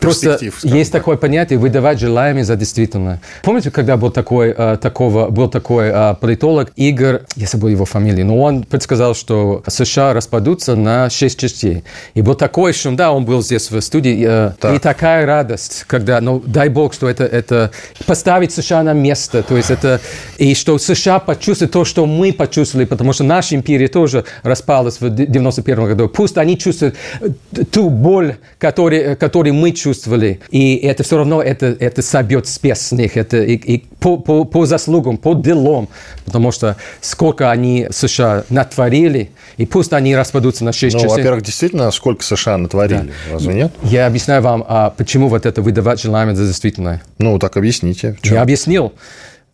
Просто 0.01 0.39
есть 0.63 0.93
так. 0.93 1.03
такое 1.03 1.17
понятие 1.17 1.59
выдавать 1.59 2.01
желаемое 2.01 2.45
за 2.45 2.57
действительное. 2.57 3.21
Помните, 3.43 3.71
когда 3.71 3.97
был 3.97 4.11
такой, 4.11 4.55
э, 4.57 4.79
такого, 4.81 5.29
был 5.29 5.49
такой 5.49 5.89
э, 5.93 6.15
политолог 6.21 6.73
Игорь, 6.77 7.21
я 7.37 7.47
забыл 7.47 7.69
его 7.69 7.85
фамилию, 7.85 8.27
но 8.27 8.41
он 8.41 8.65
предсказал, 8.65 9.15
что 9.15 9.63
США 9.67 10.15
распадутся 10.15 10.75
на 10.75 11.11
шесть 11.11 11.39
частей. 11.39 11.85
И 12.15 12.23
был 12.23 12.35
такой 12.35 12.73
шум, 12.73 12.97
да, 12.97 13.13
он 13.13 13.25
был 13.25 13.43
здесь 13.43 13.71
в 13.71 13.81
студии, 13.81 14.25
э, 14.27 14.53
Так. 14.59 14.75
и 14.75 14.79
такая 14.79 15.27
радость, 15.27 15.85
когда, 15.87 16.21
ну, 16.21 16.43
дай 16.47 16.69
бог, 16.69 16.95
что 16.95 17.09
это, 17.09 17.25
это 17.25 17.71
поставить 18.07 18.53
США 18.53 18.83
на 18.83 18.95
место, 18.95 19.43
то 19.43 19.57
есть 19.57 19.71
это, 19.71 20.01
и 20.39 20.55
что 20.55 20.79
США 20.79 21.19
почувствуют 21.19 21.73
то, 21.73 21.85
что 21.85 22.07
мы 22.07 22.33
почувствовали, 22.33 22.87
потому 22.87 23.13
что 23.13 23.25
наша 23.25 23.55
империя 23.55 23.89
тоже 23.89 24.25
распалась 24.43 25.01
в 25.01 25.11
91 25.11 25.85
году. 25.85 26.09
Пусть 26.09 26.39
они 26.39 26.57
чувствуют 26.57 26.97
э, 27.21 27.65
ту 27.65 27.91
боль, 27.91 28.37
которую, 28.59 29.17
которую 29.17 29.55
мы 29.55 29.73
чувствовали, 29.91 30.41
и 30.51 30.77
это 30.77 31.03
все 31.03 31.17
равно 31.17 31.43
это, 31.43 31.67
это 31.67 32.03
собьет 32.03 32.47
спесь 32.47 32.79
с 32.79 32.93
них, 32.93 33.17
это 33.17 33.43
и, 33.43 33.55
и 33.55 33.85
по, 33.99 34.17
по, 34.19 34.45
по 34.45 34.67
заслугам, 34.67 35.17
по 35.17 35.35
делам, 35.35 35.89
потому 36.25 36.53
что 36.53 36.77
сколько 37.01 37.51
они 37.51 37.89
США 37.91 38.45
натворили, 38.51 39.31
и 39.57 39.67
пусть 39.67 39.93
они 39.93 40.15
распадутся 40.15 40.65
на 40.65 40.73
6 40.73 40.95
Ну, 40.95 41.01
частей. 41.01 41.17
во-первых, 41.17 41.43
действительно, 41.43 41.91
сколько 41.91 42.23
США 42.25 42.57
натворили, 42.57 43.13
разве 43.33 43.55
нет? 43.55 43.73
Я 43.83 44.07
объясняю 44.07 44.43
вам, 44.43 44.65
а 44.69 44.91
почему 44.91 45.29
вот 45.29 45.45
это 45.45 45.61
выдавать 45.61 46.01
желаемое 46.01 46.37
за 46.37 46.47
действительное. 46.47 47.03
Ну, 47.19 47.39
так 47.39 47.57
объясните. 47.57 48.17
Я 48.23 48.43
объяснил. 48.43 48.93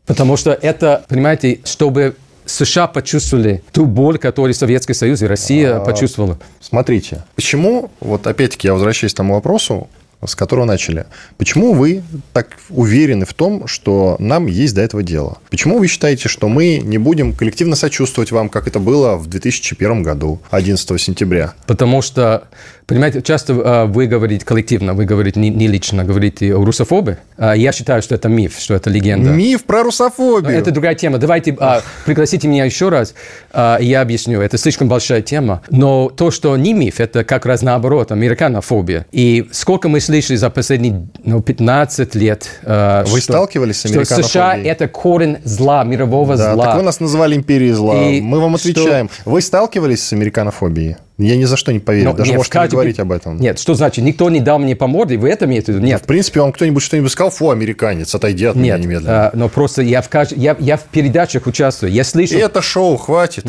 Потому 0.04 0.36
что 0.36 0.52
это, 0.52 1.04
понимаете, 1.08 1.60
чтобы 1.64 2.14
США 2.44 2.86
почувствовали 2.86 3.64
ту 3.72 3.86
боль, 3.86 4.18
которую 4.18 4.54
Советский 4.54 4.94
Союз 4.94 5.20
и 5.22 5.26
Россия 5.26 5.80
почувствовали. 5.80 6.36
Смотрите, 6.60 7.24
почему, 7.34 7.90
вот 8.00 8.26
опять-таки 8.28 8.68
я 8.68 8.74
возвращаюсь 8.74 9.12
к 9.14 9.16
тому 9.16 9.34
вопросу, 9.34 9.88
с 10.24 10.34
которого 10.34 10.64
начали. 10.64 11.06
Почему 11.36 11.74
вы 11.74 12.02
так 12.32 12.48
уверены 12.70 13.26
в 13.26 13.34
том, 13.34 13.66
что 13.66 14.16
нам 14.18 14.46
есть 14.46 14.74
до 14.74 14.80
этого 14.80 15.02
дело? 15.02 15.38
Почему 15.50 15.78
вы 15.78 15.86
считаете, 15.86 16.28
что 16.28 16.48
мы 16.48 16.78
не 16.78 16.98
будем 16.98 17.32
коллективно 17.32 17.76
сочувствовать 17.76 18.32
вам, 18.32 18.48
как 18.48 18.66
это 18.66 18.78
было 18.78 19.16
в 19.16 19.26
2001 19.26 20.02
году, 20.02 20.40
11 20.50 21.00
сентября? 21.00 21.54
Потому 21.66 22.02
что, 22.02 22.48
понимаете, 22.86 23.20
часто 23.22 23.54
а, 23.64 23.86
вы 23.86 24.06
говорите 24.06 24.44
коллективно, 24.44 24.94
вы 24.94 25.04
говорите 25.04 25.40
не, 25.40 25.50
не 25.50 25.66
лично, 25.66 26.04
говорите 26.04 26.54
о 26.54 26.64
русофобе. 26.64 27.18
А, 27.36 27.54
я 27.54 27.72
считаю, 27.72 28.02
что 28.02 28.14
это 28.14 28.28
миф, 28.28 28.58
что 28.58 28.74
это 28.74 28.90
легенда. 28.90 29.30
Миф 29.30 29.64
про 29.64 29.78
Но 29.78 29.84
русофобию. 29.84 30.56
Это 30.56 30.70
другая 30.70 30.94
тема. 30.94 31.18
Давайте 31.18 31.56
а, 31.58 31.82
пригласите 32.04 32.48
меня 32.48 32.64
еще 32.64 32.88
раз, 32.88 33.14
а, 33.52 33.78
я 33.80 34.00
объясню. 34.00 34.40
Это 34.40 34.56
слишком 34.58 34.88
большая 34.88 35.22
тема. 35.22 35.62
Но 35.70 36.08
то, 36.08 36.30
что 36.30 36.56
не 36.56 36.72
миф, 36.72 37.00
это 37.00 37.24
как 37.24 37.44
раз 37.46 37.62
наоборот, 37.62 38.12
американофобия. 38.12 39.06
И 39.12 39.48
сколько 39.52 39.88
мы 39.88 40.00
слышали 40.00 40.36
за 40.36 40.50
последние 40.50 41.06
ну, 41.24 41.40
15 41.42 42.14
лет... 42.14 42.48
а, 42.64 43.04
Вы 43.04 43.20
что- 43.20 43.32
сталкивались 43.32 43.76
с 43.80 43.88
Что 43.88 44.04
США 44.04 44.52
американофобией?– 44.52 44.70
это 44.70 44.88
корень 44.88 45.38
зла, 45.44 45.84
мирового 45.84 46.36
Да, 46.36 46.54
зла. 46.54 46.64
так 46.66 46.76
вы 46.76 46.82
нас 46.82 47.00
называли 47.00 47.34
империей 47.36 47.72
зла. 47.72 48.00
И 48.10 48.20
Мы 48.20 48.40
вам 48.40 48.56
что- 48.58 48.70
отвечаем. 48.70 49.10
Вы 49.24 49.40
сталкивались 49.40 50.02
с 50.02 50.12
американофобией? 50.12 50.96
Я 51.18 51.36
ни 51.36 51.44
за 51.44 51.56
что 51.56 51.72
не 51.72 51.78
поверю. 51.78 52.10
Но 52.10 52.12
Даже 52.12 52.30
нет, 52.32 52.38
можете 52.38 52.60
не 52.60 52.68
говорить 52.68 52.98
об 52.98 53.10
этом. 53.10 53.40
Нет, 53.40 53.58
что 53.58 53.74
значит? 53.74 54.04
Никто 54.04 54.28
не 54.28 54.40
дал 54.40 54.58
мне 54.58 54.76
по 54.76 54.86
морде, 54.86 55.16
вы 55.16 55.30
это 55.30 55.46
имеете 55.46 55.72
в 55.72 55.76
виду? 55.76 55.86
Нет. 55.86 56.02
В 56.02 56.04
принципе, 56.06 56.40
вам 56.40 56.52
кто-нибудь 56.52 56.82
что-нибудь 56.82 57.10
сказал, 57.10 57.30
фу, 57.30 57.50
американец, 57.50 58.14
отойди 58.14 58.44
от 58.44 58.56
меня 58.56 58.74
Нет, 58.76 58.80
немедленно. 58.86 59.26
а, 59.28 59.30
но 59.34 59.48
просто 59.48 59.80
я 59.82 60.02
в, 60.02 60.10
кажд- 60.10 60.34
я, 60.36 60.54
я 60.58 60.76
в 60.76 60.82
передачах 60.84 61.46
участвую, 61.46 61.90
я 61.92 62.04
слышу... 62.04 62.34
И 62.34 62.38
это 62.38 62.60
шоу, 62.60 62.96
хватит. 62.98 63.46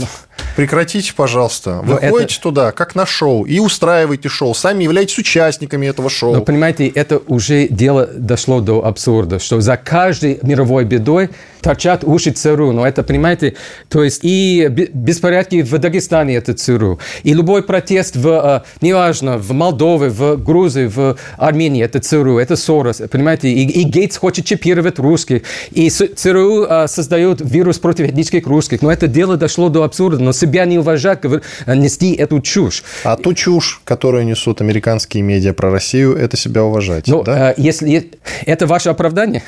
Прекратите, 0.55 1.13
пожалуйста. 1.15 1.81
Вы 1.83 1.93
Но 1.93 1.99
это- 1.99 2.41
туда, 2.41 2.71
как 2.71 2.95
на 2.95 3.05
шоу, 3.05 3.43
и 3.45 3.59
устраиваете 3.59 4.27
шоу. 4.29 4.53
Сами 4.55 4.83
являетесь 4.83 5.17
участниками 5.19 5.85
этого 5.85 6.09
шоу. 6.09 6.33
Но 6.35 6.41
понимаете, 6.41 6.87
это 6.87 7.21
уже 7.27 7.67
дело 7.67 8.07
дошло 8.07 8.59
до 8.59 8.83
абсурда, 8.85 9.39
что 9.39 9.61
за 9.61 9.77
каждой 9.77 10.39
мировой 10.41 10.83
бедой 10.85 11.29
торчат 11.61 12.03
уши 12.03 12.31
ЦРУ. 12.31 12.71
Но 12.71 12.87
это, 12.87 13.03
понимаете, 13.03 13.55
то 13.89 14.03
есть 14.03 14.19
и 14.23 14.67
бе- 14.69 14.89
беспорядки 14.93 15.61
в 15.61 15.77
Дагестане 15.77 16.35
это 16.35 16.53
ЦРУ, 16.53 16.99
и 17.23 17.33
любой 17.33 17.61
протест 17.61 18.15
в, 18.15 18.27
э, 18.27 18.61
неважно, 18.81 19.37
в 19.37 19.51
Молдове, 19.51 20.09
в 20.09 20.37
Грузии, 20.37 20.85
в 20.87 21.17
Армении, 21.37 21.83
это 21.83 21.99
ЦРУ, 21.99 22.37
это 22.39 22.55
Сорос, 22.55 23.01
понимаете, 23.11 23.49
и, 23.49 23.81
и 23.81 23.83
Гейтс 23.83 24.17
хочет 24.17 24.45
чипировать 24.45 24.97
русских, 24.99 25.43
и 25.71 25.89
ЦРУ 25.89 26.63
э, 26.63 26.87
создает 26.87 27.41
вирус 27.41 27.77
против 27.79 28.07
этнических 28.07 28.47
русских. 28.47 28.81
Но 28.81 28.91
это 28.91 29.07
дело 29.07 29.37
дошло 29.37 29.69
до 29.69 29.83
абсурда, 29.83 30.23
но 30.27 30.33
себя 30.33 30.65
не 30.65 30.77
уважать, 30.77 31.21
говор- 31.23 31.41
нести 31.65 32.13
эту 32.13 32.41
чушь. 32.41 32.83
А 33.05 33.15
ту 33.15 33.33
чушь, 33.33 33.79
которую 33.85 34.25
несут 34.25 34.59
американские 34.61 35.23
медиа 35.23 35.53
про 35.53 35.71
Россию, 35.71 36.17
это 36.17 36.35
себя 36.35 36.63
уважать. 36.65 37.07
Ну, 37.07 37.23
да? 37.23 37.51
э, 37.51 37.53
если 37.55 38.11
это 38.45 38.67
ваше 38.67 38.89
оправдание, 38.89 39.41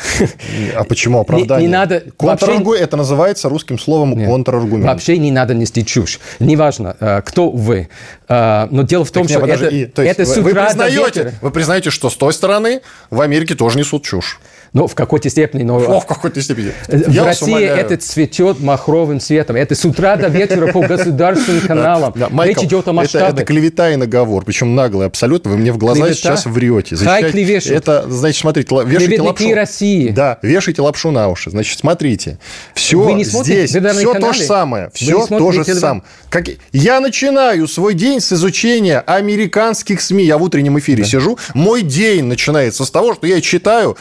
а 0.75 0.85
почему 0.85 1.19
оправдание? 1.19 1.67
не 1.67 1.71
надо- 1.73 2.03
Контраргу- 2.17 2.63
вообще- 2.65 2.83
Это 2.83 2.95
называется 2.97 3.49
русским 3.49 3.77
словом 3.77 4.17
Нет. 4.17 4.29
контраргумент. 4.29 4.85
Вообще 4.87 5.17
не 5.17 5.31
надо 5.31 5.53
нести 5.53 5.85
чушь. 5.85 6.19
Неважно, 6.39 6.95
э, 6.99 7.21
кто 7.25 7.49
вы. 7.51 7.89
Э, 8.29 8.67
Но 8.71 8.83
дело 8.83 9.03
в 9.03 9.11
том, 9.11 9.23
Так, 9.23 9.31
что 9.31 9.39
не, 9.45 9.51
подожди, 9.51 9.65
это, 9.65 9.75
и- 9.75 9.85
то 9.85 10.01
это 10.01 10.25
с 10.25 10.37
вы, 10.37 10.43
вы 10.43 10.51
утра 10.51 10.61
до 10.73 10.83
признаете, 10.85 11.33
вы 11.41 11.51
признаете, 11.51 11.89
что 11.89 12.09
с 12.09 12.15
той 12.15 12.31
стороны 12.31 12.79
в 13.09 13.19
Америке 13.19 13.55
тоже 13.55 13.77
несут 13.77 14.03
чушь. 14.05 14.39
Ну, 14.73 14.87
в 14.87 14.95
какой-то 14.95 15.29
степени. 15.29 15.63
Но 15.63 15.77
О, 15.77 15.99
в 15.99 16.05
какой-то 16.05 16.41
степени. 16.41 16.71
э, 16.87 16.97
в 16.97 17.09
Я 17.11 17.25
России 17.25 17.49
умоляю. 17.49 17.75
это 17.77 17.97
цветет 17.97 18.59
махровым 18.59 19.19
цветом. 19.19 19.55
Это 19.55 19.75
с 19.75 19.83
утра 19.85 20.15
до 20.15 20.27
вечера 20.27 20.71
по 20.71 20.81
государственным 20.81 21.61
каналам. 21.61 22.13
Да, 22.15 22.29
Майкл, 22.29 22.61
Речь 22.61 22.67
идет 22.69 22.79
о 22.87 22.91
это, 22.91 22.93
масштабах. 22.93 23.33
это 23.33 23.45
клевета 23.45 23.91
и 23.91 23.95
наговор, 23.95 24.43
причем 24.45 24.75
наглый 24.75 25.07
абсолютно. 25.07 25.51
Вы 25.51 25.57
мне 25.57 25.71
в 25.71 25.77
глаза 25.77 26.01
Клевета? 26.01 26.15
сейчас 26.15 26.45
врете. 26.45 26.95
Хай 26.97 27.31
клевещут. 27.31 27.71
Это, 27.71 28.05
значит, 28.09 28.41
смотрите, 28.41 28.69
вешайте 28.85 28.97
Клеветники 29.15 29.27
лапшу. 29.27 29.53
России. 29.55 30.09
Да, 30.09 30.37
вешайте 30.41 30.81
лапшу 30.81 31.11
на 31.11 31.27
уши. 31.29 31.49
Значит, 31.49 31.79
смотрите, 31.79 32.37
все 32.73 32.99
Вы 32.99 33.13
не 33.13 33.23
здесь, 33.23 33.71
все 33.71 33.81
то 33.81 34.13
каналы? 34.13 34.33
же 34.33 34.43
самое, 34.43 34.89
все 34.93 35.25
то 35.27 35.51
же 35.51 35.63
самое. 35.65 36.03
Как... 36.29 36.45
Я 36.71 36.99
начинаю 36.99 37.67
свой 37.67 37.93
день 37.93 38.19
с 38.19 38.31
изучения 38.33 38.99
американских 38.99 40.01
СМИ. 40.01 40.23
Я 40.25 40.37
в 40.37 40.43
утреннем 40.43 40.77
эфире 40.79 41.03
сижу. 41.05 41.37
Мой 41.53 41.81
день 41.81 42.25
начинается 42.25 42.85
с 42.85 42.91
того, 42.91 43.13
что 43.15 43.25
я 43.27 43.41
читаю 43.41 43.97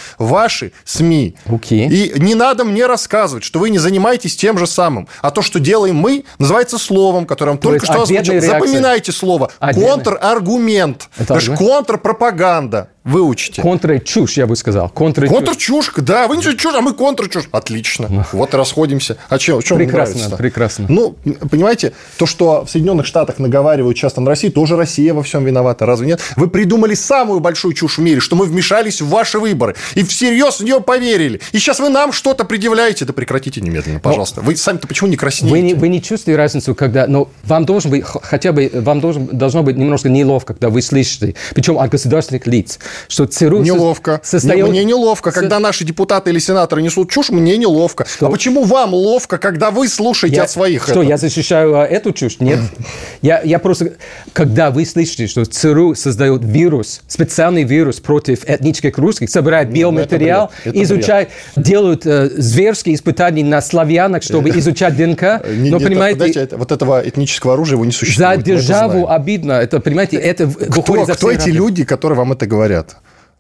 ваши 0.59 0.73
СМИ. 0.85 1.35
Окей. 1.47 1.89
И 1.89 2.21
не 2.21 2.35
надо 2.35 2.65
мне 2.65 2.87
рассказывать, 2.87 3.45
что 3.45 3.59
вы 3.59 3.71
не 3.71 3.79
занимаетесь 3.79 4.37
тем 4.37 4.59
же 4.59 4.67
самым. 4.67 5.09
А 5.23 5.31
то, 5.31 5.43
что 5.43 5.61
делаем 5.61 5.97
мы, 5.97 6.25
называется 6.39 6.79
словом, 6.79 7.27
которое 7.27 7.53
вам 7.53 7.59
только 7.59 7.85
что 7.85 8.03
ответная 8.03 8.39
озвучил. 8.39 8.55
Запоминайте 8.55 9.13
слово. 9.13 9.51
Ответная. 9.59 9.93
Контраргумент. 9.95 11.09
Это 11.17 11.35
Это 11.35 11.41
же 11.41 11.53
аргумент? 11.53 11.75
контрпропаганда. 11.87 12.91
Выучите. 13.09 13.63
Контра-чушь, 13.63 14.37
я 14.37 14.47
бы 14.47 14.55
сказал. 14.55 14.91
Контрчушь, 14.91 15.91
да, 15.97 16.29
вы 16.29 16.37
не 16.37 16.43
чушь, 16.43 16.75
а 16.75 16.83
мы 16.83 16.93
контрчушь. 16.93 17.49
Отлично. 17.51 18.27
Вот 18.33 18.53
и 18.53 18.57
расходимся. 18.57 19.17
А 19.29 19.39
чем, 19.39 19.63
чем 19.63 19.79
Прекрасно, 19.79 20.37
прекрасно. 20.37 20.87
Ну, 20.89 21.17
понимаете, 21.51 21.93
то, 22.19 22.27
что 22.27 22.65
в 22.67 22.71
Соединенных 22.71 23.07
Штатах 23.07 23.39
наговаривают 23.39 23.97
часто 23.97 24.21
на 24.21 24.29
Россию, 24.29 24.53
тоже 24.53 24.77
Россия 24.77 25.15
во 25.15 25.23
всем 25.23 25.45
виновата. 25.45 25.87
Разве 25.87 26.07
нет? 26.07 26.21
Вы 26.37 26.49
придумали 26.49 26.95
самую 26.95 27.41
большую 27.41 27.73
чушь 27.73 27.99
в 27.99 28.03
мире, 28.03 28.21
что 28.21 28.37
мы 28.37 28.45
вмешались 28.45 29.01
в 29.01 29.09
ваши 29.09 29.39
выборы. 29.39 29.75
И 29.95 30.03
всерьез 30.03 30.61
в 30.61 30.65
нее 30.65 30.81
поверили. 30.81 31.41
И 31.53 31.59
сейчас 31.59 31.81
вы 31.81 31.89
нам 31.89 32.13
что-то 32.13 32.45
предъявляете. 32.45 33.07
Да 33.07 33.13
прекратите 33.15 33.61
немедленно, 33.61 34.01
пожалуйста. 34.01 34.43
Вы 34.43 34.57
сами-то 34.57 34.87
почему 34.87 35.09
не 35.09 35.17
краснеете? 35.17 35.51
Вы 35.51 35.63
не, 35.63 35.75
вы 35.75 35.89
не 35.89 36.03
чувствуете 36.03 36.37
разницу, 36.37 36.75
когда, 36.75 37.07
ну, 37.07 37.29
вам 37.45 37.65
должен 37.65 37.91
быть, 37.91 38.05
хотя 38.05 38.53
бы, 38.53 38.71
вам 38.75 39.01
должен, 39.01 39.27
должно 39.27 39.63
быть 39.63 39.77
немножко 39.77 40.11
неловко, 40.11 40.53
когда 40.53 40.69
вы 40.69 40.83
слышите, 40.83 41.35
причем 41.55 41.79
от 41.79 41.91
государственных 41.91 42.47
лиц, 42.47 42.79
что 43.07 43.27
ЦРУ 43.27 43.63
Неловко. 43.63 44.21
состоит... 44.25 44.67
Мне 44.67 44.85
неловко, 44.85 45.31
когда 45.31 45.59
наши 45.61 45.85
депутаты 45.85 46.31
или 46.31 46.39
сенаторы 46.39 46.83
несут 46.83 47.11
чушь, 47.11 47.31
мне 47.31 47.57
неловко. 47.57 48.07
Что? 48.07 48.27
А 48.27 48.31
почему 48.31 48.65
вам 48.65 48.95
ловко, 48.95 49.39
когда 49.39 49.71
вы 49.71 49.89
слушаете 49.89 50.37
Я- 50.37 50.43
от 50.45 50.51
своих 50.51 50.83
Что, 50.83 50.93
это? 51.03 51.03
я 51.03 51.17
защищаю 51.17 51.77
а, 51.79 51.85
эту 51.87 52.13
чушь? 52.13 52.41
Нет. 52.41 52.59
я, 53.23 53.41
я 53.43 53.59
просто... 53.59 53.93
Когда 54.33 54.71
вы 54.71 54.85
слышите, 54.85 55.27
что 55.27 55.45
ЦРУ 55.45 55.95
создает 55.95 56.45
вирус, 56.45 57.03
специальный 57.07 57.65
вирус 57.65 58.01
против 58.01 58.45
этнических 58.49 58.97
русских, 58.99 59.31
собирает 59.31 59.71
биоматериал, 59.71 60.51
бред. 60.65 60.75
Это 60.77 60.83
изучает, 60.85 61.29
делают 61.57 62.07
э, 62.07 62.29
зверские 62.37 62.95
испытания 62.95 63.45
на 63.45 63.61
славянах, 63.61 64.23
чтобы 64.23 64.51
изучать 64.59 64.97
ДНК. 64.97 65.45
Не- 65.49 65.71
Но, 65.71 65.81
понимаете, 65.81 66.29
это- 66.31 66.57
вот 66.57 66.73
этого 66.73 67.07
этнического 67.07 67.55
оружия 67.55 67.75
его 67.77 67.85
не 67.85 67.91
за 67.93 67.99
существует. 67.99 68.39
это 68.41 68.43
державу 68.43 69.09
обидно. 69.09 69.53
Это, 69.53 69.81
понимаете, 69.81 70.17
это 70.17 70.47
Кто, 70.49 71.05
за 71.05 71.15
кто 71.15 71.31
эти 71.31 71.51
люди, 71.51 71.85
которые 71.85 72.17
вам 72.19 72.33
это 72.33 72.47
говорят? 72.47 72.88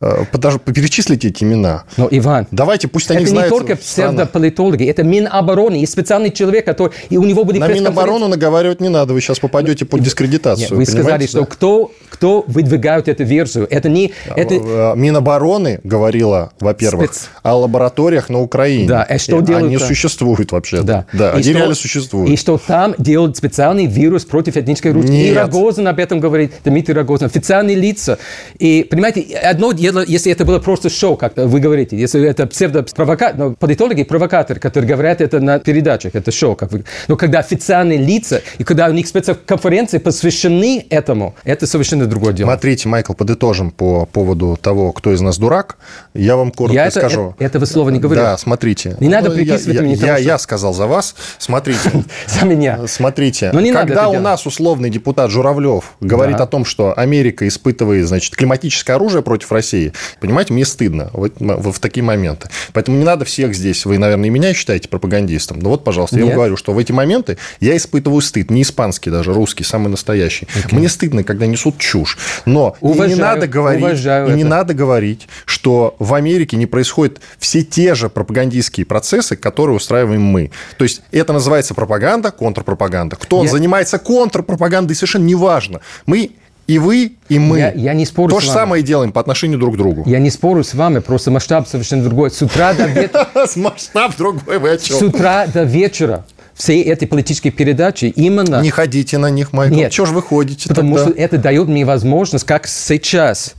Э, 0.01 0.24
Подожди, 0.30 0.61
перечислите 0.64 1.28
эти 1.28 1.42
имена. 1.42 1.84
Но, 1.96 2.09
Иван, 2.11 2.46
Давайте, 2.53 2.86
пусть 2.86 3.11
они 3.11 3.22
это 3.22 3.30
не 3.30 3.30
знают. 3.30 3.51
только 3.51 3.76
в 3.76 3.82
странах. 3.82 4.14
псевдополитологи, 4.14 4.84
это 4.84 5.03
Минобороны. 5.03 5.76
Есть 5.76 5.92
специальный 5.92 6.30
человек, 6.30 6.64
который... 6.64 6.92
И 7.11 7.16
у 7.16 7.24
него 7.24 7.44
были 7.44 7.59
На. 7.59 7.66
Миноборону 7.68 8.28
наговаривать 8.28 8.80
не 8.80 8.88
надо, 8.88 9.12
вы 9.12 9.20
сейчас 9.20 9.40
попадете 9.40 9.84
под 9.84 10.01
дискредитацию. 10.03 10.68
Нет, 10.68 10.70
вы 10.70 10.84
сказали, 10.84 11.03
понимаете, 11.03 11.28
что 11.28 11.40
да? 11.40 11.46
кто, 11.46 11.92
кто 12.18 12.44
выдвигает 12.48 13.06
эту 13.06 13.22
версию. 13.22 13.68
Это 13.70 13.88
не... 13.88 14.12
Это, 14.34 14.54
Э, 14.56 14.92
Минобороны 14.96 15.78
говорила, 15.84 16.50
во-первых, 16.58 17.12
Спец- 17.12 17.28
о 17.44 17.54
лабораториях 17.58 18.28
на 18.28 18.40
Украине. 18.40 18.88
Да, 18.88 19.04
а 19.08 19.18
что 19.18 19.38
И 19.38 19.42
делают 19.42 19.66
Они 19.66 19.78
существуют 19.78 20.50
вообще. 20.50 20.82
Да. 20.82 21.06
да 21.12 21.30
И 21.30 21.34
они 21.34 21.42
что- 21.44 21.52
реально 21.52 21.74
существуют. 21.76 22.30
И 22.30 22.36
что 22.36 22.58
там 22.58 22.96
делают 22.98 23.36
специальный 23.36 23.86
вирус 23.86 24.24
против 24.24 24.56
этнической 24.56 24.90
русских. 24.90 25.12
И 25.14 25.30
Нет. 25.30 25.36
Рогозин 25.36 25.86
об 25.86 26.00
этом 26.00 26.18
говорит, 26.18 26.54
Дмитрий 26.64 26.92
Рогозин, 26.94 27.26
официальные 27.26 27.76
лица. 27.76 28.18
И, 28.58 28.84
понимаете, 28.90 29.20
одно 29.38 29.70
дело, 29.70 30.04
если 30.04 30.32
это 30.32 30.44
было 30.44 30.58
просто 30.58 30.90
шоу, 30.90 31.16
как 31.16 31.36
вы 31.36 31.60
говорите, 31.60 31.96
если 31.96 32.26
это 32.28 32.48
псевдопровокатор, 32.48 33.38
ну, 33.38 33.54
политологи, 33.54 34.02
провокаторы, 34.02 34.58
которые 34.58 34.88
говорят 34.90 35.20
это 35.20 35.38
на 35.38 35.60
передачах, 35.60 36.16
это 36.16 36.32
шоу. 36.32 36.56
Как 36.56 36.72
вы... 36.72 36.82
Но 37.06 37.16
когда 37.16 37.38
официальные 37.38 37.98
лица, 37.98 38.42
и 38.58 38.64
когда 38.64 38.88
у 38.88 38.92
них 38.92 39.06
спецконференции 39.06 39.98
посвящены 39.98 40.84
этому, 40.90 41.36
это 41.44 41.68
совершенно 41.68 42.07
другое 42.09 42.32
дело. 42.32 42.48
Смотрите, 42.48 42.88
Майкл, 42.88 43.12
подытожим 43.12 43.70
по 43.70 44.06
поводу 44.06 44.59
того, 44.61 44.92
кто 44.92 45.12
из 45.12 45.20
нас 45.20 45.38
дурак. 45.38 45.76
Я 46.14 46.36
вам 46.36 46.50
коротко 46.50 46.74
Я 46.74 46.86
это- 46.86 47.00
скажу. 47.00 47.34
э- 47.38 47.44
этого 47.44 47.64
слова 47.64 47.90
не 47.90 48.00
говорю. 48.00 48.20
Да, 48.20 48.36
смотрите. 48.38 48.96
Не 49.00 49.09
надо 49.09 49.28
Ну, 49.30 49.36
я- 49.36 49.42
приписывать 49.44 49.76
я, 49.76 49.82
мне 49.82 49.94
я, 49.94 49.98
того, 50.00 50.12
что- 50.14 50.22
я 50.22 50.38
сказал 50.38 50.74
за 50.74 50.86
вас. 50.86 51.14
Смотрите. 51.38 51.90
За 52.26 52.44
меня. 52.46 52.86
Смотрите, 52.86 53.50
Ну, 53.52 53.61
не 53.61 53.70
надо 53.72 53.88
когда 53.88 54.09
это 54.09 54.18
у 54.18 54.20
нас 54.20 54.46
условный 54.46 54.90
депутат 54.90 55.30
Журавлев 55.30 55.94
говорит 56.00 56.40
о 56.40 56.46
том, 56.46 56.64
что 56.64 56.94
Америка 56.96 57.46
испытывает, 57.46 58.06
значит, 58.09 58.34
климатическое 58.36 58.96
оружие 58.96 59.22
против 59.22 59.52
России, 59.52 59.92
понимаете, 60.20 60.52
мне 60.52 60.64
стыдно 60.64 61.11
в, 61.12 61.78
такие 61.78 62.02
моменты. 62.02 62.48
Поэтому 62.72 62.96
не 62.98 63.04
надо 63.04 63.24
всех 63.24 63.54
здесь, 63.54 63.84
вы, 63.86 63.98
наверное, 63.98 64.26
и 64.26 64.30
меня 64.30 64.52
считаете 64.54 64.88
пропагандистом. 64.88 65.59
Ну 65.61 65.70
вот, 65.70 65.84
пожалуйста, 65.84 66.18
я 66.18 66.24
вам 66.26 66.34
говорю, 66.34 66.56
что 66.56 66.72
в 66.72 66.78
эти 66.78 66.92
моменты 66.92 67.38
я 67.61 67.76
испытываю 67.76 68.20
стыд, 68.20 68.50
не 68.50 68.62
испанский 68.62 69.11
даже, 69.11 69.32
русский, 69.32 69.64
самый 69.64 69.88
настоящий. 69.88 70.46
Мне 70.70 70.88
стыдно, 70.88 71.22
когда 71.24 71.46
несут 71.46 71.78
чушь. 71.78 71.97
Но 72.44 72.76
и 72.80 72.84
не 72.86 72.92
Уважаю, 72.92 73.18
надо 73.18 73.46
говорить, 73.46 73.82
уважаю 73.84 74.28
и 74.28 74.32
не 74.32 74.40
это. 74.42 74.51
надо 74.51 74.74
говорить, 74.74 75.28
что 75.44 75.94
в 75.99 76.14
Америке 76.14 76.57
не 76.57 76.66
происходят 76.66 77.20
все 77.38 77.62
те 77.62 77.94
же 77.94 78.09
пропагандистские 78.09 78.86
процессы, 78.86 79.36
которые 79.36 79.76
устраиваем 79.76 80.22
мы. 80.22 80.51
То 80.76 80.84
есть 80.84 81.03
это 81.12 81.32
называется 81.32 81.74
пропаганда, 81.74 82.30
контрпропаганда. 82.30 83.16
Кто 83.16 83.42
Я- 83.42 83.49
занимается 83.49 83.99
контрпропагандой, 83.99 84.94
совершенно 84.96 85.24
неважно. 85.24 85.80
Мы 86.07 86.32
и 86.66 86.78
вы, 86.78 87.12
и 87.30 87.38
мы. 87.38 87.59
Я- 87.59 87.72
я 87.72 87.94
не 87.94 88.05
спорю 88.05 88.28
То 88.30 88.40
же 88.40 88.51
самое 88.51 88.82
делаем 88.82 89.11
по 89.11 89.20
отношению 89.22 89.59
друг 89.59 89.74
к 89.74 89.78
другу. 89.78 90.03
Я 90.07 90.18
не 90.18 90.30
спорю 90.30 90.62
с 90.62 90.74
вами, 90.74 90.99
просто 90.99 91.30
масштаб 91.30 91.66
совершенно 91.66 92.05
другой. 92.05 92.30
С 92.30 92.42
утра 92.42 92.74
до 92.74 92.84
вечера. 92.86 93.26
Масштаб 93.57 94.16
другой, 94.18 94.59
вы 94.59 94.70
о 94.72 94.76
чем? 94.76 94.96
С 94.99 95.03
утра 95.03 95.46
до 95.46 95.62
вечера 95.62 96.26
все 96.59 96.82
эти 96.82 97.04
политические 97.04 97.52
передачи 97.52 98.06
именно 98.06 98.61
Не 98.61 98.70
ходите 98.70 99.16
на 99.16 99.30
них, 99.30 99.52
Майкл. 99.52 99.76
Нет. 99.76 99.92
Чего 99.92 100.06
же 100.06 100.12
вы 100.12 100.22
ходите 100.22 100.68
потому 100.68 100.96
тогда? 100.96 101.12
что 101.12 101.20
это 101.20 101.38
дает 101.38 101.68
мне 101.68 101.84
возможность, 101.84 102.44
как 102.44 102.66
сейчас, 102.66 103.54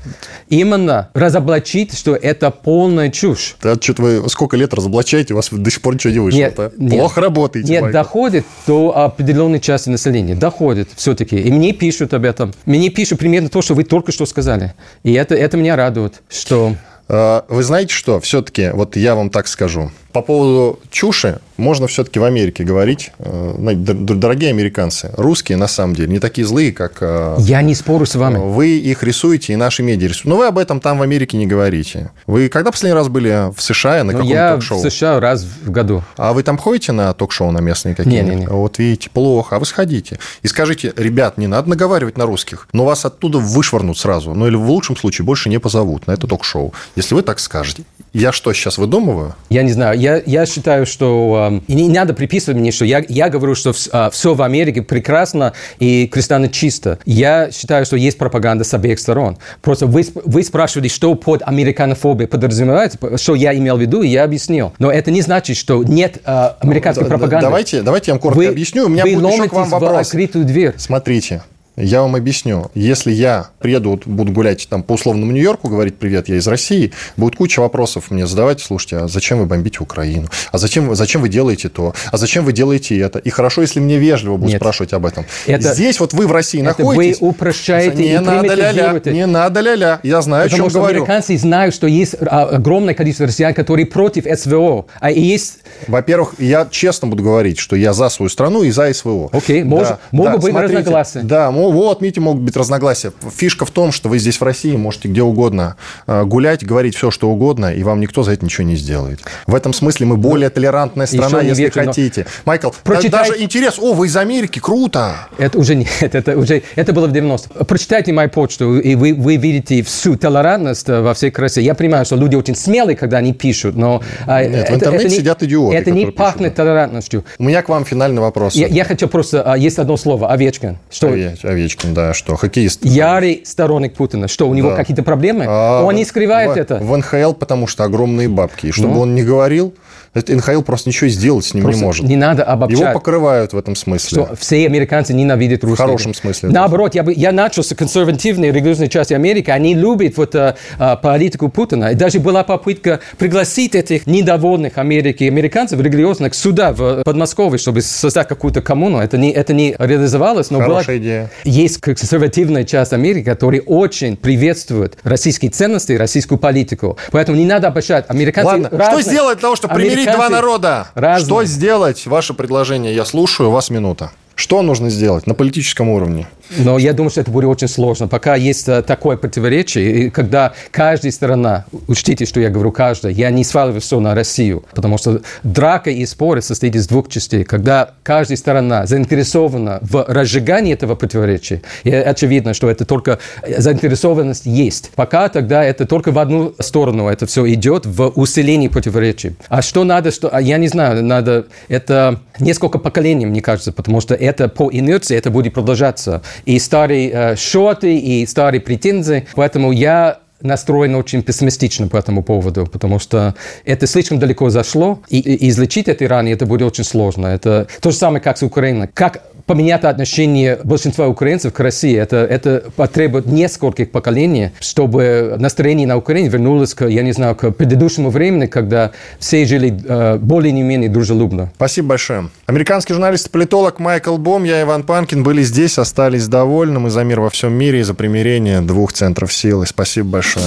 именно 0.49 1.09
разоблачить, 1.13 1.97
что 1.97 2.13
это 2.13 2.51
полная 2.51 3.09
чушь. 3.09 3.55
Да, 3.63 3.75
что-то 3.75 4.01
вы 4.01 4.29
сколько 4.29 4.57
лет 4.57 4.73
разоблачаете, 4.73 5.33
у 5.33 5.37
вас 5.37 5.49
до 5.49 5.71
сих 5.71 5.81
пор 5.81 5.95
ничего 5.95 6.13
не 6.13 6.19
вышло. 6.19 6.37
Нет, 6.37 6.53
а? 6.57 6.71
нет. 6.77 6.99
Плохо 6.99 7.21
работаете, 7.21 7.71
Нет, 7.71 7.83
Майкл. 7.83 7.93
доходит 7.93 8.45
до 8.67 8.95
определенной 8.97 9.61
части 9.61 9.89
населения. 9.89 10.35
Доходит 10.35 10.89
все-таки. 10.95 11.37
И 11.37 11.51
мне 11.51 11.71
пишут 11.71 12.13
об 12.13 12.25
этом. 12.25 12.53
Мне 12.65 12.89
пишут 12.89 13.19
примерно 13.19 13.47
то, 13.47 13.61
что 13.61 13.75
вы 13.75 13.85
только 13.85 14.11
что 14.11 14.25
сказали. 14.25 14.73
И 15.03 15.13
это, 15.13 15.35
это 15.35 15.55
меня 15.55 15.77
радует, 15.77 16.21
что... 16.29 16.75
А, 17.11 17.45
Вы 17.49 17.63
знаете 17.63 17.93
что? 17.93 18.19
Все-таки, 18.19 18.69
вот 18.71 18.95
я 18.95 19.15
вам 19.15 19.31
так 19.31 19.47
скажу. 19.47 19.91
По 20.11 20.21
поводу 20.21 20.79
чуши 20.89 21.39
можно 21.57 21.85
все-таки 21.87 22.19
в 22.19 22.23
Америке 22.23 22.63
говорить. 22.63 23.11
Э, 23.19 23.53
Дорогие 23.59 24.49
американцы, 24.49 25.11
русские 25.17 25.57
на 25.57 25.67
самом 25.67 25.93
деле 25.95 26.09
не 26.09 26.19
такие 26.19 26.47
злые, 26.47 26.71
как 26.71 26.97
э, 27.01 27.35
Я 27.39 27.61
не 27.61 27.75
спорю 27.75 28.05
с 28.05 28.15
вами. 28.15 28.37
вы 28.39 28.69
их 28.77 29.03
рисуете 29.03 29.53
и 29.53 29.55
наши 29.55 29.83
медиа 29.83 30.07
рисуют. 30.07 30.25
Но 30.25 30.37
вы 30.37 30.47
об 30.47 30.57
этом 30.57 30.79
там 30.79 30.97
в 30.97 31.01
Америке 31.03 31.37
не 31.37 31.45
говорите. 31.45 32.11
Вы 32.25 32.49
когда 32.49 32.71
последний 32.71 32.95
раз 32.95 33.07
были 33.07 33.53
в 33.55 33.61
США 33.61 34.03
на 34.03 34.05
Но 34.05 34.11
каком-то 34.13 34.33
я 34.33 34.51
в 34.53 34.55
ток-шоу? 34.55 34.81
США 34.81 35.19
раз 35.19 35.43
в 35.43 35.69
году. 35.69 36.03
А 36.17 36.33
вы 36.33 36.41
там 36.43 36.57
ходите 36.57 36.91
на 36.91 37.13
ток-шоу 37.13 37.51
на 37.51 37.59
местные 37.59 37.93
какие-нибудь? 37.93 38.29
Не-не-не. 38.31 38.47
Вот 38.47 38.79
видите, 38.79 39.09
плохо. 39.11 39.57
А 39.57 39.59
вы 39.59 39.65
сходите 39.65 40.17
и 40.41 40.47
скажите, 40.47 40.91
ребят, 40.95 41.37
не 41.37 41.47
надо 41.47 41.69
наговаривать 41.69 42.17
на 42.17 42.25
русских, 42.25 42.67
но 42.73 42.85
вас 42.85 43.05
оттуда 43.05 43.37
вышвырнут 43.37 43.97
сразу. 43.97 44.33
Ну 44.33 44.47
или 44.47 44.55
в 44.55 44.69
лучшем 44.69 44.97
случае 44.97 45.25
больше 45.25 45.49
не 45.49 45.59
позовут 45.59 46.07
на 46.07 46.13
это 46.13 46.25
ток-шоу. 46.25 46.73
Если 46.95 47.13
вы 47.13 47.21
так 47.21 47.39
скажете. 47.39 47.83
Я 48.13 48.31
что, 48.31 48.53
сейчас 48.53 48.77
выдумываю? 48.77 49.35
Я 49.49 49.63
не 49.63 49.71
знаю. 49.71 49.99
Я, 49.99 50.21
я 50.25 50.45
считаю, 50.45 50.85
что... 50.85 51.61
и 51.67 51.73
не 51.73 51.89
надо 51.89 52.13
приписывать 52.13 52.59
мне, 52.59 52.71
что 52.71 52.85
я, 52.85 53.03
я 53.07 53.29
говорю, 53.29 53.55
что 53.55 53.71
все 53.73 54.33
в 54.33 54.41
Америке 54.41 54.81
прекрасно 54.81 55.53
и 55.79 56.07
кристально 56.07 56.49
чисто. 56.49 56.99
Я 57.05 57.51
считаю, 57.51 57.85
что 57.85 57.95
есть 57.95 58.17
пропаганда 58.17 58.63
с 58.63 58.73
обеих 58.73 58.99
сторон. 58.99 59.37
Просто 59.61 59.85
вы, 59.85 60.05
вы 60.25 60.43
спрашивали, 60.43 60.87
что 60.87 61.13
под 61.15 61.43
американофобией 61.43 62.27
подразумевается, 62.27 62.97
что 63.17 63.35
я 63.35 63.55
имел 63.55 63.77
в 63.77 63.81
виду, 63.81 64.01
и 64.01 64.07
я 64.07 64.23
объяснил. 64.23 64.73
Но 64.79 64.91
это 64.91 65.11
не 65.11 65.21
значит, 65.21 65.57
что 65.57 65.83
нет 65.83 66.17
э, 66.25 66.49
американской 66.59 67.03
Да- 67.05 67.09
да- 67.09 67.17
пропаганды. 67.17 67.45
Давайте, 67.45 67.81
давайте 67.81 68.11
я 68.11 68.13
вам 68.15 68.21
коротко 68.21 68.39
вы, 68.39 68.47
объясню. 68.47 68.85
У 68.85 68.89
меня 68.89 69.03
будет 69.03 69.33
еще 69.33 69.47
к 69.47 69.53
вам 69.53 69.67
в 69.67 69.71
вопрос. 69.71 70.07
открытую 70.07 70.45
дверь. 70.45 70.73
Смотрите, 70.77 71.43
я 71.79 72.01
вам 72.01 72.15
объясню. 72.15 72.69
Если 72.75 73.11
я 73.11 73.47
приеду, 73.59 73.91
вот 73.91 74.05
буду 74.05 74.31
гулять 74.31 74.67
там 74.69 74.83
по 74.83 74.93
условному 74.93 75.31
Нью-Йорку, 75.31 75.69
говорить 75.69 75.97
«Привет, 75.97 76.29
я 76.29 76.35
из 76.35 76.47
России», 76.47 76.91
будет 77.17 77.35
куча 77.35 77.59
вопросов 77.61 78.11
мне 78.11 78.27
задавать. 78.27 78.59
Слушайте, 78.61 78.97
а 78.97 79.07
зачем 79.07 79.39
вы 79.39 79.45
бомбите 79.45 79.79
Украину? 79.79 80.27
А 80.51 80.57
зачем, 80.57 80.93
зачем 80.95 81.21
вы 81.21 81.29
делаете 81.29 81.69
то? 81.69 81.93
А 82.11 82.17
зачем 82.17 82.43
вы 82.45 82.53
делаете 82.53 82.97
это? 82.99 83.19
И 83.19 83.29
хорошо, 83.29 83.61
если 83.61 83.79
мне 83.79 83.97
вежливо 83.97 84.35
будут 84.37 84.51
Нет. 84.53 84.61
спрашивать 84.61 84.93
об 84.93 85.05
этом. 85.05 85.25
Это- 85.47 85.73
Здесь 85.73 85.99
вот 85.99 86.13
вы 86.13 86.27
в 86.27 86.31
России 86.31 86.59
это 86.61 86.81
находитесь. 86.81 87.21
вы 87.21 87.27
упрощаете 87.29 87.95
не 87.95 88.13
и 88.15 88.19
надо 88.19 88.53
ля-ля, 88.53 89.01
не 89.05 89.25
надо 89.25 89.59
ля-ля. 89.61 89.99
Я 90.03 90.21
знаю, 90.21 90.45
Потому 90.49 90.63
о 90.63 90.65
чем 90.65 90.69
что 90.69 90.79
говорю. 90.79 90.97
американцы 91.03 91.37
знают, 91.37 91.73
что 91.75 91.87
есть 91.87 92.15
а, 92.21 92.43
огромное 92.45 92.93
количество 92.93 93.27
россиян, 93.27 93.53
которые 93.53 93.85
против 93.85 94.25
СВО. 94.39 94.85
А 94.99 95.11
есть 95.11 95.59
Во-первых, 95.87 96.35
я 96.39 96.67
честно 96.69 97.07
буду 97.07 97.23
говорить, 97.23 97.57
что 97.59 97.75
я 97.75 97.93
за 97.93 98.09
свою 98.09 98.29
страну 98.29 98.63
и 98.63 98.71
за 98.71 98.93
СВО. 98.93 99.29
Окей, 99.31 99.63
мож- 99.63 99.97
могут 100.11 100.41
быть 100.41 100.53
разногласия. 100.53 101.21
Да, 101.23 101.51
вот, 101.71 102.01
видите, 102.01 102.21
могут 102.21 102.41
быть 102.43 102.55
разногласия. 102.55 103.11
Фишка 103.35 103.65
в 103.65 103.71
том, 103.71 103.91
что 103.91 104.09
вы 104.09 104.19
здесь 104.19 104.37
в 104.37 104.43
России 104.43 104.75
можете 104.75 105.07
где 105.07 105.21
угодно 105.21 105.75
э, 106.07 106.23
гулять, 106.25 106.65
говорить 106.65 106.95
все, 106.95 107.11
что 107.11 107.29
угодно, 107.29 107.73
и 107.73 107.83
вам 107.83 107.99
никто 108.01 108.23
за 108.23 108.31
это 108.33 108.45
ничего 108.45 108.65
не 108.67 108.75
сделает. 108.75 109.19
В 109.47 109.55
этом 109.55 109.73
смысле 109.73 110.05
мы 110.05 110.17
более 110.17 110.49
толерантная 110.49 111.05
страна, 111.07 111.41
если 111.41 111.65
но- 111.75 111.85
хотите. 111.85 112.25
Майкл, 112.45 112.69
да- 112.69 112.75
Прочитайте- 112.83 113.31
даже 113.31 113.43
интерес, 113.43 113.79
о, 113.79 113.93
вы 113.93 114.07
из 114.07 114.17
Америки, 114.17 114.59
круто! 114.59 115.27
Это 115.37 115.57
уже 115.59 115.75
нет, 115.75 115.89
это 116.01 116.37
уже 116.37 116.63
это 116.75 116.93
было 116.93 117.07
в 117.07 117.11
90 117.11 117.65
Прочитайте 117.65 118.11
мою 118.13 118.29
почту, 118.29 118.79
и 118.79 118.95
вы, 118.95 119.13
вы 119.13 119.35
видите 119.37 119.81
всю 119.83 120.15
толерантность 120.15 120.87
э, 120.89 121.01
во 121.01 121.13
всей 121.13 121.31
красе. 121.31 121.61
Я 121.61 121.75
понимаю, 121.75 122.05
что 122.05 122.15
люди 122.15 122.35
очень 122.35 122.55
смелые, 122.55 122.95
когда 122.95 123.17
они 123.17 123.33
пишут, 123.33 123.75
но... 123.75 124.01
а, 124.25 124.43
Нет, 124.43 124.69
в 124.69 124.73
интернете 124.73 125.09
не- 125.09 125.15
сидят 125.15 125.43
идиоты, 125.43 125.75
Это 125.75 125.91
не 125.91 126.05
которые 126.05 126.05
пишут, 126.05 126.17
пахнет 126.17 126.55
толерантностью. 126.55 127.25
У 127.37 127.43
меня 127.43 127.61
к 127.61 127.69
вам 127.69 127.85
финальный 127.85 128.21
вопрос. 128.21 128.55
Я, 128.55 128.67
я 128.67 128.83
хочу 128.85 129.07
просто... 129.07 129.43
а, 129.43 129.57
Есть 129.57 129.79
одно 129.79 129.97
слово. 129.97 130.31
Овечкин. 130.31 130.77
Что? 130.89 131.07
Ове- 131.07 131.37
Овечкин, 131.43 131.58
да, 131.93 132.13
что, 132.13 132.35
хоккеист. 132.35 132.85
Ярый 132.85 133.41
сторонник 133.45 133.93
Путина. 133.95 134.27
Что, 134.27 134.47
у 134.47 134.53
него 134.53 134.69
Да. 134.71 134.75
какие-то 134.75 135.03
проблемы? 135.03 135.45
А, 135.47 135.83
Он 135.83 135.95
не 135.95 136.05
скрывает 136.05 136.51
в, 136.51 136.57
это. 136.57 136.75
В 136.77 136.95
НХЛ, 136.97 137.33
потому 137.33 137.67
что 137.67 137.83
огромные 137.83 138.27
бабки. 138.29 138.67
И 138.67 138.71
чтобы 138.71 138.93
Ну. 138.95 139.01
он 139.01 139.15
не 139.15 139.23
говорил, 139.23 139.73
НХЛ 140.13 140.61
просто 140.61 140.89
ничего 140.89 141.09
сделать 141.09 141.45
с 141.45 141.53
ним 141.53 141.63
Просто 141.63 141.79
не 141.81 141.85
может. 141.85 142.05
Не 142.05 142.15
надо 142.15 142.43
обобщать. 142.43 142.79
Его 142.79 142.93
покрывают 142.93 143.53
в 143.53 143.57
этом 143.57 143.75
смысле. 143.75 144.23
что 144.25 144.35
все 144.35 144.65
американцы 144.65 145.13
ненавидят 145.13 145.63
русских. 145.63 145.85
хорошем 145.85 146.13
смысле. 146.13 146.49
Наоборот, 146.49 146.95
я, 146.95 147.03
бы, 147.03 147.13
я 147.15 147.31
начал 147.31 147.63
с 147.63 147.73
консервативной 147.75 148.49
религиозной 148.49 148.89
части 148.89 149.13
Америки. 149.13 149.49
Они 149.49 149.75
любят 149.75 150.17
вот, 150.17 150.35
а, 150.35 150.55
а, 150.77 150.95
политику 150.95 151.49
Путина. 151.49 151.91
И 151.91 151.95
даже 151.95 152.19
была 152.19 152.43
попытка 152.43 152.99
пригласить 153.17 153.75
этих 153.75 154.07
недовольных 154.07 154.77
Америки 154.77 155.23
американцев 155.25 155.79
религиозных 155.79 156.33
сюда, 156.33 156.73
в 156.73 157.03
Подмосковье, 157.03 157.57
чтобы 157.57 157.81
создать 157.81 158.27
какую-то 158.27 158.61
коммуну. 158.61 158.99
Это 158.99 159.17
не, 159.17 159.31
это 159.31 159.53
не 159.53 159.75
реализовалось, 159.77 160.49
но 160.49 160.59
Хорошая 160.59 160.97
была- 160.97 161.03
идея. 161.03 161.31
есть 161.43 161.79
консервативная 161.79 162.63
часть 162.63 162.93
Америки, 162.93 163.25
которая 163.25 163.61
очень 163.61 164.17
приветствует 164.17 164.97
российские 165.03 165.51
ценности 165.51 165.93
и 165.93 165.97
российскую 165.97 166.37
политику. 166.37 166.97
Поэтому 167.11 167.37
не 167.37 167.45
надо 167.45 167.67
обобщать. 167.67 168.05
Американцы 168.07 168.47
Ладно, 168.47 168.67
что 168.67 168.77
разные. 168.77 169.03
сделать 169.03 169.37
для 169.37 169.41
того, 169.41 169.55
чтобы 169.55 169.75
примирить 169.75 169.98
два 170.05 170.25
Американцы 170.25 170.31
народа? 170.33 170.87
разные. 170.95 171.25
Что 171.25 171.43
сделать? 171.45 172.05
Ваше 172.05 172.33
предложение. 172.33 172.93
Я 172.95 173.05
слушаю, 173.05 173.49
у 173.49 173.51
вас 173.51 173.69
минута. 173.69 174.11
Что 174.35 174.61
нужно 174.61 174.89
сделать 174.89 175.27
на 175.27 175.33
политическом 175.33 175.89
уровне? 175.89 176.27
Но 176.57 176.77
я 176.77 176.93
думаю, 176.93 177.11
что 177.11 177.21
это 177.21 177.31
будет 177.31 177.45
очень 177.45 177.67
сложно. 177.67 178.07
Пока 178.07 178.35
есть 178.35 178.67
э, 178.67 178.81
такое 178.81 179.17
противоречие, 179.17 179.91
и 179.91 180.09
когда 180.09 180.53
каждая 180.71 181.11
сторона, 181.11 181.65
учтите, 181.87 182.25
что 182.25 182.39
я 182.39 182.49
говорю 182.49 182.71
каждая, 182.71 183.13
я 183.13 183.29
не 183.29 183.43
сваливаю 183.43 183.81
все 183.81 183.99
на 183.99 184.15
Россию, 184.15 184.63
потому 184.73 184.97
что 184.97 185.21
драка 185.43 185.89
и 185.89 186.05
споры 186.05 186.41
состоит 186.41 186.75
из 186.75 186.87
двух 186.87 187.09
частей. 187.09 187.43
Когда 187.43 187.91
каждая 188.03 188.37
сторона 188.37 188.85
заинтересована 188.85 189.79
в 189.81 190.05
разжигании 190.07 190.73
этого 190.73 190.95
противоречия, 190.95 191.61
и 191.83 191.91
очевидно, 191.91 192.53
что 192.53 192.69
это 192.69 192.85
только 192.85 193.19
э, 193.43 193.61
заинтересованность 193.61 194.45
есть. 194.45 194.91
Пока 194.95 195.29
тогда 195.29 195.63
это 195.63 195.85
только 195.85 196.11
в 196.11 196.19
одну 196.19 196.53
сторону 196.59 197.07
это 197.07 197.25
все 197.25 197.51
идет 197.53 197.85
в 197.85 198.11
усилении 198.15 198.67
противоречий. 198.67 199.35
А 199.47 199.61
что 199.61 199.83
надо, 199.83 200.11
что, 200.11 200.29
а 200.29 200.41
я 200.41 200.57
не 200.57 200.67
знаю, 200.67 201.03
надо, 201.03 201.47
это 201.67 202.19
несколько 202.39 202.79
поколений, 202.79 203.25
мне 203.25 203.41
кажется, 203.41 203.71
потому 203.71 204.01
что 204.01 204.15
это 204.15 204.47
по 204.49 204.69
инерции, 204.71 205.17
это 205.17 205.29
будет 205.29 205.53
продолжаться. 205.53 206.21
И 206.45 206.59
старые 206.59 207.09
э, 207.11 207.35
шоты, 207.35 207.97
и 207.97 208.25
старые 208.25 208.61
претензии. 208.61 209.27
Поэтому 209.35 209.71
я 209.71 210.19
настроен 210.41 210.95
очень 210.95 211.21
пессимистично 211.21 211.87
по 211.87 211.97
этому 211.97 212.23
поводу, 212.23 212.65
потому 212.65 212.99
что 212.99 213.35
это 213.65 213.87
слишком 213.87 214.19
далеко 214.19 214.49
зашло, 214.49 215.01
и, 215.09 215.19
и 215.19 215.49
излечить 215.49 215.87
этой 215.87 216.07
раны 216.07 216.29
это 216.29 216.45
будет 216.45 216.61
очень 216.63 216.83
сложно. 216.83 217.27
Это 217.27 217.67
то 217.81 217.91
же 217.91 217.97
самое, 217.97 218.21
как 218.21 218.37
с 218.37 218.43
Украиной. 218.43 218.87
Как 218.87 219.23
поменять 219.49 219.83
отношение 219.83 220.59
большинства 220.63 221.07
украинцев 221.07 221.51
к 221.53 221.59
России, 221.59 221.97
это, 221.97 222.17
это 222.17 222.65
потребует 222.75 223.25
нескольких 223.25 223.89
поколений, 223.89 224.51
чтобы 224.59 225.37
настроение 225.39 225.87
на 225.87 225.97
Украине 225.97 226.29
вернулось 226.29 226.75
к, 226.75 226.85
я 226.87 227.01
не 227.01 227.13
знаю, 227.13 227.35
к 227.35 227.49
предыдущему 227.49 228.11
времени, 228.11 228.45
когда 228.45 228.91
все 229.17 229.43
жили 229.47 229.75
э, 229.83 230.17
более-менее 230.17 230.87
дружелюбно. 230.87 231.51
Спасибо 231.55 231.87
большое. 231.87 232.29
Американский 232.45 232.93
журналист 232.93 233.25
и 233.25 233.29
политолог 233.31 233.79
Майкл 233.79 234.17
Бом, 234.17 234.43
я 234.43 234.61
Иван 234.61 234.83
Панкин 234.83 235.23
были 235.23 235.41
здесь, 235.41 235.79
остались 235.79 236.27
довольны. 236.27 236.79
Мы 236.79 236.91
за 236.91 237.03
мир 237.03 237.19
во 237.19 237.31
всем 237.31 237.51
мире 237.53 237.79
и 237.79 237.83
за 237.83 237.95
примирение 237.95 238.61
двух 238.61 238.93
центров 238.93 239.33
силы. 239.33 239.65
Спасибо 239.65 240.09
большое. 240.09 240.45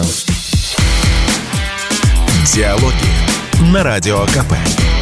Диалоги 2.55 3.72
на 3.72 3.82
Радио 3.82 4.20
КП. 4.26 5.01